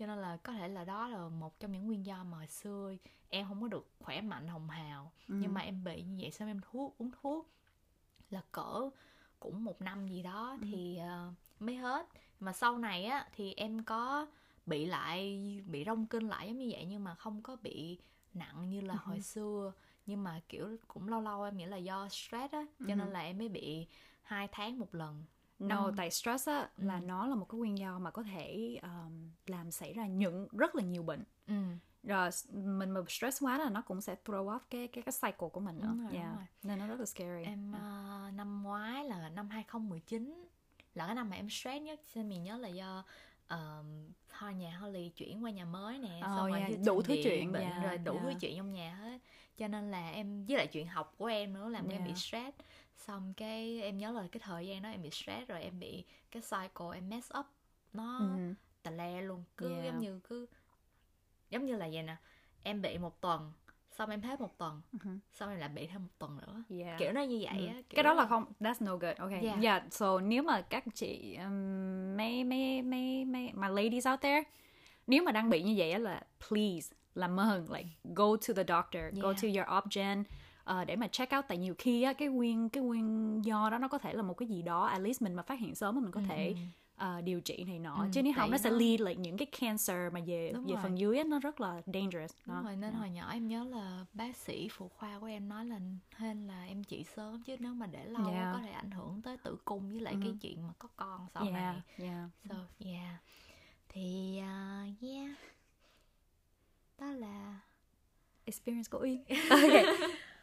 cho 0.00 0.06
nên 0.06 0.18
là 0.18 0.36
có 0.36 0.52
thể 0.52 0.68
là 0.68 0.84
đó 0.84 1.08
là 1.08 1.28
một 1.28 1.60
trong 1.60 1.72
những 1.72 1.86
nguyên 1.86 2.06
do 2.06 2.24
mà 2.24 2.36
hồi 2.36 2.46
xưa 2.46 2.92
em 3.30 3.48
không 3.48 3.60
có 3.62 3.68
được 3.68 3.86
khỏe 4.00 4.20
mạnh 4.20 4.48
hồng 4.48 4.68
hào 4.70 5.12
Ừ. 5.28 5.34
nhưng 5.40 5.54
mà 5.54 5.60
em 5.60 5.84
bị 5.84 6.02
như 6.02 6.16
vậy 6.20 6.30
xong 6.30 6.48
em 6.48 6.60
thuốc 6.70 6.94
uống 6.98 7.10
thuốc 7.22 7.50
là 8.30 8.42
cỡ 8.52 8.90
cũng 9.40 9.64
một 9.64 9.82
năm 9.82 10.08
gì 10.08 10.22
đó 10.22 10.56
Ừ. 10.60 10.66
thì 10.70 10.96
ờ, 10.96 11.32
mới 11.60 11.76
hết 11.76 12.06
mà 12.40 12.52
sau 12.52 12.78
này 12.78 13.04
á 13.04 13.28
thì 13.36 13.54
em 13.56 13.82
có 13.84 14.26
bị 14.66 14.86
lại 14.86 15.40
bị 15.66 15.84
rong 15.86 16.06
kinh 16.06 16.28
lại 16.28 16.48
giống 16.48 16.58
như 16.58 16.68
vậy 16.72 16.84
nhưng 16.88 17.04
mà 17.04 17.14
không 17.14 17.42
có 17.42 17.56
bị 17.62 17.98
nặng 18.34 18.68
như 18.70 18.80
là 18.80 18.94
Ừ. 18.94 18.98
hồi 19.04 19.20
xưa 19.20 19.72
nhưng 20.06 20.24
mà 20.24 20.40
kiểu 20.48 20.76
cũng 20.88 21.08
lâu 21.08 21.20
lâu 21.20 21.42
em 21.42 21.56
nghĩ 21.56 21.64
là 21.66 21.76
do 21.76 22.08
stress 22.08 22.52
á 22.52 22.66
cho 22.78 22.94
Ừ. 22.94 22.94
nên 22.94 23.10
là 23.12 23.20
em 23.20 23.38
mới 23.38 23.48
bị 23.48 23.86
hai 24.22 24.48
tháng 24.52 24.78
một 24.78 24.94
lần 24.94 25.24
No, 25.60 25.86
Năm- 25.86 25.94
tại 25.96 26.10
stress 26.10 26.48
á 26.48 26.68
là 26.76 26.94
Ừ. 26.94 27.00
nó 27.06 27.26
là 27.26 27.34
một 27.34 27.44
cái 27.48 27.58
nguyên 27.58 27.78
do 27.78 27.98
mà 27.98 28.10
có 28.10 28.22
thể 28.22 28.78
um, 28.82 29.30
làm 29.46 29.70
xảy 29.70 29.92
ra 29.92 30.06
những 30.06 30.48
rất 30.52 30.74
là 30.74 30.82
nhiều 30.82 31.02
bệnh. 31.02 31.24
ừ 31.46 31.54
Rồi 32.02 32.30
mình 32.52 32.90
mà 32.90 33.00
stress 33.08 33.42
quá 33.44 33.58
là 33.58 33.70
nó 33.70 33.80
cũng 33.82 34.00
sẽ 34.00 34.16
throw 34.24 34.44
off 34.46 34.60
cái 34.70 34.88
cái 34.88 35.02
cái 35.02 35.12
cycle 35.22 35.48
của 35.52 35.60
mình 35.60 35.78
nữa. 35.78 35.86
Đúng 35.88 36.02
rồi, 36.02 36.12
đúng 36.12 36.20
yeah. 36.22 36.34
rồi. 36.36 36.44
Nên 36.62 36.78
nó 36.78 36.86
rất 36.86 37.00
là 37.00 37.06
scary. 37.06 37.44
Em 37.44 37.72
Yeah. 37.72 37.82
ờ, 37.84 38.30
năm 38.34 38.62
ngoái 38.62 39.04
là 39.04 39.28
năm 39.28 39.48
2019 39.48 40.46
là 40.94 41.06
cái 41.06 41.14
năm 41.14 41.30
mà 41.30 41.36
em 41.36 41.50
stress 41.50 41.82
nhất 41.82 42.00
xin 42.06 42.28
mình 42.28 42.42
nhớ 42.42 42.56
là 42.56 42.68
do 42.68 43.04
uh, 43.54 43.58
thôi 44.38 44.54
nhà 44.54 44.78
Holly 44.78 45.08
chuyển 45.08 45.44
qua 45.44 45.50
nhà 45.50 45.64
mới 45.64 45.98
nè 45.98 46.18
Ờ, 46.22 46.28
xong 46.36 46.48
rồi 46.48 46.58
yeah, 46.58 46.68
Hilton 46.68 46.86
đủ 46.86 47.02
thứ 47.02 47.14
chuyện, 47.24 47.52
bệnh 47.52 47.62
yeah, 47.62 47.82
rồi 47.84 47.98
đủ 47.98 48.18
thứ 48.22 48.28
yeah. 48.28 48.40
chuyện 48.40 48.56
trong 48.56 48.72
nhà 48.72 48.94
hết 48.94 49.18
cho 49.56 49.68
nên 49.68 49.90
là 49.90 50.10
em 50.10 50.44
với 50.46 50.56
lại 50.56 50.66
chuyện 50.66 50.86
học 50.86 51.14
của 51.18 51.26
em 51.26 51.52
nữa 51.52 51.68
làm 51.68 51.86
cho 51.86 51.92
em 51.92 52.04
bị 52.04 52.10
Yeah. 52.10 52.18
stress 52.18 52.58
xong 53.06 53.34
cái 53.36 53.80
em 53.82 53.98
nhớ 53.98 54.12
là 54.12 54.26
cái 54.32 54.40
thời 54.44 54.66
gian 54.66 54.82
đó 54.82 54.88
em 54.88 55.02
bị 55.02 55.10
stress 55.10 55.48
rồi 55.48 55.62
em 55.62 55.80
bị 55.80 56.04
cái 56.30 56.42
cycle 56.42 56.86
em 56.94 57.08
mess 57.08 57.32
up 57.38 57.46
nó 57.92 58.18
Ừ. 58.18 58.54
tà 58.82 58.90
le 58.90 59.22
luôn 59.22 59.44
cứ 59.56 59.70
Yeah. 59.70 59.84
giống 59.84 59.98
như 59.98 60.20
cứ 60.28 60.46
giống 61.50 61.64
như 61.64 61.76
là 61.76 61.88
vậy 61.92 62.02
nè 62.02 62.16
em 62.62 62.82
bị 62.82 62.98
một 62.98 63.20
tuần 63.20 63.52
xong 63.92 64.10
em 64.10 64.22
hết 64.22 64.40
một 64.40 64.58
tuần 64.58 64.80
Mhm. 64.92 65.18
xong 65.32 65.50
em 65.50 65.58
lại 65.58 65.68
bị 65.68 65.86
thêm 65.86 66.02
một 66.02 66.10
tuần 66.18 66.36
nữa 66.36 66.64
Yeah. 66.68 66.98
kiểu 66.98 67.12
nó 67.12 67.20
như 67.22 67.38
vậy 67.42 67.58
Ừ. 67.60 67.66
á 67.66 67.74
kiểu 67.74 67.82
cái 67.96 68.02
đó 68.02 68.14
là 68.14 68.26
không 68.26 68.44
that's 68.60 68.74
no 68.86 68.96
good 68.96 69.16
okay 69.16 69.42
Yeah. 69.44 69.62
yeah, 69.62 69.82
so 69.92 70.20
nếu 70.20 70.42
mà 70.42 70.60
các 70.60 70.84
chị 70.94 71.36
um, 71.36 72.16
mấy 72.16 72.44
mấy 72.44 72.82
mấy 72.82 73.24
mấy 73.24 73.52
my 73.54 73.68
ladies 73.68 74.08
out 74.08 74.20
there 74.20 74.42
nếu 75.06 75.22
mà 75.22 75.32
đang 75.32 75.50
bị 75.50 75.62
như 75.62 75.74
vậy 75.76 75.92
á 75.92 75.98
là 75.98 76.22
please 76.48 76.96
làm 77.14 77.40
ơn 77.40 77.72
like 77.72 77.88
go 78.04 78.36
to 78.48 78.54
the 78.56 78.64
doctor 78.68 79.02
go 79.22 79.28
Yeah. 79.32 79.42
to 79.42 79.48
your 79.48 79.78
obgyn 79.84 80.24
uh, 80.72 80.86
để 80.86 80.96
mà 80.96 81.08
check 81.08 81.32
out 81.36 81.44
tại 81.48 81.58
nhiều 81.58 81.74
khi 81.78 82.02
á 82.02 82.12
cái 82.12 82.28
nguyên 82.28 82.68
cái 82.68 82.82
nguyên 82.82 83.40
do 83.44 83.70
đó 83.70 83.78
nó 83.78 83.88
có 83.88 83.98
thể 83.98 84.12
là 84.12 84.22
một 84.22 84.34
cái 84.34 84.48
gì 84.48 84.62
đó 84.62 84.84
at 84.86 85.00
least 85.00 85.22
mình 85.22 85.34
mà 85.34 85.42
phát 85.42 85.58
hiện 85.60 85.74
sớm 85.74 85.94
á, 85.94 86.00
mình 86.00 86.10
có 86.10 86.20
thể 86.28 86.54
uh, 87.02 87.24
điều 87.24 87.40
trị 87.40 87.64
này 87.64 87.78
nọ 87.78 87.96
Ừ, 88.02 88.08
chứ 88.12 88.22
nếu 88.22 88.32
không 88.36 88.50
nó 88.50 88.58
sẽ 88.58 88.70
lead 88.70 89.00
like 89.00 89.14
những 89.20 89.36
cái 89.36 89.46
cancer 89.60 90.12
mà 90.12 90.20
về 90.26 90.50
Đúng 90.54 90.64
về 90.64 90.72
rồi. 90.74 90.82
phần 90.82 90.98
dưới 90.98 91.18
á, 91.18 91.24
nó 91.24 91.38
rất 91.38 91.60
là 91.60 91.82
dangerous 91.94 92.32
Đúng 92.46 92.56
đó. 92.56 92.62
rồi, 92.62 92.76
nên 92.76 92.90
Yeah. 92.90 92.94
hồi 92.98 93.10
nhỏ 93.10 93.30
em 93.32 93.48
nhớ 93.48 93.64
là 93.64 94.04
bác 94.12 94.36
sĩ 94.36 94.68
phụ 94.72 94.88
khoa 94.88 95.18
của 95.18 95.26
em 95.26 95.48
nói 95.48 95.64
là 95.64 95.80
hên 96.16 96.46
là 96.46 96.64
em 96.64 96.84
trị 96.84 97.04
sớm 97.16 97.42
chứ 97.42 97.56
nếu 97.58 97.74
mà 97.74 97.86
để 97.86 98.04
lâu 98.04 98.30
Yeah. 98.30 98.54
có 98.54 98.60
thể 98.62 98.70
ảnh 98.70 98.90
hưởng 98.90 99.22
tới 99.22 99.36
tử 99.36 99.56
cung 99.64 99.90
với 99.90 100.00
lại 100.00 100.14
Mhm. 100.14 100.22
cái 100.22 100.32
chuyện 100.40 100.62
mà 100.66 100.72
có 100.78 100.88
con 100.96 101.26
sau 101.34 101.42
yeah, 101.42 101.54
này. 101.54 101.80
yeah. 101.98 102.28
So 102.48 102.54
yeah. 102.84 103.14
Thì 103.88 104.38
uh, 104.42 105.02
yeah. 105.02 105.30
Đó 106.98 107.06
là 107.06 107.60
experience 108.44 108.88
của 108.90 108.98
Uyên. 109.02 109.24
okay. 109.50 109.84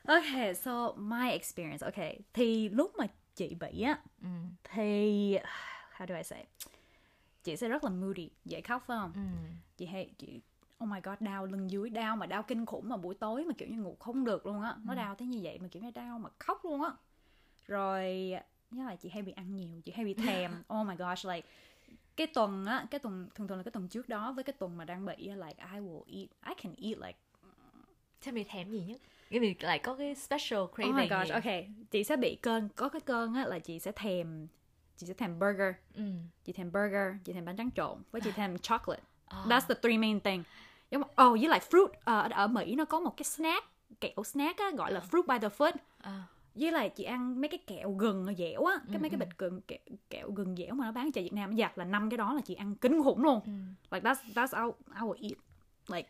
Okay, 0.08 0.54
so 0.56 0.94
my 0.98 1.30
experience. 1.32 1.86
Okay. 1.86 2.20
Thì 2.34 2.70
lúc 2.70 2.96
mà 2.98 3.06
chị 3.36 3.56
bị 3.56 3.82
á 3.82 4.00
ừ 4.22 4.28
thì 4.64 5.38
how 5.98 6.06
do 6.08 6.16
I 6.16 6.24
say? 6.24 6.46
Chị 7.44 7.56
sẽ 7.58 7.68
rất 7.70 7.84
là 7.84 7.90
moody, 7.90 8.30
dễ 8.46 8.62
khóc 8.62 8.84
phải 8.88 8.98
không? 8.98 9.12
ừ 9.16 9.22
Chị 9.78 9.86
hay 9.86 10.10
chị 10.18 10.42
Oh 10.84 10.90
my 10.90 11.00
god, 11.04 11.16
đau 11.20 11.46
lưng 11.46 11.72
dưới, 11.72 11.90
đau 11.90 12.16
mà 12.16 12.26
đau 12.26 12.44
kinh 12.44 12.66
khủng 12.66 12.90
mà 12.90 12.98
buổi 12.98 13.16
tối 13.16 13.46
mà 13.46 13.54
kiểu 13.58 13.68
như 13.70 13.78
ngủ 13.78 13.96
không 14.00 14.26
được 14.26 14.46
luôn 14.46 14.62
á. 14.62 14.76
Nó 14.84 14.94
Ừ. 14.94 14.98
đau 14.98 15.16
tới 15.16 15.28
như 15.28 15.40
vậy 15.44 15.60
mà 15.60 15.68
kiểu 15.68 15.84
như 15.84 15.92
đau 15.92 16.20
mà 16.20 16.30
khóc 16.40 16.66
luôn 16.66 16.84
á. 16.84 16.92
Rồi 17.68 18.34
nhớ 18.72 18.84
là 18.84 18.96
chị 18.96 19.10
hay 19.10 19.22
bị 19.22 19.32
ăn 19.32 19.56
nhiều, 19.56 19.82
chị 19.86 19.92
hay 19.96 20.06
bị 20.06 20.14
thèm. 20.14 20.52
oh 20.82 20.88
my 20.88 20.96
gosh, 20.96 21.26
like 21.26 21.48
cái 22.16 22.28
tuần 22.28 22.66
á, 22.66 22.86
cái 22.92 23.00
tuần 23.00 23.30
thường 23.36 23.48
thường 23.48 23.58
là 23.58 23.64
cái 23.64 23.72
tuần 23.72 23.88
trước 23.88 24.10
đó 24.10 24.32
với 24.32 24.44
cái 24.44 24.54
tuần 24.60 24.78
mà 24.78 24.86
đang 24.86 25.06
bị 25.06 25.16
like 25.18 25.64
I 25.74 25.80
will 25.80 26.04
eat, 26.08 26.30
I 26.58 26.64
can 26.64 26.74
eat 26.82 26.98
like 27.08 27.20
Thế 28.22 28.32
mày 28.32 28.44
thèm 28.50 28.72
gì 28.72 28.84
nhất? 28.88 29.02
Cái 29.30 29.40
mình 29.40 29.56
lại 29.60 29.80
có 29.80 29.96
cái 29.96 30.16
special 30.16 30.60
craving 30.76 30.90
Oh 30.90 30.96
my 30.96 31.08
gosh, 31.08 31.28
gì? 31.28 31.32
ok. 31.34 31.66
Chị 31.92 32.04
sẽ 32.04 32.16
bị 32.18 32.36
cơn, 32.36 32.70
có 32.76 32.90
cái 32.90 33.02
cơn 33.02 33.34
á 33.34 33.46
là 33.46 33.60
chị 33.60 33.80
sẽ 33.80 33.92
thèm 33.92 34.48
chị 34.98 35.08
sẽ 35.08 35.14
thèm 35.14 35.40
burger, 35.40 35.74
Ừ. 35.96 36.04
chị 36.44 36.54
thèm 36.54 36.72
burger, 36.72 37.14
chị 37.24 37.34
thèm 37.34 37.46
bánh 37.46 37.58
tráng 37.58 37.70
trộn, 37.72 37.98
với 38.12 38.22
chị 38.22 38.32
thèm 38.32 38.58
chocolate. 38.58 39.04
À. 39.28 39.44
That's 39.48 39.62
the 39.68 39.76
three 39.82 39.98
main 39.98 40.20
thing. 40.20 40.44
Giống 40.92 41.02
oh, 41.02 41.16
với 41.18 41.48
lại 41.48 41.62
fruit 41.70 41.88
Ờ, 42.04 42.28
ở 42.32 42.48
Mỹ 42.48 42.76
nó 42.76 42.86
có 42.86 43.00
một 43.00 43.18
cái 43.18 43.24
snack, 43.24 43.66
kẹo 44.02 44.24
snack 44.24 44.58
á 44.60 44.72
gọi 44.78 44.92
là 44.92 45.02
fruit 45.12 45.22
by 45.28 45.40
the 45.40 45.56
foot. 45.58 45.72
À. 46.02 46.24
Với 46.56 46.72
lại 46.72 46.90
chị 46.90 47.04
ăn 47.04 47.42
mấy 47.42 47.48
cái 47.48 47.58
kẹo 47.68 47.92
gừng 47.92 48.36
dẻo 48.38 48.66
á, 48.66 48.76
cái 48.88 48.96
Ừ, 48.96 49.00
mấy 49.00 49.10
cái 49.10 49.20
ừ. 49.20 49.26
bịch 49.26 49.38
gừng 49.38 49.62
kẹo, 49.62 49.80
kẹo 50.10 50.32
gừng 50.32 50.56
dẻo 50.56 50.76
mà 50.76 50.86
nó 50.86 50.92
bán 50.92 51.08
ở 51.08 51.12
chợ 51.14 51.22
Việt 51.22 51.34
Nam 51.34 51.58
giặt 51.58 51.78
là 51.78 51.86
năm 51.86 52.10
cái 52.10 52.18
đó 52.18 52.34
là 52.34 52.42
chị 52.42 52.56
ăn 52.56 52.76
kinh 52.76 53.04
khủng 53.04 53.24
luôn. 53.24 53.40
Ừ. 53.46 53.52
Like 53.92 54.10
that's 54.10 54.34
that's 54.34 54.48
how 54.48 54.72
I 54.96 55.02
will 55.02 55.30
eat 55.30 55.38
like 55.88 56.10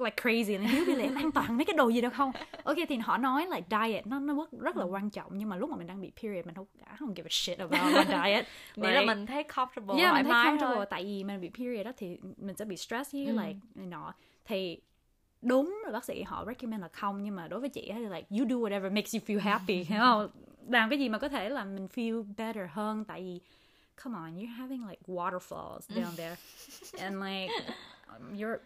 like 0.00 0.22
crazy 0.22 0.58
là 0.62 0.68
hiếu 0.68 0.84
là 0.96 1.04
em 1.04 1.14
an 1.14 1.32
toàn 1.32 1.56
mấy 1.56 1.64
cái 1.64 1.74
đồ 1.76 1.88
gì 1.88 2.00
đâu 2.00 2.10
không? 2.14 2.32
Ok 2.64 2.76
thì 2.88 2.96
họ 2.96 3.18
nói 3.18 3.46
là 3.46 3.60
diet 3.70 4.06
nó 4.06 4.18
nó 4.18 4.46
rất, 4.60 4.76
là 4.76 4.84
quan 4.84 5.10
trọng 5.10 5.38
nhưng 5.38 5.48
mà 5.48 5.56
lúc 5.56 5.70
mà 5.70 5.76
mình 5.76 5.86
đang 5.86 6.00
bị 6.00 6.12
period 6.22 6.46
mình 6.46 6.54
không 6.54 6.66
I 6.78 6.96
don't 6.98 7.14
give 7.14 7.26
a 7.26 7.30
shit 7.30 7.58
about 7.58 7.82
my 7.94 8.04
diet. 8.24 8.46
Nghĩa 8.76 8.90
là 8.90 9.02
mình 9.06 9.26
thấy 9.26 9.42
comfortable 9.42 9.98
yeah, 9.98 10.14
mình 10.14 10.24
thấy 10.24 10.32
comfortable 10.32 10.74
thôi. 10.74 10.86
tại 10.90 11.04
vì 11.04 11.24
mình 11.24 11.40
bị 11.40 11.50
period 11.50 11.86
đó 11.86 11.92
thì 11.96 12.18
mình 12.36 12.56
sẽ 12.56 12.64
bị 12.64 12.76
stress 12.76 13.12
với 13.14 13.26
Ừ. 13.26 13.32
like 13.32 13.58
nọ. 13.74 14.14
Thì 14.44 14.80
đúng 15.42 15.80
là 15.84 15.92
bác 15.92 16.04
sĩ 16.04 16.22
họ 16.22 16.44
recommend 16.46 16.82
là 16.82 16.88
không 16.88 17.22
nhưng 17.22 17.36
mà 17.36 17.48
đối 17.48 17.60
với 17.60 17.68
chị 17.68 17.90
thì 17.94 18.00
like 18.00 18.26
you 18.30 18.46
do 18.48 18.56
whatever 18.56 18.94
makes 18.94 19.14
you 19.14 19.20
feel 19.26 19.40
happy 19.40 19.74
hiểu 19.84 19.98
không? 20.00 20.30
Làm 20.68 20.90
cái 20.90 20.98
gì 20.98 21.08
mà 21.08 21.18
có 21.18 21.28
thể 21.28 21.48
làm 21.48 21.74
mình 21.74 21.86
feel 21.94 22.24
better 22.36 22.64
hơn 22.70 23.04
tại 23.04 23.20
vì 23.22 23.40
come 24.04 24.18
on 24.18 24.36
you're 24.36 24.54
having 24.56 24.88
like 24.88 25.00
waterfalls 25.06 25.78
down 25.88 26.16
there. 26.16 26.36
And 27.04 27.16
like 27.22 27.52
um, 28.08 28.34
you're 28.36 28.58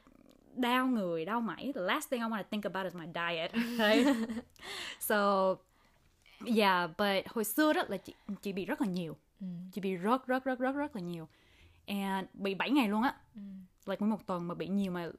đau 0.54 0.86
người 0.86 1.24
đau 1.24 1.40
mẩy 1.40 1.72
the 1.74 1.80
last 1.80 2.10
thing 2.10 2.20
I 2.20 2.26
want 2.26 2.42
to 2.42 2.48
think 2.50 2.64
about 2.64 2.84
is 2.84 2.94
my 2.94 3.06
diet. 3.14 3.52
Right 3.78 4.06
so 5.00 5.54
yeah 6.56 6.90
but 6.98 7.32
hồi 7.34 7.44
xưa 7.44 7.72
đó 7.72 7.82
là 7.88 7.96
chị 7.96 8.14
chị 8.42 8.52
bị 8.52 8.64
rất 8.64 8.80
là 8.80 8.86
nhiều. 8.86 9.16
Ừ. 9.40 9.46
chị 9.72 9.80
bị 9.80 9.94
rất 9.94 10.26
rất 10.26 10.44
rất 10.44 10.58
rất 10.58 10.72
rất 10.72 10.96
là 10.96 11.02
nhiều. 11.02 11.28
And 11.86 12.28
bị 12.34 12.54
7 12.54 12.70
ngày 12.70 12.88
luôn 12.88 13.02
á. 13.02 13.14
Ừ. 13.34 13.40
like 13.86 14.06
một 14.06 14.26
tuần 14.26 14.48
mà 14.48 14.54
bị 14.54 14.68
nhiều 14.68 14.92
mà 14.92 15.10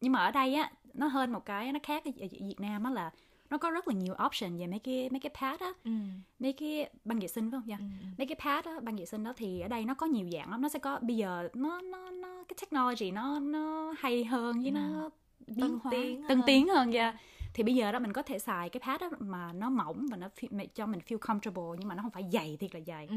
nhưng 0.00 0.12
mà 0.12 0.20
ở 0.20 0.30
đây 0.30 0.54
á 0.54 0.70
nó 0.94 1.06
hơn 1.06 1.32
một 1.32 1.44
cái 1.44 1.72
nó 1.72 1.78
khác 1.82 2.04
ở 2.04 2.10
Việt 2.30 2.60
Nam 2.60 2.84
á 2.84 2.90
là 2.90 3.10
nó 3.52 3.58
có 3.58 3.70
rất 3.70 3.88
là 3.88 3.94
nhiều 3.94 4.14
option 4.26 4.58
về 4.58 4.66
mấy 4.66 4.78
cái 4.78 5.08
mấy 5.10 5.20
cái 5.20 5.30
pad 5.40 5.60
á 5.60 5.72
Ừ. 5.84 5.90
mấy 6.38 6.52
cái 6.52 6.90
băng 7.04 7.18
vệ 7.18 7.28
sinh 7.28 7.50
phải 7.50 7.60
không? 7.60 7.68
Yeah. 7.68 7.80
Ừ. 7.80 7.86
mấy 8.18 8.26
cái 8.26 8.36
pad 8.44 8.64
á 8.64 8.80
băng 8.82 8.96
vệ 8.96 9.04
sinh 9.04 9.24
đó 9.24 9.32
thì 9.36 9.60
ở 9.60 9.68
đây 9.68 9.84
nó 9.84 9.94
có 9.94 10.06
nhiều 10.06 10.28
dạng 10.32 10.50
lắm 10.50 10.62
nó 10.62 10.68
sẽ 10.68 10.78
có 10.78 10.98
bây 11.02 11.16
giờ 11.16 11.48
nó 11.54 11.80
nó 11.80 12.10
nó 12.10 12.44
cái 12.48 12.56
technology 12.60 13.10
nó 13.10 13.40
nó 13.40 13.94
hay 13.98 14.24
hơn 14.24 14.62
với 14.62 14.70
nó 14.70 15.10
biến 15.46 15.78
hóa 15.82 15.92
tân 16.28 16.40
tiến 16.46 16.68
hơn 16.68 16.92
yeah. 16.92 17.14
Thì 17.54 17.62
bây 17.62 17.74
giờ 17.74 17.92
đó 17.92 17.98
mình 17.98 18.12
có 18.12 18.22
thể 18.22 18.38
xài 18.38 18.68
cái 18.68 18.80
pad 18.86 19.00
đó 19.00 19.10
mà 19.18 19.52
nó 19.52 19.70
mỏng 19.70 20.06
và 20.10 20.16
nó 20.16 20.28
cho 20.74 20.86
mình 20.86 21.00
feel 21.08 21.18
comfortable 21.18 21.74
nhưng 21.78 21.88
mà 21.88 21.94
nó 21.94 22.02
không 22.02 22.10
phải 22.10 22.24
dày 22.32 22.56
thiệt 22.60 22.74
là 22.74 22.80
dày 22.86 23.06
Ừ. 23.06 23.16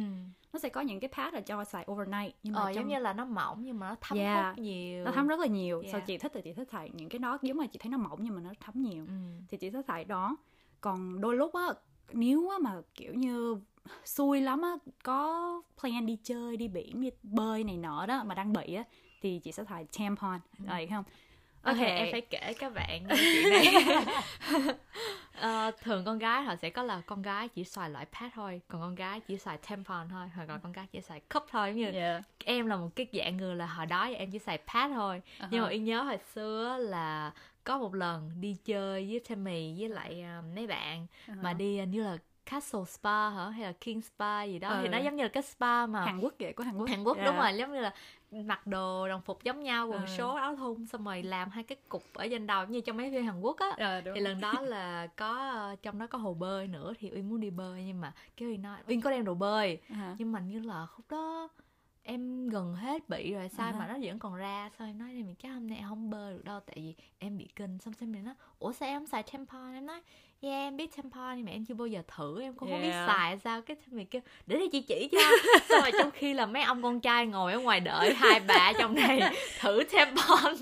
nó 0.54 0.60
sẽ 0.60 0.70
có 0.70 0.82
những 0.82 1.00
cái 1.00 1.10
pad 1.14 1.34
là 1.34 1.42
cho 1.42 1.64
xài 1.64 1.86
overnight 1.92 2.36
nhưng 2.44 2.54
mà 2.54 2.60
Ờ, 2.62 2.66
trong 2.66 2.76
giống 2.76 2.88
như 2.88 3.00
là 3.00 3.14
nó 3.14 3.26
mỏng 3.26 3.64
nhưng 3.64 3.80
mà 3.80 3.90
nó 3.90 3.96
thấm 4.02 4.18
Yeah. 4.18 4.46
hút 4.56 4.64
nhiều 4.64 5.06
nó 5.06 5.12
thấm 5.12 5.28
rất 5.28 5.40
là 5.40 5.46
nhiều 5.48 5.80
Yeah. 5.82 5.92
sao 5.92 6.02
chị 6.08 6.18
thích 6.18 6.32
thì 6.36 6.42
chị 6.44 6.54
thích 6.54 6.68
xài 6.72 6.90
những 6.94 7.10
cái 7.10 7.20
đó 7.20 7.38
giống 7.42 7.58
mà 7.58 7.66
chị 7.68 7.80
thấy 7.82 7.90
nó 7.90 7.98
mỏng 7.98 8.20
nhưng 8.22 8.36
mà 8.36 8.42
nó 8.42 8.50
thấm 8.60 8.82
nhiều 8.82 9.06
ừ. 9.08 9.14
thì 9.50 9.58
chị 9.58 9.70
thích 9.70 9.86
xài 9.88 10.06
đó 10.06 10.38
còn 10.82 11.22
đôi 11.22 11.36
lúc 11.36 11.54
á 11.54 11.64
nếu 12.14 12.50
á 12.50 12.58
mà 12.62 12.82
kiểu 12.96 13.14
như 13.14 13.58
xui 14.06 14.42
lắm 14.42 14.62
á 14.62 14.76
có 15.04 15.62
plan 15.82 16.06
đi 16.06 16.18
chơi 16.24 16.58
đi 16.58 16.68
biển 16.68 17.02
đi 17.02 17.10
bơi 17.24 17.64
này 17.64 17.78
nọ 17.78 18.06
đó 18.06 18.24
mà 18.24 18.36
đang 18.36 18.54
bị 18.54 18.74
á 18.74 18.84
thì 19.22 19.40
chị 19.40 19.52
sẽ 19.52 19.64
xài 19.70 19.86
tampon 20.00 20.40
right 20.60 20.90
không 20.90 21.04
Ok, 21.66 21.78
em 21.78 22.08
phải 22.12 22.22
kể 22.22 22.54
các 22.60 22.74
bạn 22.74 23.08
chuyện 23.10 23.50
này. 23.50 23.66
Ờ, 25.40 25.72
thường 25.82 26.06
con 26.06 26.20
gái 26.20 26.44
họ 26.44 26.56
sẽ 26.56 26.70
có 26.70 26.84
là 26.84 27.02
con 27.06 27.22
gái 27.22 27.48
chỉ 27.48 27.64
xài 27.64 27.90
loại 27.90 28.06
pad 28.06 28.32
thôi, 28.36 28.62
còn 28.68 28.82
con 28.82 28.96
gái 28.96 29.20
chỉ 29.20 29.38
xài 29.38 29.58
tampon 29.58 30.10
thôi, 30.10 30.28
hoặc 30.36 30.50
là 30.50 30.58
con 30.58 30.72
gái 30.72 30.86
chỉ 30.92 31.02
xài 31.02 31.20
cup 31.34 31.44
thôi. 31.52 31.68
Giống 31.70 31.76
như 31.76 32.00
yeah. 32.00 32.24
em 32.46 32.68
là 32.68 32.76
một 32.76 32.90
cái 32.96 33.08
dạng 33.14 33.38
người 33.38 33.56
là 33.56 33.66
hồi 33.66 33.86
đó 33.86 34.10
em 34.18 34.32
chỉ 34.32 34.40
xài 34.40 34.58
pad 34.74 34.92
thôi. 34.94 35.22
Nhưng 35.52 35.62
mà 35.62 35.68
Uh-huh. 35.68 35.72
yên 35.72 35.84
nhớ 35.84 36.02
hồi 36.02 36.18
xưa 36.36 36.78
là 36.80 37.32
có 37.64 37.78
một 37.78 37.94
lần 37.94 38.32
đi 38.42 38.58
chơi 38.66 39.08
với 39.10 39.20
Tammy 39.30 39.76
với 39.80 39.90
lại 39.90 40.22
ờ, 40.22 40.42
mấy 40.56 40.68
bạn 40.68 41.08
Uh-huh. 41.28 41.42
mà 41.42 41.54
đi 41.54 41.86
như 41.86 42.04
là 42.04 42.18
Castle 42.46 42.86
Spa 42.86 43.30
hả 43.30 43.50
hay 43.50 43.62
là 43.64 43.72
King 43.82 44.02
Spa 44.02 44.44
gì 44.44 44.60
đó 44.60 44.78
thì 44.82 44.88
Ừ. 44.88 44.90
nó 44.90 44.98
giống 44.98 45.16
như 45.16 45.24
là 45.24 45.30
cái 45.30 45.44
spa 45.44 45.86
mà 45.86 46.06
Hàn 46.06 46.20
Quốc 46.20 46.34
vậy 46.40 46.54
của 46.54 46.64
Hàn 46.64 46.78
Quốc 46.78 46.90
Hàn 46.90 47.04
Quốc 47.04 47.18
Yeah. 47.18 47.26
đúng 47.28 47.36
rồi 47.38 47.54
giống 47.58 47.74
như 47.74 47.80
là 47.82 47.94
mặc 48.32 48.68
đồ 48.68 49.08
đồng 49.08 49.22
phục 49.22 49.44
giống 49.44 49.64
nhau 49.64 49.88
quần 49.88 50.02
Ừ. 50.02 50.08
số 50.18 50.34
áo 50.36 50.56
thun 50.56 50.86
xong 50.86 51.04
rồi 51.06 51.24
làm 51.24 51.50
hai 51.50 51.64
cái 51.64 51.78
cục 51.90 52.04
ở 52.14 52.28
trên 52.30 52.48
đầu 52.48 52.66
như 52.66 52.82
trong 52.82 52.98
mấy 52.98 53.12
phim 53.12 53.26
Hàn 53.26 53.40
Quốc 53.42 53.58
á 53.60 54.02
đúng. 54.06 54.16
thì 54.16 54.22
lần 54.22 54.40
đó 54.42 54.54
là 54.62 55.08
có 55.08 55.50
ờ, 55.52 55.76
trong 55.82 56.00
đó 56.00 56.08
có 56.08 56.18
hồ 56.18 56.34
bơi 56.34 56.68
nữa 56.68 56.94
thì 57.00 57.12
uyên 57.16 57.30
muốn 57.30 57.40
đi 57.40 57.50
bơi 57.50 57.84
nhưng 57.84 58.02
mà 58.02 58.14
cái 58.38 58.48
uyên 58.50 58.62
nói 58.62 58.78
uyên 58.88 59.02
có 59.02 59.12
đem 59.12 59.26
đồ 59.26 59.34
bơi 59.34 59.80
Uh-huh. 59.90 60.16
nhưng 60.18 60.32
mà 60.32 60.40
như 60.40 60.60
là 60.60 60.86
khúc 60.86 61.06
đó 61.10 61.50
em 62.04 62.48
gần 62.50 62.76
hết 62.76 63.10
bị 63.10 63.34
rồi 63.34 63.50
sao 63.50 63.68
À. 63.68 63.76
mà 63.80 63.88
nó 63.88 63.98
vẫn 64.02 64.20
còn 64.20 64.36
ra 64.36 64.70
sao 64.78 64.88
em 64.88 64.98
nói 64.98 65.10
thì 65.14 65.24
mình 65.24 65.36
chắc 65.36 65.50
hôm 65.50 65.68
nay 65.68 65.78
em 65.78 65.90
không 65.90 66.10
bơi 66.10 66.34
được 66.34 66.44
đâu 66.46 66.60
tại 66.60 66.76
vì 66.76 66.96
em 67.20 67.38
bị 67.38 67.48
kinh 67.56 67.78
xong 67.80 67.94
xem 67.94 68.12
mình 68.12 68.24
nói 68.24 68.34
ủa 68.60 68.72
sao 68.74 68.90
em 68.90 69.06
xài 69.08 69.24
tampon 69.24 69.74
em 69.74 69.86
nói 69.86 70.02
yeah 70.42 70.56
em 70.68 70.78
biết 70.78 70.96
tampon 70.98 71.36
nhưng 71.36 71.46
mà 71.46 71.52
em 71.52 71.66
chưa 71.66 71.74
bao 71.74 71.88
giờ 71.88 72.02
thử 72.18 72.42
em 72.42 72.54
cũng 72.54 72.70
không 72.70 72.82
biết 72.82 72.88
Yeah. 72.90 73.08
xài 73.08 73.38
sao. 73.44 73.62
Cái 73.62 73.78
mình 73.92 74.06
kêu 74.06 74.22
để 74.48 74.58
đi 74.58 74.68
chị 74.70 74.82
chỉ 74.82 75.10
cho. 75.12 75.20
Xong 75.70 75.82
rồi 75.82 75.92
trong 75.98 76.12
khi 76.12 76.34
là 76.34 76.46
mấy 76.46 76.64
ông 76.64 76.84
con 76.84 77.00
trai 77.00 77.26
ngồi 77.28 77.54
ở 77.54 77.60
ngoài 77.60 77.80
đợi 77.80 78.14
hai 78.14 78.40
bà 78.40 78.74
trong 78.80 78.96
này 78.96 79.20
thử 79.60 79.84
tampon. 79.84 80.56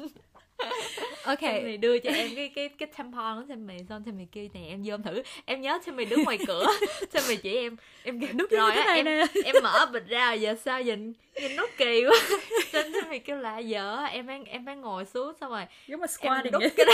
Ok. 1.23 1.39
Xong 1.41 1.61
thì 1.63 1.77
đưa 1.77 1.99
cho 1.99 2.09
em 2.11 2.35
cái 2.35 2.49
cái 2.55 2.69
cái 2.69 2.87
tampon 2.97 3.41
của 3.41 3.45
Sammy 3.49 3.73
xong 3.89 4.03
Sammy 4.05 4.25
kêu 4.31 4.47
nè 4.53 4.59
em 4.67 4.81
vô 4.85 4.93
em 4.93 5.03
thử. 5.03 5.23
Em 5.45 5.61
nhớ 5.61 5.79
Sammy 5.85 6.05
đứng 6.05 6.23
ngoài 6.23 6.37
cửa. 6.47 6.65
Sammy 7.13 7.35
chỉ 7.35 7.55
em 7.57 7.77
em 8.03 8.19
kêu 8.19 8.29
Đúng 8.33 8.47
rồi 8.51 8.71
á 8.71 8.85
này 8.85 8.95
em 8.95 9.05
nè. 9.05 9.25
em 9.45 9.55
mở 9.63 9.85
bịch 9.93 10.07
ra 10.07 10.33
giờ 10.33 10.55
sao 10.65 10.81
nhìn 10.81 11.13
nhìn 11.41 11.55
nó 11.55 11.67
kỳ 11.77 12.05
quá. 12.05 12.37
Xong 12.73 12.83
Sammy 13.01 13.19
kêu 13.19 13.37
là 13.37 13.57
giờ 13.57 14.03
em 14.03 14.27
phải 14.27 14.41
em 14.45 14.65
phải 14.65 14.75
ngồi 14.75 15.05
xuống. 15.05 15.33
Xong 15.41 15.51
rồi 15.51 15.65
giống 15.87 15.99
mà 15.99 16.07
em 16.23 16.51
đút 16.51 16.63
cái 16.77 16.85
đó 16.85 16.93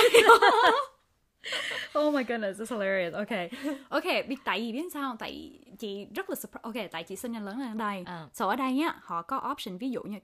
oh 2.00 2.14
my 2.14 2.24
goodness, 2.24 2.62
it's 2.62 2.70
hilarious. 2.70 3.14
Ok, 3.14 3.50
ok, 3.90 4.28
biết 4.28 4.36
tại 4.46 4.60
vì 4.60 4.72
biết 4.72 4.94
sao? 4.94 5.16
Tại 5.20 5.52
chị 5.80 6.08
rất 6.16 6.30
là 6.30 6.36
surprise. 6.36 6.62
Ok, 6.62 6.92
tại 6.92 7.04
chị 7.04 7.16
sinh 7.16 7.34
ra 7.34 7.40
lớn 7.40 7.60
lên 7.60 7.68
ở 7.68 7.74
đây. 7.74 8.04
Ờ. 8.06 8.30
So 8.34 8.48
ở 8.48 8.56
đây 8.56 8.82
á, 8.82 8.96
họ 9.02 9.22
có 9.22 9.52
option 9.52 9.78
ví 9.78 9.90
dụ 9.92 10.04
như 10.04 10.20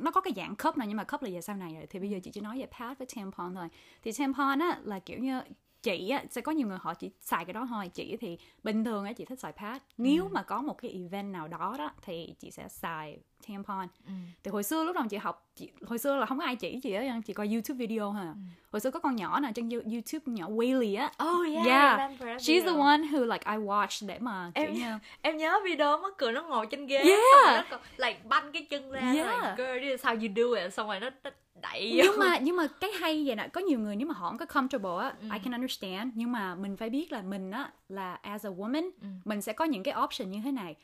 nó 0.00 0.10
có 0.10 0.20
cái 0.20 0.32
dạng 0.36 0.56
cup 0.56 0.78
này 0.78 0.88
nhưng 0.88 0.96
mà 0.96 1.04
cup 1.04 1.22
là 1.22 1.30
về 1.32 1.40
sau 1.40 1.56
này 1.56 1.74
rồi 1.74 1.86
thì 1.90 1.98
bây 1.98 2.10
giờ 2.10 2.18
chị 2.22 2.30
chỉ 2.30 2.40
nói 2.40 2.58
về 2.58 2.66
pad 2.78 2.98
với 2.98 3.06
tampon 3.16 3.54
thôi. 3.54 3.68
Thì 4.02 4.12
tampon 4.18 4.58
á 4.58 4.78
là 4.84 4.98
kiểu 4.98 5.18
như 5.18 5.40
chị 5.86 6.08
á 6.10 6.24
sẽ 6.30 6.40
có 6.40 6.52
nhiều 6.52 6.68
người 6.68 6.78
họ 6.80 6.94
chỉ 6.94 7.10
xài 7.20 7.44
cái 7.44 7.52
đó 7.52 7.66
thôi. 7.70 7.88
Chị 7.94 8.16
thì 8.20 8.38
bình 8.62 8.84
thường 8.84 9.04
á 9.04 9.12
chị 9.12 9.24
thích 9.24 9.38
xài 9.38 9.52
pad. 9.52 9.76
Nếu 9.98 10.28
mà 10.32 10.42
có 10.42 10.62
một 10.62 10.74
cái 10.82 10.90
event 10.90 11.32
nào 11.32 11.48
đó 11.48 11.74
đó 11.78 11.90
thì 12.02 12.34
chị 12.38 12.50
sẽ 12.50 12.68
xài 12.68 13.18
tampon. 13.48 13.86
Ừ. 14.06 14.12
thì 14.44 14.50
hồi 14.50 14.62
xưa 14.62 14.84
lúc 14.84 14.94
đầu 14.96 15.04
chị 15.10 15.16
học 15.16 15.48
chị, 15.56 15.70
hồi 15.86 15.98
xưa 15.98 16.16
là 16.16 16.26
không 16.26 16.38
có 16.38 16.44
ai 16.44 16.56
chỉ 16.56 16.80
chị 16.82 16.92
á 16.92 17.20
chị 17.26 17.32
coi 17.32 17.48
youtube 17.48 17.78
video 17.78 18.10
ha 18.10 18.34
hồi 18.72 18.80
xưa 18.80 18.90
có 18.90 19.00
con 19.00 19.16
nhỏ 19.16 19.40
nào 19.40 19.52
trên 19.54 19.68
You- 19.68 19.92
youtube 19.92 20.32
nhỏ 20.32 20.48
Whaley 20.48 20.98
á. 21.00 21.10
Oh 21.24 21.46
yeah, 21.54 21.66
Yeah. 21.66 22.10
She's 22.20 22.62
the 22.64 22.70
one 22.78 23.02
who 23.02 23.24
like 23.32 23.50
I 23.52 23.56
watched 23.56 24.06
để 24.08 24.18
mà 24.18 24.50
kiểu 24.54 24.64
Em- 24.64 24.74
như 24.74 24.92
em 25.22 25.36
nhớ 25.36 25.60
video 25.64 25.98
mắc 25.98 26.14
cười 26.18 26.32
nó 26.32 26.42
ngồi 26.42 26.66
trên 26.66 26.86
ghế 26.86 26.96
Yeah. 26.98 27.20
xong 27.32 27.44
rồi 27.46 27.56
nó 27.56 27.64
còn 27.70 27.80
like 27.96 28.20
banh 28.24 28.52
cái 28.52 28.62
chân 28.70 28.90
ra 28.90 29.00
Yeah. 29.00 29.14
like 29.42 29.54
girl 29.56 29.78
this 29.80 29.90
is 29.90 30.04
how 30.06 30.14
you 30.14 30.28
do 30.54 30.60
it. 30.62 30.74
Xong 30.74 30.86
rồi 30.88 31.00
nó, 31.00 31.10
nó 31.24 31.30
đẩy 31.62 31.92
nhưng 31.96 32.18
mà 32.18 32.38
nhưng 32.38 32.56
mà 32.56 32.66
cái 32.80 32.90
hay 33.00 33.26
vậy 33.26 33.36
nè 33.36 33.48
có 33.52 33.60
nhiều 33.60 33.78
người 33.78 33.96
nếu 33.96 34.08
mà 34.08 34.14
họ 34.14 34.28
không 34.28 34.38
có 34.38 34.44
comfortable 34.46 34.96
á 34.96 35.14
Ừ. 35.20 35.28
I 35.32 35.38
can 35.38 35.52
understand 35.52 36.12
nhưng 36.14 36.32
mà 36.32 36.54
mình 36.54 36.76
phải 36.76 36.90
biết 36.90 37.12
là 37.12 37.22
mình 37.22 37.50
á 37.50 37.72
là 37.88 38.14
as 38.14 38.46
a 38.46 38.50
woman 38.50 38.90
Ừ. 39.00 39.06
mình 39.24 39.42
sẽ 39.42 39.52
có 39.52 39.64
những 39.64 39.82
cái 39.82 39.94
option 40.04 40.30
như 40.30 40.40
thế 40.44 40.52
này 40.52 40.74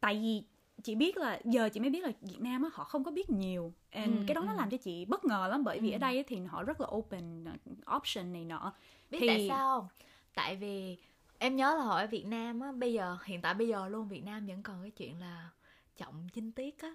tại 0.00 0.14
vì 0.14 0.42
chị 0.82 0.94
biết 0.94 1.16
là 1.16 1.40
giờ 1.44 1.68
chị 1.68 1.80
mới 1.80 1.90
biết 1.90 2.04
là 2.04 2.12
Việt 2.20 2.40
Nam 2.40 2.62
á 2.62 2.68
họ 2.72 2.84
không 2.84 3.04
có 3.04 3.10
biết 3.10 3.30
nhiều 3.30 3.72
and 3.90 4.16
Ừ, 4.18 4.24
cái 4.26 4.34
đó 4.34 4.40
nó 4.46 4.52
ừ. 4.52 4.56
làm 4.56 4.70
cho 4.70 4.76
chị 4.76 5.04
bất 5.04 5.24
ngờ 5.24 5.48
lắm 5.50 5.64
bởi 5.64 5.80
vì 5.80 5.90
Ừ. 5.90 5.94
ở 5.94 5.98
đây 5.98 6.24
thì 6.26 6.38
họ 6.48 6.62
rất 6.62 6.80
là 6.80 6.86
open 6.90 7.44
uh, 7.44 7.94
option 7.96 8.32
này 8.32 8.44
nọ 8.44 8.72
biết 9.10 9.18
Thì- 9.20 9.26
tại 9.28 9.46
sao 9.48 9.80
không 9.80 9.88
tại 10.34 10.56
vì 10.56 10.96
em 11.38 11.56
nhớ 11.56 11.74
là 11.74 11.82
hồi 11.82 12.00
ở 12.00 12.06
Việt 12.06 12.26
Nam 12.26 12.60
á 12.60 12.72
bây 12.72 12.92
giờ 12.92 13.16
hiện 13.24 13.42
tại 13.42 13.54
bây 13.54 13.68
giờ 13.68 13.88
luôn 13.88 14.08
Việt 14.08 14.24
Nam 14.24 14.46
vẫn 14.46 14.62
còn 14.62 14.82
cái 14.82 14.90
chuyện 14.90 15.20
là 15.20 15.48
trọng 15.96 16.28
chinh 16.32 16.52
tiết 16.52 16.82
á 16.82 16.94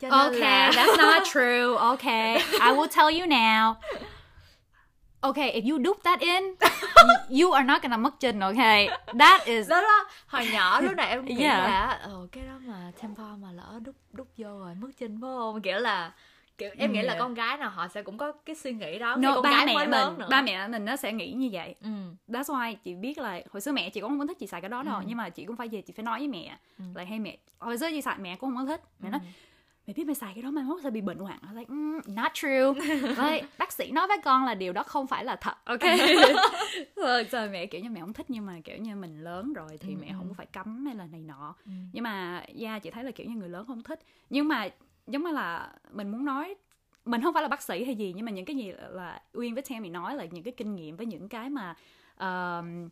cho 0.00 0.08
nên 0.08 0.18
Okay, 0.18 0.40
là 0.40 0.70
that's 0.72 0.96
not 0.96 1.22
true. 1.32 1.76
Okay, 1.78 2.34
I 2.60 2.72
will 2.72 2.88
tell 2.88 3.20
you 3.20 3.26
now. 3.26 3.74
Okay, 5.20 5.50
if 5.52 5.64
you 5.70 5.78
dupe 5.84 6.02
that 6.04 6.20
in, 6.20 6.42
you 7.42 7.50
are 7.52 7.64
not 7.66 7.82
gonna 7.82 7.96
mất 7.96 8.20
chân. 8.20 8.40
Okay, 8.40 8.88
that 9.18 9.44
is 9.44 9.68
đó 9.70 9.80
đó 9.82 10.06
hồi 10.26 10.46
nhỏ 10.52 10.80
lúc 10.80 10.94
nào 10.96 11.08
em 11.08 11.24
nghĩ 11.24 11.36
Yeah. 11.38 11.58
là 11.58 11.86
ờ 12.02 12.26
cái 12.32 12.44
đó 12.46 12.52
mà 12.66 12.90
tampon 13.02 13.42
mà 13.42 13.48
lỡ 13.52 13.80
đút 13.84 13.94
đút 14.12 14.26
vô 14.36 14.58
rồi 14.58 14.74
mất 14.80 14.88
trinh 14.98 15.18
phải 15.20 15.30
không 15.36 15.62
kiểu 15.62 15.78
là 15.78 16.12
kiểu 16.58 16.70
em 16.78 16.92
nghĩ 16.92 17.02
là 17.02 17.12
Yeah. 17.12 17.20
con 17.20 17.34
gái 17.34 17.56
nào 17.56 17.70
họ 17.70 17.88
sẽ 17.88 18.02
cũng 18.02 18.18
có 18.18 18.32
cái 18.46 18.56
suy 18.56 18.72
nghĩ 18.72 18.98
đó 18.98 19.16
no, 19.16 19.34
con 19.34 19.42
ba 19.42 19.50
gái 19.50 19.66
mẹ 19.66 19.74
mới 19.74 19.84
mình, 19.86 19.90
lớn 19.90 20.18
nữa 20.18 20.26
ba 20.30 20.42
mẹ 20.42 20.68
mình 20.68 20.84
nó 20.84 20.96
sẽ 20.96 21.12
nghĩ 21.12 21.32
như 21.32 21.48
vậy. 21.52 21.74
ừ 21.82 21.88
That's 22.28 22.42
why 22.54 22.74
chị 22.84 22.94
biết 22.94 23.18
là 23.18 23.40
hồi 23.52 23.60
xưa 23.60 23.72
mẹ 23.72 23.90
chị 23.90 24.00
cũng 24.00 24.10
không 24.10 24.18
có 24.18 24.26
thích 24.26 24.36
chị 24.40 24.46
xài 24.46 24.60
cái 24.60 24.68
đó 24.68 24.82
đâu, 24.82 24.96
Ừ. 24.96 25.02
nhưng 25.06 25.16
mà 25.18 25.28
chị 25.28 25.44
cũng 25.44 25.56
phải 25.56 25.68
về 25.68 25.80
chị 25.82 25.92
phải 25.96 26.02
nói 26.04 26.18
với 26.18 26.28
mẹ 26.28 26.56
Ừ. 26.78 26.84
là 26.94 27.04
hay 27.04 27.18
mẹ 27.18 27.36
hồi 27.58 27.78
xưa 27.78 27.90
chị 27.90 28.02
xài 28.02 28.18
mẹ 28.18 28.36
cũng 28.36 28.50
không 28.56 28.66
có 28.66 28.72
thích. 28.72 28.80
Mẹ 29.00 29.10
nói 29.10 29.20
mày 29.86 29.94
biết 29.94 30.04
mày 30.06 30.14
xài 30.14 30.34
cái 30.34 30.42
đó 30.42 30.50
mai 30.50 30.64
mốt 30.64 30.80
sẽ 30.84 30.90
bị 30.90 31.00
bệnh 31.00 31.18
hoạn. 31.18 31.38
I 31.42 31.48
was 31.48 31.58
like, 31.58 31.68
mm, 31.72 32.00
not 32.06 32.32
true. 32.34 32.72
Like, 33.30 33.46
bác 33.58 33.72
sĩ 33.72 33.90
nói 33.92 34.06
với 34.08 34.16
con 34.24 34.44
là 34.44 34.54
điều 34.54 34.72
đó 34.72 34.82
không 34.82 35.06
phải 35.06 35.24
là 35.24 35.36
thật. 35.36 35.54
Ok. 35.64 35.80
Rồi 36.96 37.26
giờ 37.30 37.48
mẹ 37.52 37.66
kiểu 37.66 37.80
như 37.80 37.90
mẹ 37.90 38.00
không 38.00 38.12
thích 38.12 38.26
nhưng 38.28 38.46
mà 38.46 38.60
kiểu 38.64 38.76
như 38.76 38.96
mình 38.96 39.24
lớn 39.24 39.52
rồi 39.52 39.78
thì 39.80 39.88
Ừ, 39.94 39.98
mẹ 40.00 40.08
ừ. 40.08 40.14
không 40.18 40.28
có 40.28 40.34
phải 40.34 40.46
cấm 40.46 40.86
hay 40.86 40.94
là 40.94 41.06
này 41.06 41.20
nọ. 41.22 41.54
Ừ. 41.66 41.70
nhưng 41.92 42.04
mà 42.04 42.44
yeah 42.60 42.82
chị 42.82 42.90
thấy 42.90 43.04
là 43.04 43.10
kiểu 43.10 43.26
như 43.26 43.36
người 43.36 43.48
lớn 43.48 43.66
không 43.66 43.82
thích. 43.82 44.00
Nhưng 44.30 44.48
mà 44.48 44.68
giống 45.06 45.22
như 45.22 45.30
là 45.32 45.72
mình 45.92 46.10
muốn 46.10 46.24
nói 46.24 46.54
mình 47.04 47.22
không 47.22 47.34
phải 47.34 47.42
là 47.42 47.48
bác 47.48 47.62
sĩ 47.62 47.84
hay 47.84 47.94
gì 47.94 48.12
nhưng 48.16 48.24
mà 48.26 48.32
những 48.32 48.44
cái 48.44 48.56
gì 48.56 48.72
là 48.90 49.22
uyên 49.32 49.54
với 49.54 49.62
Tammy 49.62 49.88
nói 49.90 50.16
là 50.16 50.24
những 50.24 50.42
cái 50.44 50.54
kinh 50.56 50.74
nghiệm 50.74 50.96
với 50.96 51.06
những 51.06 51.28
cái 51.28 51.50
mà 51.50 51.74
um, 52.18 52.88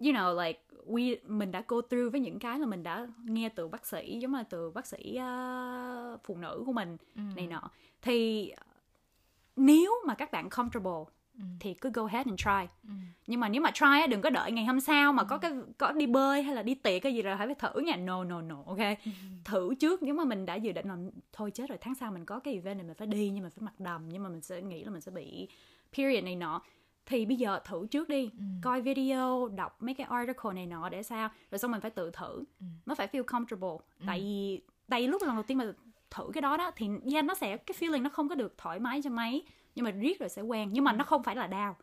you 0.00 0.12
know 0.12 0.44
like 0.46 0.60
we 0.86 1.16
mình 1.26 1.50
đã 1.52 1.62
go 1.68 1.80
through 1.80 2.12
với 2.12 2.20
những 2.20 2.38
cái 2.38 2.58
là 2.58 2.66
mình 2.66 2.82
đã 2.82 3.06
nghe 3.24 3.48
từ 3.48 3.68
bác 3.68 3.86
sĩ 3.86 4.18
giống 4.20 4.34
là 4.34 4.42
từ 4.42 4.70
bác 4.70 4.86
sĩ 4.86 5.18
uh, 5.18 6.20
phụ 6.24 6.36
nữ 6.36 6.62
của 6.66 6.72
mình 6.72 6.96
Ừ. 7.16 7.20
này 7.36 7.46
nọ. 7.46 7.70
Thì 8.02 8.52
nếu 9.56 9.92
mà 10.06 10.14
các 10.14 10.32
bạn 10.32 10.48
comfortable 10.48 11.04
thì 11.60 11.74
cứ 11.74 11.90
go 11.90 12.06
ahead 12.06 12.26
and 12.26 12.40
try. 12.40 12.92
Nhưng 13.26 13.40
mà 13.40 13.48
nếu 13.48 13.62
mà 13.62 13.70
try 13.70 14.06
đừng 14.10 14.20
có 14.20 14.30
đợi 14.30 14.52
ngày 14.52 14.64
hôm 14.64 14.80
sau 14.80 15.12
mà 15.12 15.24
có 15.24 15.38
cái 15.38 15.52
có 15.78 15.92
đi 15.92 16.06
bơi 16.06 16.42
hay 16.42 16.54
là 16.54 16.62
đi 16.62 16.74
tiệc 16.74 17.02
cái 17.02 17.14
gì 17.14 17.22
rồi 17.22 17.36
phải 17.38 17.54
thử 17.54 17.80
nha. 17.80 17.96
No 17.96 18.24
no 18.24 18.40
no 18.40 18.62
ok? 18.66 18.78
Thử 19.44 19.74
trước 19.74 20.02
nếu 20.02 20.14
mà 20.14 20.24
mình 20.24 20.46
đã 20.46 20.54
dự 20.54 20.72
định 20.72 20.88
là 20.88 20.96
thôi 21.32 21.50
chết 21.50 21.68
rồi 21.68 21.78
tháng 21.80 21.94
sau 21.94 22.12
mình 22.12 22.24
có 22.24 22.38
cái 22.40 22.54
event 22.54 22.78
này 22.78 22.86
mình 22.86 22.96
phải 22.96 23.06
đi 23.06 23.30
nhưng 23.30 23.44
mà 23.44 23.50
phải 23.50 23.62
mặc 23.62 23.80
đầm 23.80 24.08
nhưng 24.08 24.22
mà 24.22 24.28
mình 24.28 24.40
sẽ 24.40 24.62
nghĩ 24.62 24.84
là 24.84 24.90
mình 24.90 25.00
sẽ 25.00 25.10
bị 25.10 25.48
period 25.92 26.24
này 26.24 26.36
nọ 26.36 26.62
thì 27.08 27.26
bây 27.26 27.36
giờ 27.36 27.60
thử 27.64 27.86
trước 27.90 28.08
đi. 28.08 28.30
Coi 28.62 28.80
video 28.80 29.48
đọc 29.48 29.82
mấy 29.82 29.94
cái 29.94 30.06
article 30.10 30.52
này 30.54 30.66
nọ 30.66 30.88
để 30.88 31.02
sao. 31.02 31.28
Rồi 31.50 31.58
xong 31.58 31.70
mình 31.70 31.80
phải 31.80 31.90
tự 31.90 32.10
thử. 32.10 32.44
Nó 32.86 32.94
phải 32.94 33.08
feel 33.12 33.24
comfortable. 33.24 33.78
Tại 34.06 34.20
vì 34.20 34.60
tại 34.88 35.00
vì 35.00 35.06
lúc 35.06 35.22
lần 35.22 35.34
đầu 35.36 35.42
tiên 35.42 35.58
mà 35.58 35.72
thử 36.10 36.30
cái 36.34 36.40
đó 36.42 36.56
đó 36.56 36.70
thì 36.76 36.88
yeah, 37.12 37.24
nó 37.24 37.34
sẽ 37.34 37.56
cái 37.56 37.74
feeling 37.80 38.02
nó 38.02 38.10
không 38.10 38.28
có 38.28 38.34
được 38.34 38.58
thoải 38.58 38.78
mái 38.78 39.02
cho 39.02 39.10
mấy. 39.10 39.44
Nhưng 39.74 39.84
mà 39.84 39.90
riết 39.90 40.20
rồi 40.20 40.28
sẽ 40.28 40.42
quen. 40.42 40.68
Nhưng 40.72 40.84
mà 40.84 40.92
nó 40.92 41.04
không 41.04 41.22
phải 41.22 41.36
là 41.36 41.46
đau. 41.46 41.76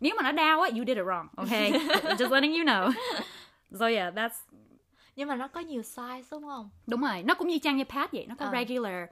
Nếu 0.00 0.14
mà 0.16 0.22
nó 0.22 0.32
đau 0.32 0.60
á 0.60 0.68
you 0.68 0.78
did 0.86 0.96
it 0.96 1.06
wrong 1.06 1.26
okay 1.36 1.70
just 2.18 2.30
letting 2.32 2.52
you 2.54 2.64
know. 2.64 2.92
So 3.78 3.86
yeah 3.86 4.14
that's 4.14 4.30
nhưng 5.16 5.28
mà 5.28 5.36
nó 5.36 5.48
có 5.48 5.60
nhiều 5.60 5.82
size 5.82 6.22
đúng 6.30 6.42
không? 6.42 6.70
Đúng 6.86 7.00
rồi. 7.00 7.22
Nó 7.22 7.34
cũng 7.34 7.48
như 7.48 7.58
trang 7.58 7.76
như 7.76 7.84
pad 7.84 8.08
vậy. 8.12 8.26
Nó 8.28 8.34
có 8.38 8.44
Ờ. 8.44 8.52
regular 8.52 9.08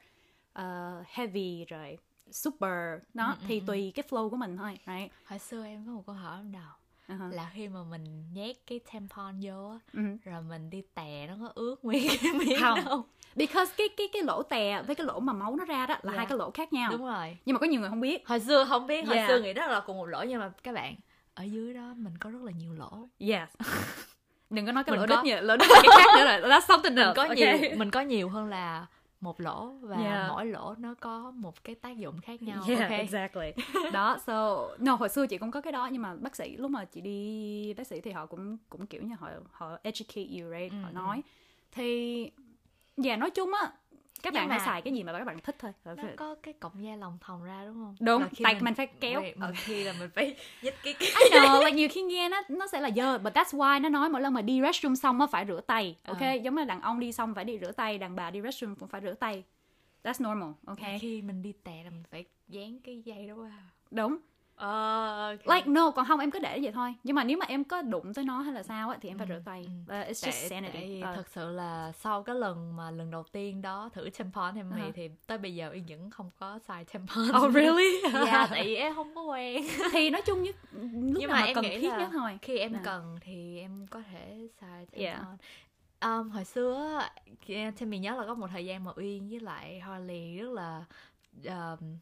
uh, 0.59 1.07
heavy 1.07 1.64
rồi 1.64 1.98
super 2.30 2.98
đó 3.14 3.37
thì 3.48 3.60
tùy 3.66 3.92
cái 3.94 4.04
flow 4.10 4.30
của 4.30 4.37
mình 4.37 4.56
thôi 4.56 4.78
right 4.87 5.12
hồi 5.26 5.38
xưa 5.38 5.64
em 5.64 5.87
có 5.87 5.92
một 5.92 6.02
câu 6.06 6.14
hỏi 6.14 6.37
trong 6.38 6.52
đầu 6.52 7.18
uh-huh. 7.18 7.30
là 7.34 7.50
khi 7.54 7.68
mà 7.68 7.80
mình 7.90 8.24
nhét 8.32 8.56
cái 8.66 8.80
tampon 8.92 9.40
vô 9.42 9.70
á 9.70 9.78
Ừ. 9.92 10.00
rồi 10.24 10.42
mình 10.42 10.70
đi 10.70 10.82
tè 10.94 11.26
nó 11.26 11.34
có 11.40 11.52
ướt 11.54 11.76
nguyên 11.82 12.08
cái 12.22 12.32
miệng 12.32 12.60
Không. 12.60 12.78
không 12.84 13.02
because 13.37 13.72
cái 13.76 13.88
cái 13.96 14.08
cái 14.12 14.22
lỗ 14.22 14.42
tè 14.42 14.82
với 14.82 14.94
cái 14.94 15.06
lỗ 15.06 15.20
mà 15.20 15.32
máu 15.32 15.56
nó 15.56 15.64
ra 15.64 15.87
đó 15.87 15.94
là 16.02 16.12
Yeah. 16.12 16.16
hai 16.16 16.26
cái 16.26 16.38
lỗ 16.38 16.50
khác 16.50 16.72
nhau 16.72 16.90
đúng 16.92 17.06
rồi 17.06 17.37
nhưng 17.46 17.54
mà 17.54 17.58
có 17.60 17.66
nhiều 17.66 17.80
người 17.80 17.90
không 17.90 18.00
biết 18.00 18.28
hồi 18.28 18.40
xưa 18.40 18.64
không 18.68 18.87
biết 18.87 19.06
hồi 19.06 19.16
Yeah. 19.16 19.28
xưa 19.28 19.40
nghĩ 19.40 19.52
đó 19.52 19.66
là 19.66 19.80
cùng 19.80 19.96
một 19.96 20.06
lỗ 20.06 20.22
nhưng 20.22 20.40
mà 20.40 20.52
các 20.62 20.74
bạn 20.74 20.94
ở 21.34 21.44
dưới 21.44 21.74
đó 21.74 21.94
mình 21.96 22.18
có 22.20 22.30
rất 22.30 22.42
là 22.42 22.52
nhiều 22.52 22.74
lỗ 22.74 23.08
yes 23.18 23.48
đừng 24.50 24.66
có 24.66 24.72
nói 24.72 24.84
cái 24.84 24.96
Mình 24.96 25.00
lỗ 25.00 25.16
có- 25.16 25.22
đít 25.22 25.24
như 25.34 25.40
lỗ 25.40 25.56
đít 25.56 25.68
là 25.70 25.80
cái 25.82 25.96
khác 25.98 26.06
nữa 26.16 26.26
rồi 26.26 26.50
that's 26.50 26.60
something 26.68 26.94
mình 26.94 27.04
else 27.04 27.14
có 27.16 27.22
okay. 27.22 27.58
nhiều 27.60 27.70
mình 27.78 27.90
có 27.90 28.00
nhiều 28.00 28.28
hơn 28.28 28.48
là 28.48 28.87
một 29.24 29.40
lỗ 29.40 29.72
và 29.80 29.96
Yeah. 30.02 30.28
mỗi 30.28 30.46
lỗ 30.46 30.74
nó 30.78 30.94
có 31.00 31.30
một 31.30 31.64
cái 31.64 31.74
tác 31.74 31.96
dụng 31.98 32.20
khác 32.20 32.42
nhau 32.42 32.62
Yeah, 32.68 32.80
ok 32.80 32.90
exactly. 32.98 33.52
đó, 33.92 34.18
so 34.26 34.68
no 34.78 34.94
hồi 34.94 35.08
xưa 35.08 35.26
chị 35.26 35.38
cũng 35.38 35.50
có 35.50 35.60
cái 35.60 35.72
đó 35.72 35.88
nhưng 35.92 36.02
mà 36.02 36.14
bác 36.14 36.37
sĩ 36.37 36.56
lúc 36.56 36.70
mà 36.70 36.84
chị 36.84 37.00
đi 37.00 37.74
bác 37.76 37.87
sĩ 37.87 38.00
thì 38.00 38.10
họ 38.12 38.26
cũng 38.26 38.56
cũng 38.68 38.87
kiểu 38.87 39.02
như 39.02 39.14
họ 39.14 39.28
họ 39.52 39.78
educate 39.82 40.26
you 40.40 40.50
right, 40.58 40.72
họ 40.82 40.88
Ừ, 40.88 40.92
nói. 40.94 41.22
Thì 41.72 42.30
dạ 42.96 43.16
nói 43.16 43.30
chung 43.30 43.52
á 43.62 43.72
các 44.24 44.34
Nhưng 44.34 44.40
bạn 44.40 44.50
hãy 44.50 44.60
xài 44.60 44.82
cái 44.82 44.92
gì 44.92 45.04
mà 45.04 45.12
các 45.12 45.24
bạn 45.24 45.38
thích 45.40 45.56
thôi. 45.58 45.72
nó 45.84 45.94
có 46.16 46.34
cái 46.42 46.54
cọng 46.54 46.84
da 46.84 46.96
lòng 46.96 47.18
thòng 47.20 47.44
ra 47.44 47.64
đúng 47.66 47.74
không 47.74 47.96
Đúng, 48.00 48.22
khi 48.32 48.44
tại 48.44 48.60
mình 48.60 48.74
phải 48.74 48.87
kéo. 48.87 49.22
Wait, 49.22 49.32
mình 49.37 49.50
khi 49.54 49.84
là 49.84 49.94
mình 49.98 50.10
phải 50.14 50.37
nhích 50.62 50.74
cái 50.82 50.94
cái 50.98 51.08
I 51.08 51.30
know, 51.30 51.64
like 51.64 51.76
nhiều 51.76 51.88
khi 51.90 52.02
nghe 52.02 52.28
nó 52.28 52.42
nó 52.48 52.66
sẽ 52.66 52.80
là 52.80 52.90
dơ, 52.96 53.18
but 53.18 53.37
that's 53.37 53.58
why 53.58 53.80
nó 53.80 53.88
nói 53.88 54.08
mỗi 54.08 54.20
lần 54.22 54.34
mà 54.34 54.42
đi 54.42 54.60
restroom 54.62 54.96
xong 54.96 55.18
nó 55.18 55.26
phải 55.26 55.46
rửa 55.46 55.60
tay, 55.60 55.96
ok? 56.04 56.20
Ờ. 56.20 56.32
Giống 56.32 56.54
như 56.54 56.64
đàn 56.64 56.80
ông 56.80 57.00
đi 57.00 57.12
xong 57.12 57.34
phải 57.34 57.44
đi 57.44 57.58
rửa 57.58 57.72
tay, 57.72 57.98
đàn 57.98 58.16
bà 58.16 58.30
đi 58.30 58.42
restroom 58.42 58.74
cũng 58.76 58.88
phải 58.88 59.00
rửa 59.00 59.14
tay. 59.14 59.44
That's 60.04 60.28
normal, 60.30 60.50
ok? 60.66 61.00
khi 61.00 61.22
mình 61.22 61.42
đi 61.42 61.52
tè 61.64 61.82
là 61.84 61.90
mình 61.90 62.02
phải 62.10 62.24
dán 62.48 62.78
cái 62.84 63.02
dây 63.04 63.26
đó 63.26 63.34
qua 63.34 63.50
Đúng. 63.90 64.16
Ờ 64.56 65.30
ok. 65.30 65.54
Like 65.56 65.66
no, 65.70 65.90
còn 65.90 66.06
không 66.06 66.20
em 66.20 66.30
cứ 66.30 66.38
để 66.38 66.58
vậy 66.62 66.72
thôi. 66.72 66.94
Nhưng 67.04 67.16
mà 67.16 67.24
nếu 67.24 67.38
mà 67.38 67.46
em 67.48 67.64
có 67.64 67.82
đụng 67.82 68.14
tới 68.14 68.24
nó 68.24 68.40
hay 68.40 68.54
là 68.54 68.62
sao 68.62 68.90
á 68.90 68.98
thì 69.00 69.08
em 69.08 69.18
phải 69.18 69.26
rửa 69.26 69.40
tay. 69.44 69.66
Uh, 69.82 69.88
it's 69.90 70.10
just 70.10 70.22
tại, 70.30 70.48
sanity. 70.48 70.72
tại 70.74 70.86
vì 70.88 71.00
Ờ. 71.00 71.14
thật 71.16 71.28
sự 71.28 71.50
là 71.50 71.92
sau 71.92 72.22
cái 72.22 72.34
lần 72.36 72.76
mà 72.76 72.90
lần 72.90 73.10
đầu 73.10 73.22
tiên 73.32 73.62
đó 73.62 73.90
thử 73.92 74.10
tampon 74.18 74.54
em 74.56 74.70
Uh-huh. 74.70 74.92
thì 74.94 75.10
tới 75.26 75.38
bây 75.38 75.54
giờ 75.54 75.70
Yên 75.70 75.84
vẫn 75.88 76.10
không 76.10 76.30
có 76.38 76.58
xài 76.68 76.84
tampon 76.84 77.24
Oh 77.44 77.54
really? 77.54 78.02
dạ 78.12 78.46
tại 78.50 78.64
vì 78.64 78.74
em 78.74 78.94
không 78.94 79.14
có 79.14 79.22
quen 79.22 79.64
thì 79.92 80.10
nói 80.10 80.22
chung 80.26 80.42
nhất 80.42 80.56
lúc 80.72 80.90
Nhưng 80.92 81.28
nào 81.30 81.36
mà 81.36 81.40
mà 81.40 81.46
em 81.46 81.54
cần 81.54 81.64
thiết 81.64 81.88
nhất 81.98 82.08
thôi. 82.12 82.38
khi 82.42 82.58
em 82.58 82.72
À. 82.74 82.80
cần 82.84 83.16
thì 83.20 83.58
em 83.60 83.86
có 83.90 84.02
thể 84.12 84.48
xài 84.60 84.86
tampon 84.86 85.00
Yeah. 85.04 85.20
Um, 86.00 86.30
hồi 86.30 86.44
xưa 86.44 87.02
thì 87.46 87.86
mình 87.86 88.02
nhớ 88.02 88.16
là 88.16 88.26
có 88.26 88.34
một 88.34 88.46
thời 88.52 88.64
gian 88.66 88.84
mà 88.84 88.90
Uyên 88.96 89.28
với 89.30 89.40
lại 89.40 89.80
Harley 89.80 90.36
rất 90.36 90.50
là 90.52 90.84
um, 91.44 91.98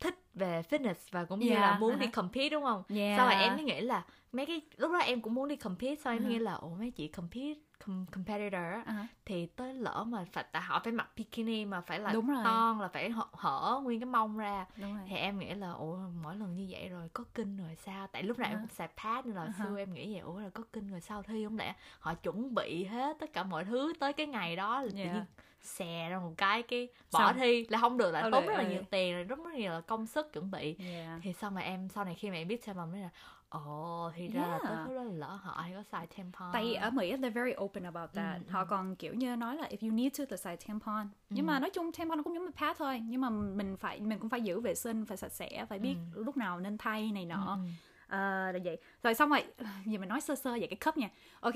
thích 0.00 0.18
về 0.34 0.62
fitness 0.70 0.94
và 1.10 1.24
cũng 1.24 1.38
như 1.40 1.54
là 1.54 1.78
muốn 1.78 1.98
đi 1.98 2.06
uh-huh. 2.06 2.10
compete 2.10 2.48
đúng 2.48 2.62
không? 2.64 2.82
Yeah. 2.88 3.16
Sau 3.18 3.26
rồi 3.26 3.34
em 3.34 3.54
mới 3.56 3.64
nghĩ 3.64 3.80
là 3.80 4.04
mấy 4.32 4.46
cái 4.46 4.60
lúc 4.76 4.92
đó 4.92 4.98
em 4.98 5.20
cũng 5.20 5.34
muốn 5.34 5.48
đi 5.48 5.56
compete 5.56 5.94
sau 5.96 6.12
em 6.12 6.22
Uh-huh. 6.22 6.28
nghĩ 6.28 6.38
là 6.38 6.52
ủa 6.52 6.74
mấy 6.74 6.90
chị 6.90 7.08
compete 7.08 7.54
com- 7.84 8.04
competitor 8.12 8.60
Uh-huh. 8.60 9.04
thì 9.24 9.46
tới 9.46 9.74
lỡ 9.74 10.04
mà 10.08 10.24
phải 10.32 10.44
tại 10.52 10.62
họ 10.62 10.80
phải 10.84 10.92
mặc 10.92 11.08
bikini 11.16 11.64
mà 11.64 11.80
phải 11.80 11.98
là 11.98 12.12
Đúng 12.12 12.28
rồi. 12.28 12.44
ton 12.44 12.80
là 12.80 12.88
phải 12.88 13.10
hở, 13.10 13.24
hở 13.32 13.80
nguyên 13.82 14.00
cái 14.00 14.06
mông 14.06 14.38
ra 14.38 14.66
Đúng 14.76 14.94
rồi. 14.96 15.04
thì 15.08 15.16
em 15.16 15.38
nghĩ 15.38 15.54
là 15.54 15.70
ủa 15.70 15.98
mỗi 16.22 16.36
lần 16.36 16.56
như 16.56 16.66
vậy 16.70 16.88
rồi 16.88 17.08
có 17.12 17.24
kinh 17.34 17.56
rồi 17.56 17.76
sao 17.76 18.06
tại 18.06 18.22
lúc 18.22 18.38
nào 18.38 18.48
em 18.50 18.56
Uh-huh. 18.58 18.60
cũng 18.60 18.74
xài 18.76 18.88
pad 19.04 19.26
nên 19.26 19.34
là 19.34 19.44
Uh-huh. 19.46 19.64
xưa 19.68 19.78
em 19.78 19.94
nghĩ 19.94 20.12
vậy 20.12 20.20
ủa 20.20 20.38
là 20.40 20.48
có 20.50 20.62
kinh 20.72 20.90
rồi 20.90 21.00
sao 21.00 21.22
thi 21.22 21.44
không 21.44 21.58
lẽ 21.58 21.74
họ 22.00 22.14
chuẩn 22.14 22.54
bị 22.54 22.84
hết 22.84 23.16
tất 23.20 23.32
cả 23.32 23.42
mọi 23.42 23.64
thứ 23.64 23.92
tới 24.00 24.12
cái 24.12 24.26
ngày 24.26 24.56
đó 24.56 24.82
là 24.82 24.88
tự 24.92 24.96
Yeah. 24.98 25.14
nhiên 25.14 25.24
xè 25.62 26.08
ra 26.10 26.18
một 26.18 26.32
cái 26.36 26.62
cái 26.62 26.88
bỏ 27.12 27.18
Xong. 27.28 27.36
thi 27.38 27.66
là 27.68 27.78
không 27.78 27.98
được 27.98 28.10
là 28.10 28.22
Không 28.22 28.32
tốn 28.32 28.46
rất 28.46 28.56
là 28.56 28.62
ừ. 28.64 28.68
nhiều 28.70 28.82
tiền 28.90 29.14
rồi 29.14 29.24
rất 29.24 29.38
rất 29.44 29.54
nhiều 29.54 29.72
là 29.72 29.80
công 29.80 30.06
sức 30.06 30.32
chuẩn 30.32 30.50
bị 30.50 30.76
Yeah. 30.78 31.20
thì 31.22 31.32
sau 31.32 31.50
mà 31.50 31.60
em 31.60 31.88
sau 31.88 32.04
này 32.04 32.14
khi 32.14 32.30
mà 32.30 32.36
em 32.36 32.48
biết 32.48 32.66
tampon 32.66 32.92
mới 32.92 33.00
là 33.00 33.08
ồ 33.48 34.10
thì 34.16 34.28
ra 34.28 34.40
là 34.42 34.48
Yeah. 34.48 34.62
tới 34.62 34.76
lúc 34.76 34.96
đó 34.96 35.02
là 35.02 35.12
lỡ 35.12 35.38
họ 35.42 35.60
hay 35.60 35.72
có 35.76 35.82
xài 35.82 36.06
tampon 36.06 36.50
Tại 36.52 36.64
vì 36.64 36.74
ở 36.74 36.90
Mỹ 36.90 37.12
they're 37.16 37.32
very 37.32 37.52
open 37.60 37.82
about 37.84 38.10
that. 38.14 38.36
Ừ, 38.46 38.50
Họ 38.52 38.64
còn 38.64 38.96
kiểu 38.96 39.14
như 39.14 39.36
nói 39.36 39.56
là 39.56 39.68
if 39.70 39.88
you 39.88 39.90
need 39.96 40.18
to 40.18 40.24
thì 40.30 40.36
xài 40.36 40.56
tampon. 40.56 41.08
Nhưng 41.30 41.46
Ừ. 41.46 41.48
mà 41.48 41.58
nói 41.58 41.70
chung 41.70 41.92
tampon 41.92 42.18
nó 42.18 42.22
cũng 42.22 42.34
giống 42.34 42.44
như 42.44 42.50
pad 42.56 42.76
thôi. 42.78 43.00
Nhưng 43.04 43.20
mà 43.20 43.30
mình 43.30 43.76
phải 43.76 44.00
mình 44.00 44.18
cũng 44.18 44.28
phải 44.28 44.42
giữ 44.42 44.60
vệ 44.60 44.74
sinh, 44.74 45.04
phải 45.06 45.16
sạch 45.16 45.32
sẽ, 45.32 45.66
phải 45.68 45.78
biết 45.78 45.96
lúc 46.14 46.36
nào 46.36 46.60
nên 46.60 46.78
thay 46.78 47.10
này 47.12 47.24
nọ. 47.24 47.58
Ừ, 47.64 47.70
Ờ, 48.08 48.52
là 48.52 48.58
vậy. 48.64 48.76
Rồi 49.02 49.14
xong 49.14 49.30
rồi, 49.30 49.44
giờ 49.86 49.98
mình 49.98 50.08
nói 50.08 50.20
sơ 50.20 50.34
sơ 50.34 50.52
về 50.60 50.66
cái 50.66 50.78
cup 50.84 50.96
nha. 50.96 51.08
Ok. 51.40 51.54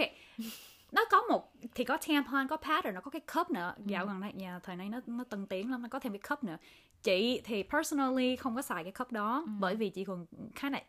Nó 0.94 1.04
có 1.10 1.22
một 1.22 1.52
thì 1.74 1.84
có 1.84 1.96
tampon, 1.96 2.48
có 2.48 2.56
pad 2.56 2.84
rồi 2.84 2.92
nó 2.92 3.00
có 3.00 3.10
cái 3.10 3.22
cup 3.34 3.50
nữa. 3.50 3.74
Dạo 3.86 4.06
gần 4.06 4.20
đây 4.20 4.32
nhà 4.32 4.58
thời 4.58 4.76
nay 4.76 4.88
nó 4.88 5.00
nó 5.06 5.24
tân 5.24 5.46
tiến 5.46 5.70
lắm, 5.70 5.82
nó 5.82 5.88
có 5.88 5.98
thêm 5.98 6.12
cái 6.12 6.20
cup 6.28 6.44
nữa. 6.44 6.56
Chị 7.02 7.40
thì 7.44 7.62
personally 7.62 8.36
không 8.36 8.56
có 8.56 8.62
xài 8.62 8.84
cái 8.84 8.92
cup 8.92 9.12
đó 9.12 9.44
bởi 9.60 9.76
vì 9.76 9.90
chị 9.90 10.04
còn 10.04 10.26
khá 10.54 10.70
là 10.70 10.82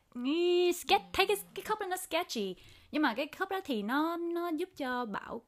sketch 0.73 1.03
thấy 1.13 1.27
cái 1.27 1.37
cái 1.55 1.65
cup 1.69 1.79
đó 1.79 1.85
nó 1.87 1.97
sketchy. 1.97 2.55
Nhưng 2.91 3.01
mà 3.01 3.13
cái 3.13 3.27
cup 3.39 3.49
đó 3.49 3.59
thì 3.65 3.83
nó 3.83 4.17
nó 4.17 4.49
giúp 4.49 4.69
cho 4.77 5.05
bảo 5.05 5.41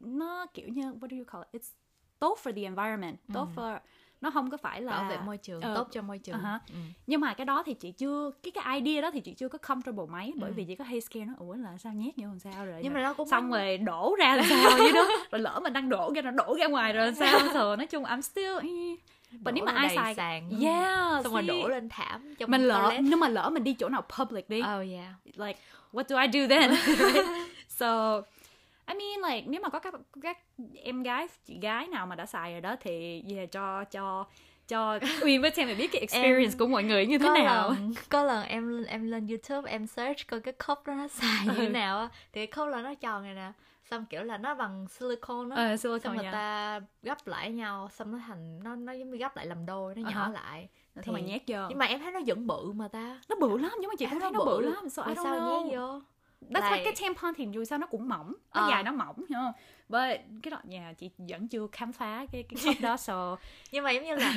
nó 0.00 0.46
kiểu 0.54 0.68
như 0.68 0.82
what 0.82 1.08
do 1.10 1.16
you 1.16 1.24
call 1.32 1.44
it? 1.52 1.62
It's 1.62 1.72
tốt 2.18 2.38
for 2.42 2.52
the 2.52 2.62
environment, 2.62 3.16
tốt 3.34 3.48
for 3.56 3.78
nó 4.22 4.30
không 4.30 4.50
có 4.50 4.56
phải 4.56 4.82
là 4.82 4.92
bảo 4.92 5.10
vệ 5.10 5.18
môi 5.26 5.36
trường 5.36 5.60
Ờ, 5.60 5.74
tốt 5.74 5.88
cho 5.92 6.02
môi 6.02 6.18
trường 6.18 6.36
uh-huh. 6.36 6.58
ừ. 6.68 6.74
nhưng 7.06 7.20
mà 7.20 7.34
cái 7.34 7.44
đó 7.44 7.62
thì 7.66 7.74
chị 7.74 7.92
chưa 7.92 8.30
cái 8.42 8.50
cái 8.50 8.80
idea 8.80 9.02
đó 9.02 9.10
thì 9.10 9.20
chị 9.20 9.34
chưa 9.34 9.48
có 9.48 9.58
comfortable 9.62 10.06
mấy 10.06 10.32
bởi 10.36 10.52
vì 10.52 10.64
chị 10.64 10.74
có 10.74 10.84
hay 10.84 11.00
scare 11.00 11.24
nó 11.24 11.32
ủa 11.38 11.54
là 11.54 11.78
sao 11.78 11.92
nhét 11.92 12.14
vô 12.16 12.26
làm 12.26 12.38
sao 12.38 12.66
rồi 12.66 12.80
nhưng 12.82 12.94
mà 12.94 13.02
nó 13.02 13.14
cũng 13.14 13.28
xong 13.28 13.50
rồi 13.50 13.78
đổ 13.78 14.16
ra 14.18 14.36
làm 14.36 14.44
sao 14.48 14.70
vậy 14.78 14.92
đó 14.92 15.08
rồi 15.30 15.40
lỡ 15.40 15.60
mình 15.62 15.72
đang 15.72 15.88
đổ 15.88 16.12
ra 16.16 16.22
nó 16.22 16.30
đổ 16.30 16.56
ra 16.60 16.66
ngoài 16.66 16.92
rồi 16.92 17.06
làm 17.06 17.14
sao 17.14 17.40
rồi 17.54 17.76
nói 17.76 17.86
chung 17.86 18.04
I'm 18.04 18.20
still 18.20 18.58
eh. 18.62 18.98
But 19.44 19.54
nếu 19.54 19.64
mà 19.64 19.72
ai 19.72 19.96
xài 19.96 20.14
sàn 20.14 20.50
yeah 20.60 21.24
xong 21.24 21.32
rồi 21.32 21.42
đổ 21.42 21.68
lên 21.68 21.88
thảm 21.88 22.34
trong 22.38 22.50
mình 22.50 22.60
lỡ 22.62 22.80
toilet. 22.82 23.04
nếu 23.04 23.18
mà 23.18 23.28
lỡ 23.28 23.50
mình 23.50 23.64
đi 23.64 23.74
chỗ 23.74 23.88
nào 23.88 24.04
public 24.18 24.48
đi 24.48 24.58
oh 24.58 24.64
yeah 24.92 25.14
like 25.34 25.58
what 25.92 26.04
do 26.08 26.20
I 26.20 26.28
do 26.32 26.40
then 26.48 26.74
so 27.68 28.20
I 28.92 28.98
mean 28.98 29.32
like 29.34 29.46
nếu 29.50 29.60
mà 29.60 29.68
có 29.68 29.78
các 29.78 29.94
các 30.22 30.38
em 30.82 31.02
gái 31.02 31.28
chị 31.46 31.58
gái 31.62 31.86
nào 31.86 32.06
mà 32.06 32.14
đã 32.16 32.26
xài 32.26 32.52
rồi 32.52 32.60
đó 32.60 32.76
thì 32.80 33.22
yeah, 33.36 33.50
cho 33.52 33.84
cho 33.84 34.24
cho 34.68 34.98
Uyên 35.24 35.40
với 35.42 35.50
Sam 35.50 35.66
phải 35.66 35.74
biết 35.74 35.92
cái 35.92 36.00
experience 36.00 36.56
của 36.58 36.66
mọi 36.66 36.82
người 36.84 37.06
như 37.06 37.18
thế 37.18 37.26
có 37.28 37.34
nào. 37.34 37.68
lần 37.70 37.92
có 38.08 38.22
lần 38.24 38.44
em 38.46 38.84
em 38.84 39.10
lên 39.10 39.26
youtube 39.26 39.70
em 39.70 39.86
search 39.86 40.26
coi 40.26 40.40
cái 40.40 40.54
cup 40.66 40.86
đó 40.86 40.94
nó 40.94 41.08
xài 41.08 41.46
như 41.46 41.52
thế 41.56 41.66
Ừ. 41.66 41.70
nào 41.70 41.98
á. 41.98 42.08
Thì 42.32 42.46
cup 42.46 42.68
là 42.68 42.82
nó 42.82 42.94
tròn 42.94 43.22
này 43.22 43.34
nè 43.34 43.52
xong 43.90 44.04
kiểu 44.10 44.22
là 44.22 44.38
nó 44.38 44.54
bằng 44.54 44.86
silicone 44.88 45.56
á. 45.56 45.62
Ờ 45.68 45.76
xong 45.76 45.78
silicone 45.92 46.14
người 46.16 46.24
nha 46.24 46.32
ta 46.32 46.80
gấp 47.02 47.26
lại 47.26 47.50
nhau 47.50 47.88
xong 47.92 48.12
nó 48.12 48.18
thành 48.26 48.60
nó 48.64 48.74
nó 48.76 48.92
giống 48.92 49.10
như 49.10 49.16
gấp 49.16 49.36
lại 49.36 49.46
làm 49.46 49.66
đôi 49.66 49.94
nó 49.94 50.10
nhỏ 50.10 50.28
Uh-huh. 50.28 50.32
lại. 50.32 50.68
Xong 51.06 51.14
rồi 51.14 51.22
nhét 51.22 51.42
vô. 51.46 51.58
nhưng 51.68 51.78
mà 51.78 51.86
em 51.86 52.00
thấy 52.00 52.12
nó 52.12 52.20
vẫn 52.26 52.46
bự 52.46 52.72
mà 52.72 52.88
ta. 52.88 53.20
Nó 53.28 53.36
bự 53.40 53.58
lắm 53.58 53.72
nhưng 53.80 53.88
mà 53.88 53.94
chị 53.98 54.04
Em 54.04 54.20
thấy 54.20 54.30
nó 54.30 54.44
bự 54.44 54.60
lắm 54.60 54.88
so 54.88 55.02
I 55.02 55.08
Vì 55.08 55.14
don't 55.14 55.22
sao 55.24 55.62
nhét 55.62 55.78
vô 55.78 56.00
That's 56.50 56.70
Like- 56.72 56.84
cái 56.84 56.94
tampon 57.00 57.34
thì 57.36 57.48
dù 57.52 57.64
sao 57.64 57.78
nó 57.78 57.86
cũng 57.86 58.08
mỏng 58.08 58.34
nó 58.54 58.60
Ờ. 58.60 58.68
dài 58.70 58.82
nó 58.82 58.92
mỏng 58.92 59.16
hiểu 59.16 59.38
không 59.38 59.52
but 59.88 60.20
cái 60.42 60.50
đó 60.50 60.58
nhà 60.64 60.92
chị 60.98 61.10
vẫn 61.18 61.48
chưa 61.48 61.66
khám 61.72 61.92
phá 61.92 62.26
cái 62.32 62.42
cái 62.42 62.58
cup 62.64 62.82
đó 62.82 62.96
so 63.06 63.36
nhưng 63.72 63.84
mà 63.84 63.90
giống 63.90 64.04
như 64.04 64.14
là 64.14 64.34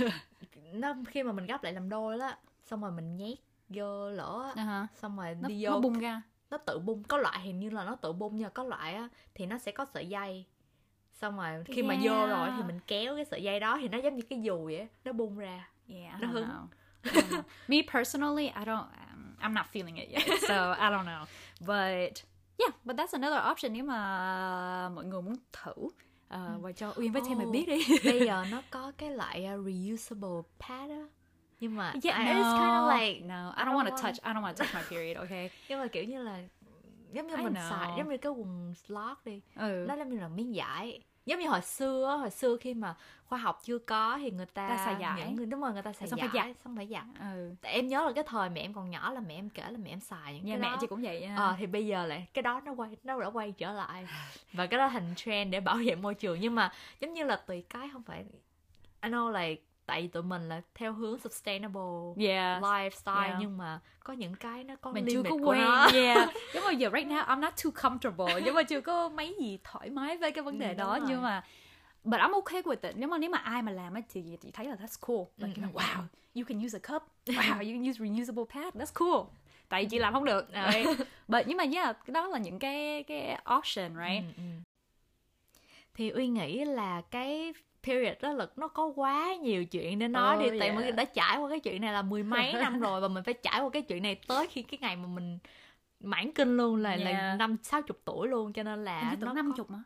nó 0.73 0.93
khi 1.07 1.23
mà 1.23 1.31
mình 1.31 1.45
gấp 1.45 1.63
lại 1.63 1.73
làm 1.73 1.89
đôi 1.89 2.17
đó 2.17 2.31
xong 2.65 2.81
rồi 2.81 2.91
mình 2.91 3.17
nhét 3.17 3.37
vô 3.69 4.09
lỗ 4.09 4.43
uh-huh. 4.43 4.85
xong 4.95 5.17
rồi 5.17 5.35
nó, 5.41 5.47
đi 5.47 5.65
nó 5.65 5.71
vô 5.71 5.79
bung 5.79 5.99
ra 5.99 6.21
nó 6.49 6.57
tự 6.57 6.79
bung 6.79 7.03
có 7.03 7.17
loại 7.17 7.39
hình 7.41 7.59
như 7.59 7.69
là 7.69 7.83
nó 7.83 7.95
tự 7.95 8.13
bung 8.13 8.35
nhưng 8.35 8.49
có 8.49 8.63
loại 8.63 8.93
á 8.95 9.09
thì 9.35 9.45
nó 9.45 9.57
sẽ 9.57 9.71
có 9.71 9.85
sợi 9.85 10.05
dây 10.09 10.45
xong 11.11 11.37
rồi 11.37 11.63
khi 11.67 11.83
mà 11.83 11.95
vô 12.01 12.11
Yeah. 12.15 12.29
rồi 12.29 12.49
thì 12.57 12.63
mình 12.63 12.79
kéo 12.87 13.15
cái 13.15 13.25
sợi 13.25 13.43
dây 13.43 13.59
đó 13.59 13.77
thì 13.81 13.87
nó 13.87 13.97
giống 13.97 14.15
như 14.15 14.23
cái 14.29 14.41
dùi 14.45 14.77
á 14.77 14.85
nó 15.05 15.11
bung 15.11 15.37
ra 15.37 15.69
yeah 15.87 16.21
Nó 16.21 16.27
hứng. 16.27 16.47
me 17.67 17.77
personally 17.93 18.45
I 18.45 18.65
don't 18.65 18.85
um, 19.13 19.35
I'm 19.41 19.53
not 19.53 19.65
feeling 19.73 19.95
it 19.95 20.09
yet 20.11 20.39
so 20.47 20.71
I 20.73 20.89
don't 20.89 21.05
know 21.05 21.25
but 21.59 22.13
yeah 22.57 22.73
but 22.83 22.95
that's 22.97 23.13
another 23.13 23.51
option 23.51 23.73
nếu 23.73 23.83
mà 23.83 24.89
mọi 24.89 25.05
người 25.05 25.21
muốn 25.21 25.35
thử 25.53 25.71
uh, 25.81 25.91
và 26.61 26.71
cho 26.71 26.93
Uyên 26.95 27.11
với 27.11 27.21
Thêm 27.27 27.37
mày 27.37 27.47
Oh. 27.47 27.53
biết 27.53 27.65
đi 27.67 27.85
bây 28.03 28.19
giờ 28.25 28.45
nó 28.51 28.61
có 28.69 28.91
cái 28.97 29.11
loại 29.11 29.47
uh, 29.59 29.65
reusable 29.65 30.41
pad 30.59 30.89
á 30.89 31.03
nhưng 31.59 31.75
mà 31.75 31.93
Yeah, 32.03 32.19
I- 32.19 32.25
no, 32.25 32.31
it's 32.33 32.53
kind 32.59 32.71
of 32.71 32.99
like 32.99 33.25
no, 33.27 33.53
I 33.57 33.63
don't 33.65 33.71
don't 33.73 33.75
want 33.85 33.89
to 33.89 33.97
touch. 34.01 34.15
I 34.23 34.33
don't 34.33 34.41
want 34.43 34.53
to 34.53 34.63
touch 34.65 34.73
my 34.75 34.81
period. 34.89 35.17
Okay. 35.17 35.49
nhưng 35.69 35.79
mà 35.79 35.87
kiểu 35.87 36.03
như 36.03 36.23
là 36.23 36.39
giống 37.13 37.27
như 37.27 37.35
I 37.35 37.43
mình 37.43 37.53
xài 37.55 37.87
know. 37.87 37.97
giống 37.97 38.09
như 38.09 38.17
cái 38.17 38.31
quần 38.31 38.73
slot 38.75 39.17
đi 39.25 39.41
Ừ. 39.55 39.85
nó 39.87 39.95
giống 39.95 40.09
như 40.09 40.19
là 40.19 40.27
miếng 40.27 40.51
vải 40.55 40.99
giống 41.25 41.39
như 41.39 41.47
hồi 41.47 41.61
xưa 41.61 42.17
hồi 42.19 42.29
xưa 42.29 42.57
khi 42.61 42.73
mà 42.73 42.95
khoa 43.25 43.37
học 43.39 43.59
chưa 43.63 43.77
có 43.77 44.17
thì 44.17 44.31
người 44.31 44.45
ta 44.45 44.67
Ta 44.69 44.85
xài 44.85 44.95
vải. 44.95 45.19
những 45.25 45.35
người 45.35 45.45
đúng 45.45 45.61
rồi 45.61 45.73
người 45.73 45.81
ta 45.81 45.93
xài 45.93 46.07
Xong 46.07 46.19
vải 46.19 46.29
phải 46.33 46.41
giặt. 46.47 46.55
xong 46.63 46.75
phải 46.75 46.87
giặt 46.87 47.03
Ừ. 47.19 47.49
tại 47.61 47.71
em 47.73 47.87
nhớ 47.87 48.05
là 48.05 48.11
cái 48.15 48.23
thời 48.27 48.49
mẹ 48.49 48.61
em 48.61 48.73
còn 48.73 48.89
nhỏ 48.89 49.11
là 49.11 49.19
mẹ 49.27 49.35
em 49.35 49.49
kể 49.49 49.63
là 49.71 49.77
mẹ 49.83 49.89
em 49.89 49.99
xài 49.99 50.33
những 50.33 50.45
Nhà 50.45 50.53
cái 50.53 50.61
mẹ 50.61 50.69
đó 50.71 50.77
chị 50.81 50.87
cũng 50.87 51.01
vậy 51.01 51.21
nha. 51.21 51.35
Ờ 51.37 51.55
thì 51.59 51.65
bây 51.65 51.87
giờ 51.87 52.05
lại 52.05 52.27
cái 52.33 52.41
đó 52.41 52.61
nó 52.65 52.71
quay 52.71 52.97
nó 53.03 53.19
đã 53.21 53.27
quay 53.27 53.51
trở 53.51 53.71
lại 53.73 54.07
và 54.53 54.65
cái 54.65 54.77
đó 54.77 54.89
thành 54.89 55.13
trend 55.15 55.51
để 55.51 55.59
bảo 55.59 55.77
vệ 55.85 55.95
môi 55.95 56.13
trường 56.13 56.39
nhưng 56.39 56.55
mà 56.55 56.71
giống 56.99 57.13
như 57.13 57.23
là 57.23 57.35
tùy 57.35 57.63
cái 57.69 57.89
không 57.93 58.03
phải 58.03 58.25
I 59.01 59.09
know 59.09 59.31
like 59.31 59.61
tại 59.85 60.07
tụi 60.07 60.23
mình 60.23 60.49
là 60.49 60.61
theo 60.75 60.93
hướng 60.93 61.19
sustainable 61.19 62.25
yeah. 62.27 62.63
lifestyle 62.63 63.23
Yeah. 63.23 63.37
nhưng 63.39 63.57
mà 63.57 63.79
có 64.03 64.13
những 64.13 64.35
cái 64.35 64.63
nó 64.63 64.75
có 64.75 64.91
mình 64.91 65.05
chưa 65.11 65.23
có 65.23 65.35
quen. 65.35 65.61
nó. 65.61 65.89
yeah. 65.93 66.29
Nhưng 66.53 66.63
mà 66.63 66.71
giờ 66.71 66.89
right 66.93 67.07
now 67.07 67.25
I'm 67.25 67.39
not 67.39 67.53
too 67.63 67.71
comfortable. 67.71 68.41
Nhưng 68.45 68.55
mà 68.55 68.63
chưa 68.63 68.81
có 68.81 69.09
mấy 69.09 69.35
gì 69.39 69.59
thoải 69.63 69.89
mái 69.89 70.17
với 70.17 70.31
cái 70.31 70.43
vấn 70.43 70.59
đề 70.59 70.67
Ừ, 70.67 70.73
đó 70.73 70.99
nhưng 71.07 71.21
mà 71.21 71.43
but 72.03 72.21
I'm 72.21 72.33
okay 72.33 72.61
with 72.61 72.87
it. 72.89 72.95
Nếu 72.95 73.09
mà 73.09 73.17
nếu 73.17 73.29
mà 73.29 73.37
ai 73.37 73.61
mà 73.61 73.71
làm 73.71 73.93
á 73.93 74.01
thì 74.09 74.37
chị 74.41 74.51
thấy 74.51 74.65
là 74.65 74.75
that's 74.75 74.97
cool. 74.99 75.25
Like 75.37 75.61
Ừ, 75.61 75.67
ừ, 75.73 75.79
wow 75.79 76.03
you 76.35 76.43
can 76.47 76.65
use 76.65 76.79
a 76.83 76.93
cup. 76.93 77.03
Wow 77.25 77.57
you 77.57 77.73
can 77.73 77.89
use 77.89 77.99
reusable 77.99 78.43
pad. 78.53 78.73
That's 78.75 78.93
cool. 78.93 79.27
Tại 79.69 79.85
chị 79.85 79.99
làm 79.99 80.13
không 80.13 80.25
được. 80.25 80.47
Right? 80.53 80.99
but 81.27 81.47
nhưng 81.47 81.57
mà 81.57 81.63
yeah 81.73 82.09
đó 82.09 82.27
là 82.27 82.39
những 82.39 82.59
cái 82.59 83.03
cái 83.03 83.39
option 83.57 83.95
right? 83.95 84.23
Ừ, 84.23 84.33
ừ. 84.37 84.43
thì 85.93 86.09
uy 86.09 86.27
nghĩ 86.27 86.65
là 86.65 87.01
cái 87.11 87.53
period 87.85 88.13
đó 88.21 88.33
là 88.33 88.47
nó 88.55 88.67
có 88.67 88.85
quá 88.95 89.35
nhiều 89.35 89.65
chuyện 89.65 89.99
để 89.99 90.07
nói 90.07 90.35
Oh, 90.35 90.41
đi 90.51 90.59
tại 90.59 90.69
yeah. 90.69 90.75
mình 90.85 90.95
đã 90.95 91.05
trải 91.05 91.37
qua 91.37 91.49
cái 91.49 91.59
chuyện 91.59 91.81
này 91.81 91.93
là 91.93 92.01
mười 92.01 92.23
mấy 92.23 92.53
năm 92.53 92.79
rồi 92.79 93.01
và 93.01 93.07
mình 93.07 93.23
phải 93.23 93.33
trải 93.33 93.61
qua 93.61 93.69
cái 93.69 93.81
chuyện 93.81 94.03
này 94.03 94.15
tới 94.27 94.47
khi 94.47 94.61
cái 94.63 94.77
ngày 94.81 94.95
mà 94.95 95.07
mình 95.07 95.39
mãn 95.99 96.31
kinh 96.31 96.57
luôn 96.57 96.75
là 96.75 96.95
là 96.95 97.09
Yeah. 97.11 97.39
năm 97.39 97.57
sáu 97.63 97.81
chục 97.81 98.01
tuổi 98.05 98.27
luôn 98.27 98.53
cho 98.53 98.63
nên 98.63 98.85
là 98.85 99.15
nó 99.19 99.33
năm 99.33 99.53
chục 99.57 99.69
mà 99.71 99.83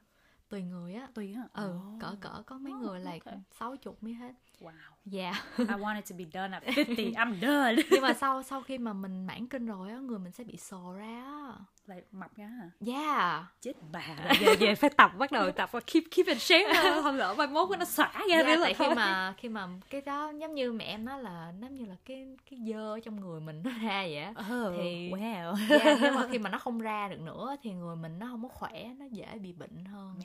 tùy 0.50 0.62
người 0.62 0.94
á 0.96 1.08
tùy 1.14 1.34
á 1.36 1.44
ừ 1.64 1.74
Oh. 1.96 2.02
cỡ 2.02 2.16
cỡ 2.22 2.44
có 2.46 2.58
mấy 2.58 2.74
Oh, 2.74 2.80
người 2.82 3.00
là 3.00 3.12
okay. 3.12 3.34
sáu 3.52 3.76
chục 3.76 4.04
mới 4.04 4.14
hết 4.14 4.32
wow 4.62 4.72
yeah. 5.12 5.36
I 5.58 5.76
wanted 5.76 6.02
to 6.10 6.16
be 6.18 6.26
done 6.34 6.52
at 6.54 6.64
50 6.78 7.14
I'm 7.18 7.40
done. 7.42 7.84
Nhưng 7.92 8.02
mà 8.02 8.14
sau 8.14 8.44
sau 8.44 8.62
khi 8.62 8.78
mà 8.78 8.94
mình 8.94 9.26
mãn 9.26 9.48
kinh 9.48 9.66
rồi 9.66 9.90
á 9.90 9.98
người 9.98 10.20
mình 10.20 10.32
sẽ 10.32 10.44
bị 10.44 10.58
sồ 10.58 10.94
ra 10.94 11.24
á. 11.26 11.54
Lại 11.86 12.02
mập 12.12 12.36
ra 12.36 12.46
hả 12.46 12.70
yeah. 12.88 13.44
Chết 13.62 13.74
bà. 13.92 14.02
Về 14.40 14.56
về 14.56 14.76
phải 14.76 14.90
tập 14.90 15.12
bắt 15.18 15.32
đầu 15.32 15.52
tập 15.52 15.70
và 15.72 15.80
keep 15.80 16.04
keep 16.12 16.28
in 16.28 16.40
shape. 16.40 16.74
Không 17.04 17.16
lỡ 17.16 17.36
mai 17.38 17.48
mốt 17.48 17.80
nó 17.80 17.86
xả 17.86 18.12
ra 18.14 18.36
yeah, 18.36 18.46
nữa 18.46 18.56
là 18.56 18.64
tại 18.64 18.74
khi 18.74 18.86
thôi. 18.86 18.96
mà 18.96 19.34
khi 19.38 19.50
mà 19.50 19.68
cái 19.90 20.02
đó 20.02 20.32
giống 20.40 20.56
như 20.56 20.72
mẹ 20.72 20.86
em 20.86 21.06
nói 21.06 21.24
là 21.24 21.54
giống 21.62 21.76
như 21.76 21.86
là 21.86 21.96
cái 22.06 22.28
cái 22.50 22.60
dơ 22.68 22.94
ở 22.94 23.00
trong 23.00 23.22
người 23.22 23.42
mình 23.42 23.64
nó 23.64 23.72
ra 23.84 24.02
vậy 24.02 24.18
á. 24.18 24.34
Oh, 24.40 24.74
thì- 24.78 25.12
wow 25.12 25.56
yeah, 25.70 26.00
nhưng 26.02 26.16
mà 26.16 26.28
khi 26.32 26.38
mà 26.40 26.50
nó 26.50 26.58
không 26.58 26.80
ra 26.80 27.08
được 27.08 27.20
nữa 27.20 27.56
thì 27.64 27.74
người 27.74 27.96
mình 27.96 28.20
nó 28.20 28.28
không 28.28 28.44
có 28.44 28.50
khỏe 28.50 28.90
nó 29.00 29.06
dễ 29.06 29.38
bị 29.42 29.54
bệnh 29.54 29.86
hơn. 29.86 30.20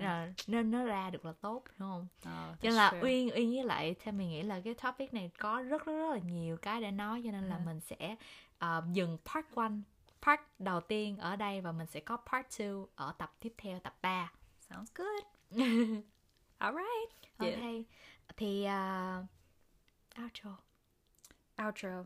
Rồi, 0.00 0.34
nên 0.46 0.70
nó 0.70 0.84
ra 0.84 1.10
được 1.10 1.24
là 1.24 1.32
tốt 1.40 1.64
đúng 1.78 1.90
không? 1.90 2.06
Oh, 2.20 2.60
cho 2.60 2.68
nên 2.68 2.72
là 2.72 2.90
true. 2.90 3.00
uyên 3.02 3.30
uyên 3.34 3.50
với 3.50 3.64
lại 3.64 3.94
theo 4.12 4.18
mình 4.18 4.28
nghĩ 4.30 4.42
là 4.42 4.60
cái 4.64 4.74
topic 4.74 5.14
này 5.14 5.30
có 5.38 5.62
rất 5.62 5.84
rất 5.86 5.92
rất 5.92 6.10
là 6.12 6.18
nhiều 6.18 6.56
cái 6.56 6.80
để 6.80 6.90
nói 6.90 7.22
cho 7.24 7.30
nên 7.30 7.44
là 7.48 7.56
Ừ. 7.56 7.62
mình 7.66 7.80
sẽ 7.80 8.16
ờ, 8.58 8.82
dừng 8.92 9.18
part 9.24 9.46
1 9.54 9.68
part 10.22 10.40
đầu 10.58 10.80
tiên 10.80 11.16
ở 11.18 11.36
đây 11.36 11.60
và 11.60 11.72
mình 11.72 11.86
sẽ 11.86 12.00
có 12.00 12.16
part 12.16 12.46
2 12.58 12.68
ở 12.94 13.14
tập 13.18 13.32
tiếp 13.40 13.54
theo 13.58 13.78
tập 13.78 13.94
3 14.02 14.32
Sounds 14.70 14.92
good. 14.94 15.24
Alright. 16.58 17.12
Yeah. 17.38 17.58
thì 18.36 18.66
uh, 18.66 19.24
outro 20.22 20.56
Outro. 21.64 22.04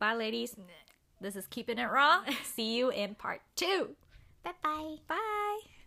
Bye, 0.00 0.14
ladies. 0.14 0.54
This 1.20 1.34
is 1.36 1.44
Keeping 1.50 1.78
It 1.78 1.88
Raw. 1.90 2.22
See 2.44 2.80
you 2.80 2.90
in 2.90 3.14
part 3.14 3.40
two. 3.56 3.94
bye 4.44 4.52
bye 4.62 4.98
Bye. 5.08 5.77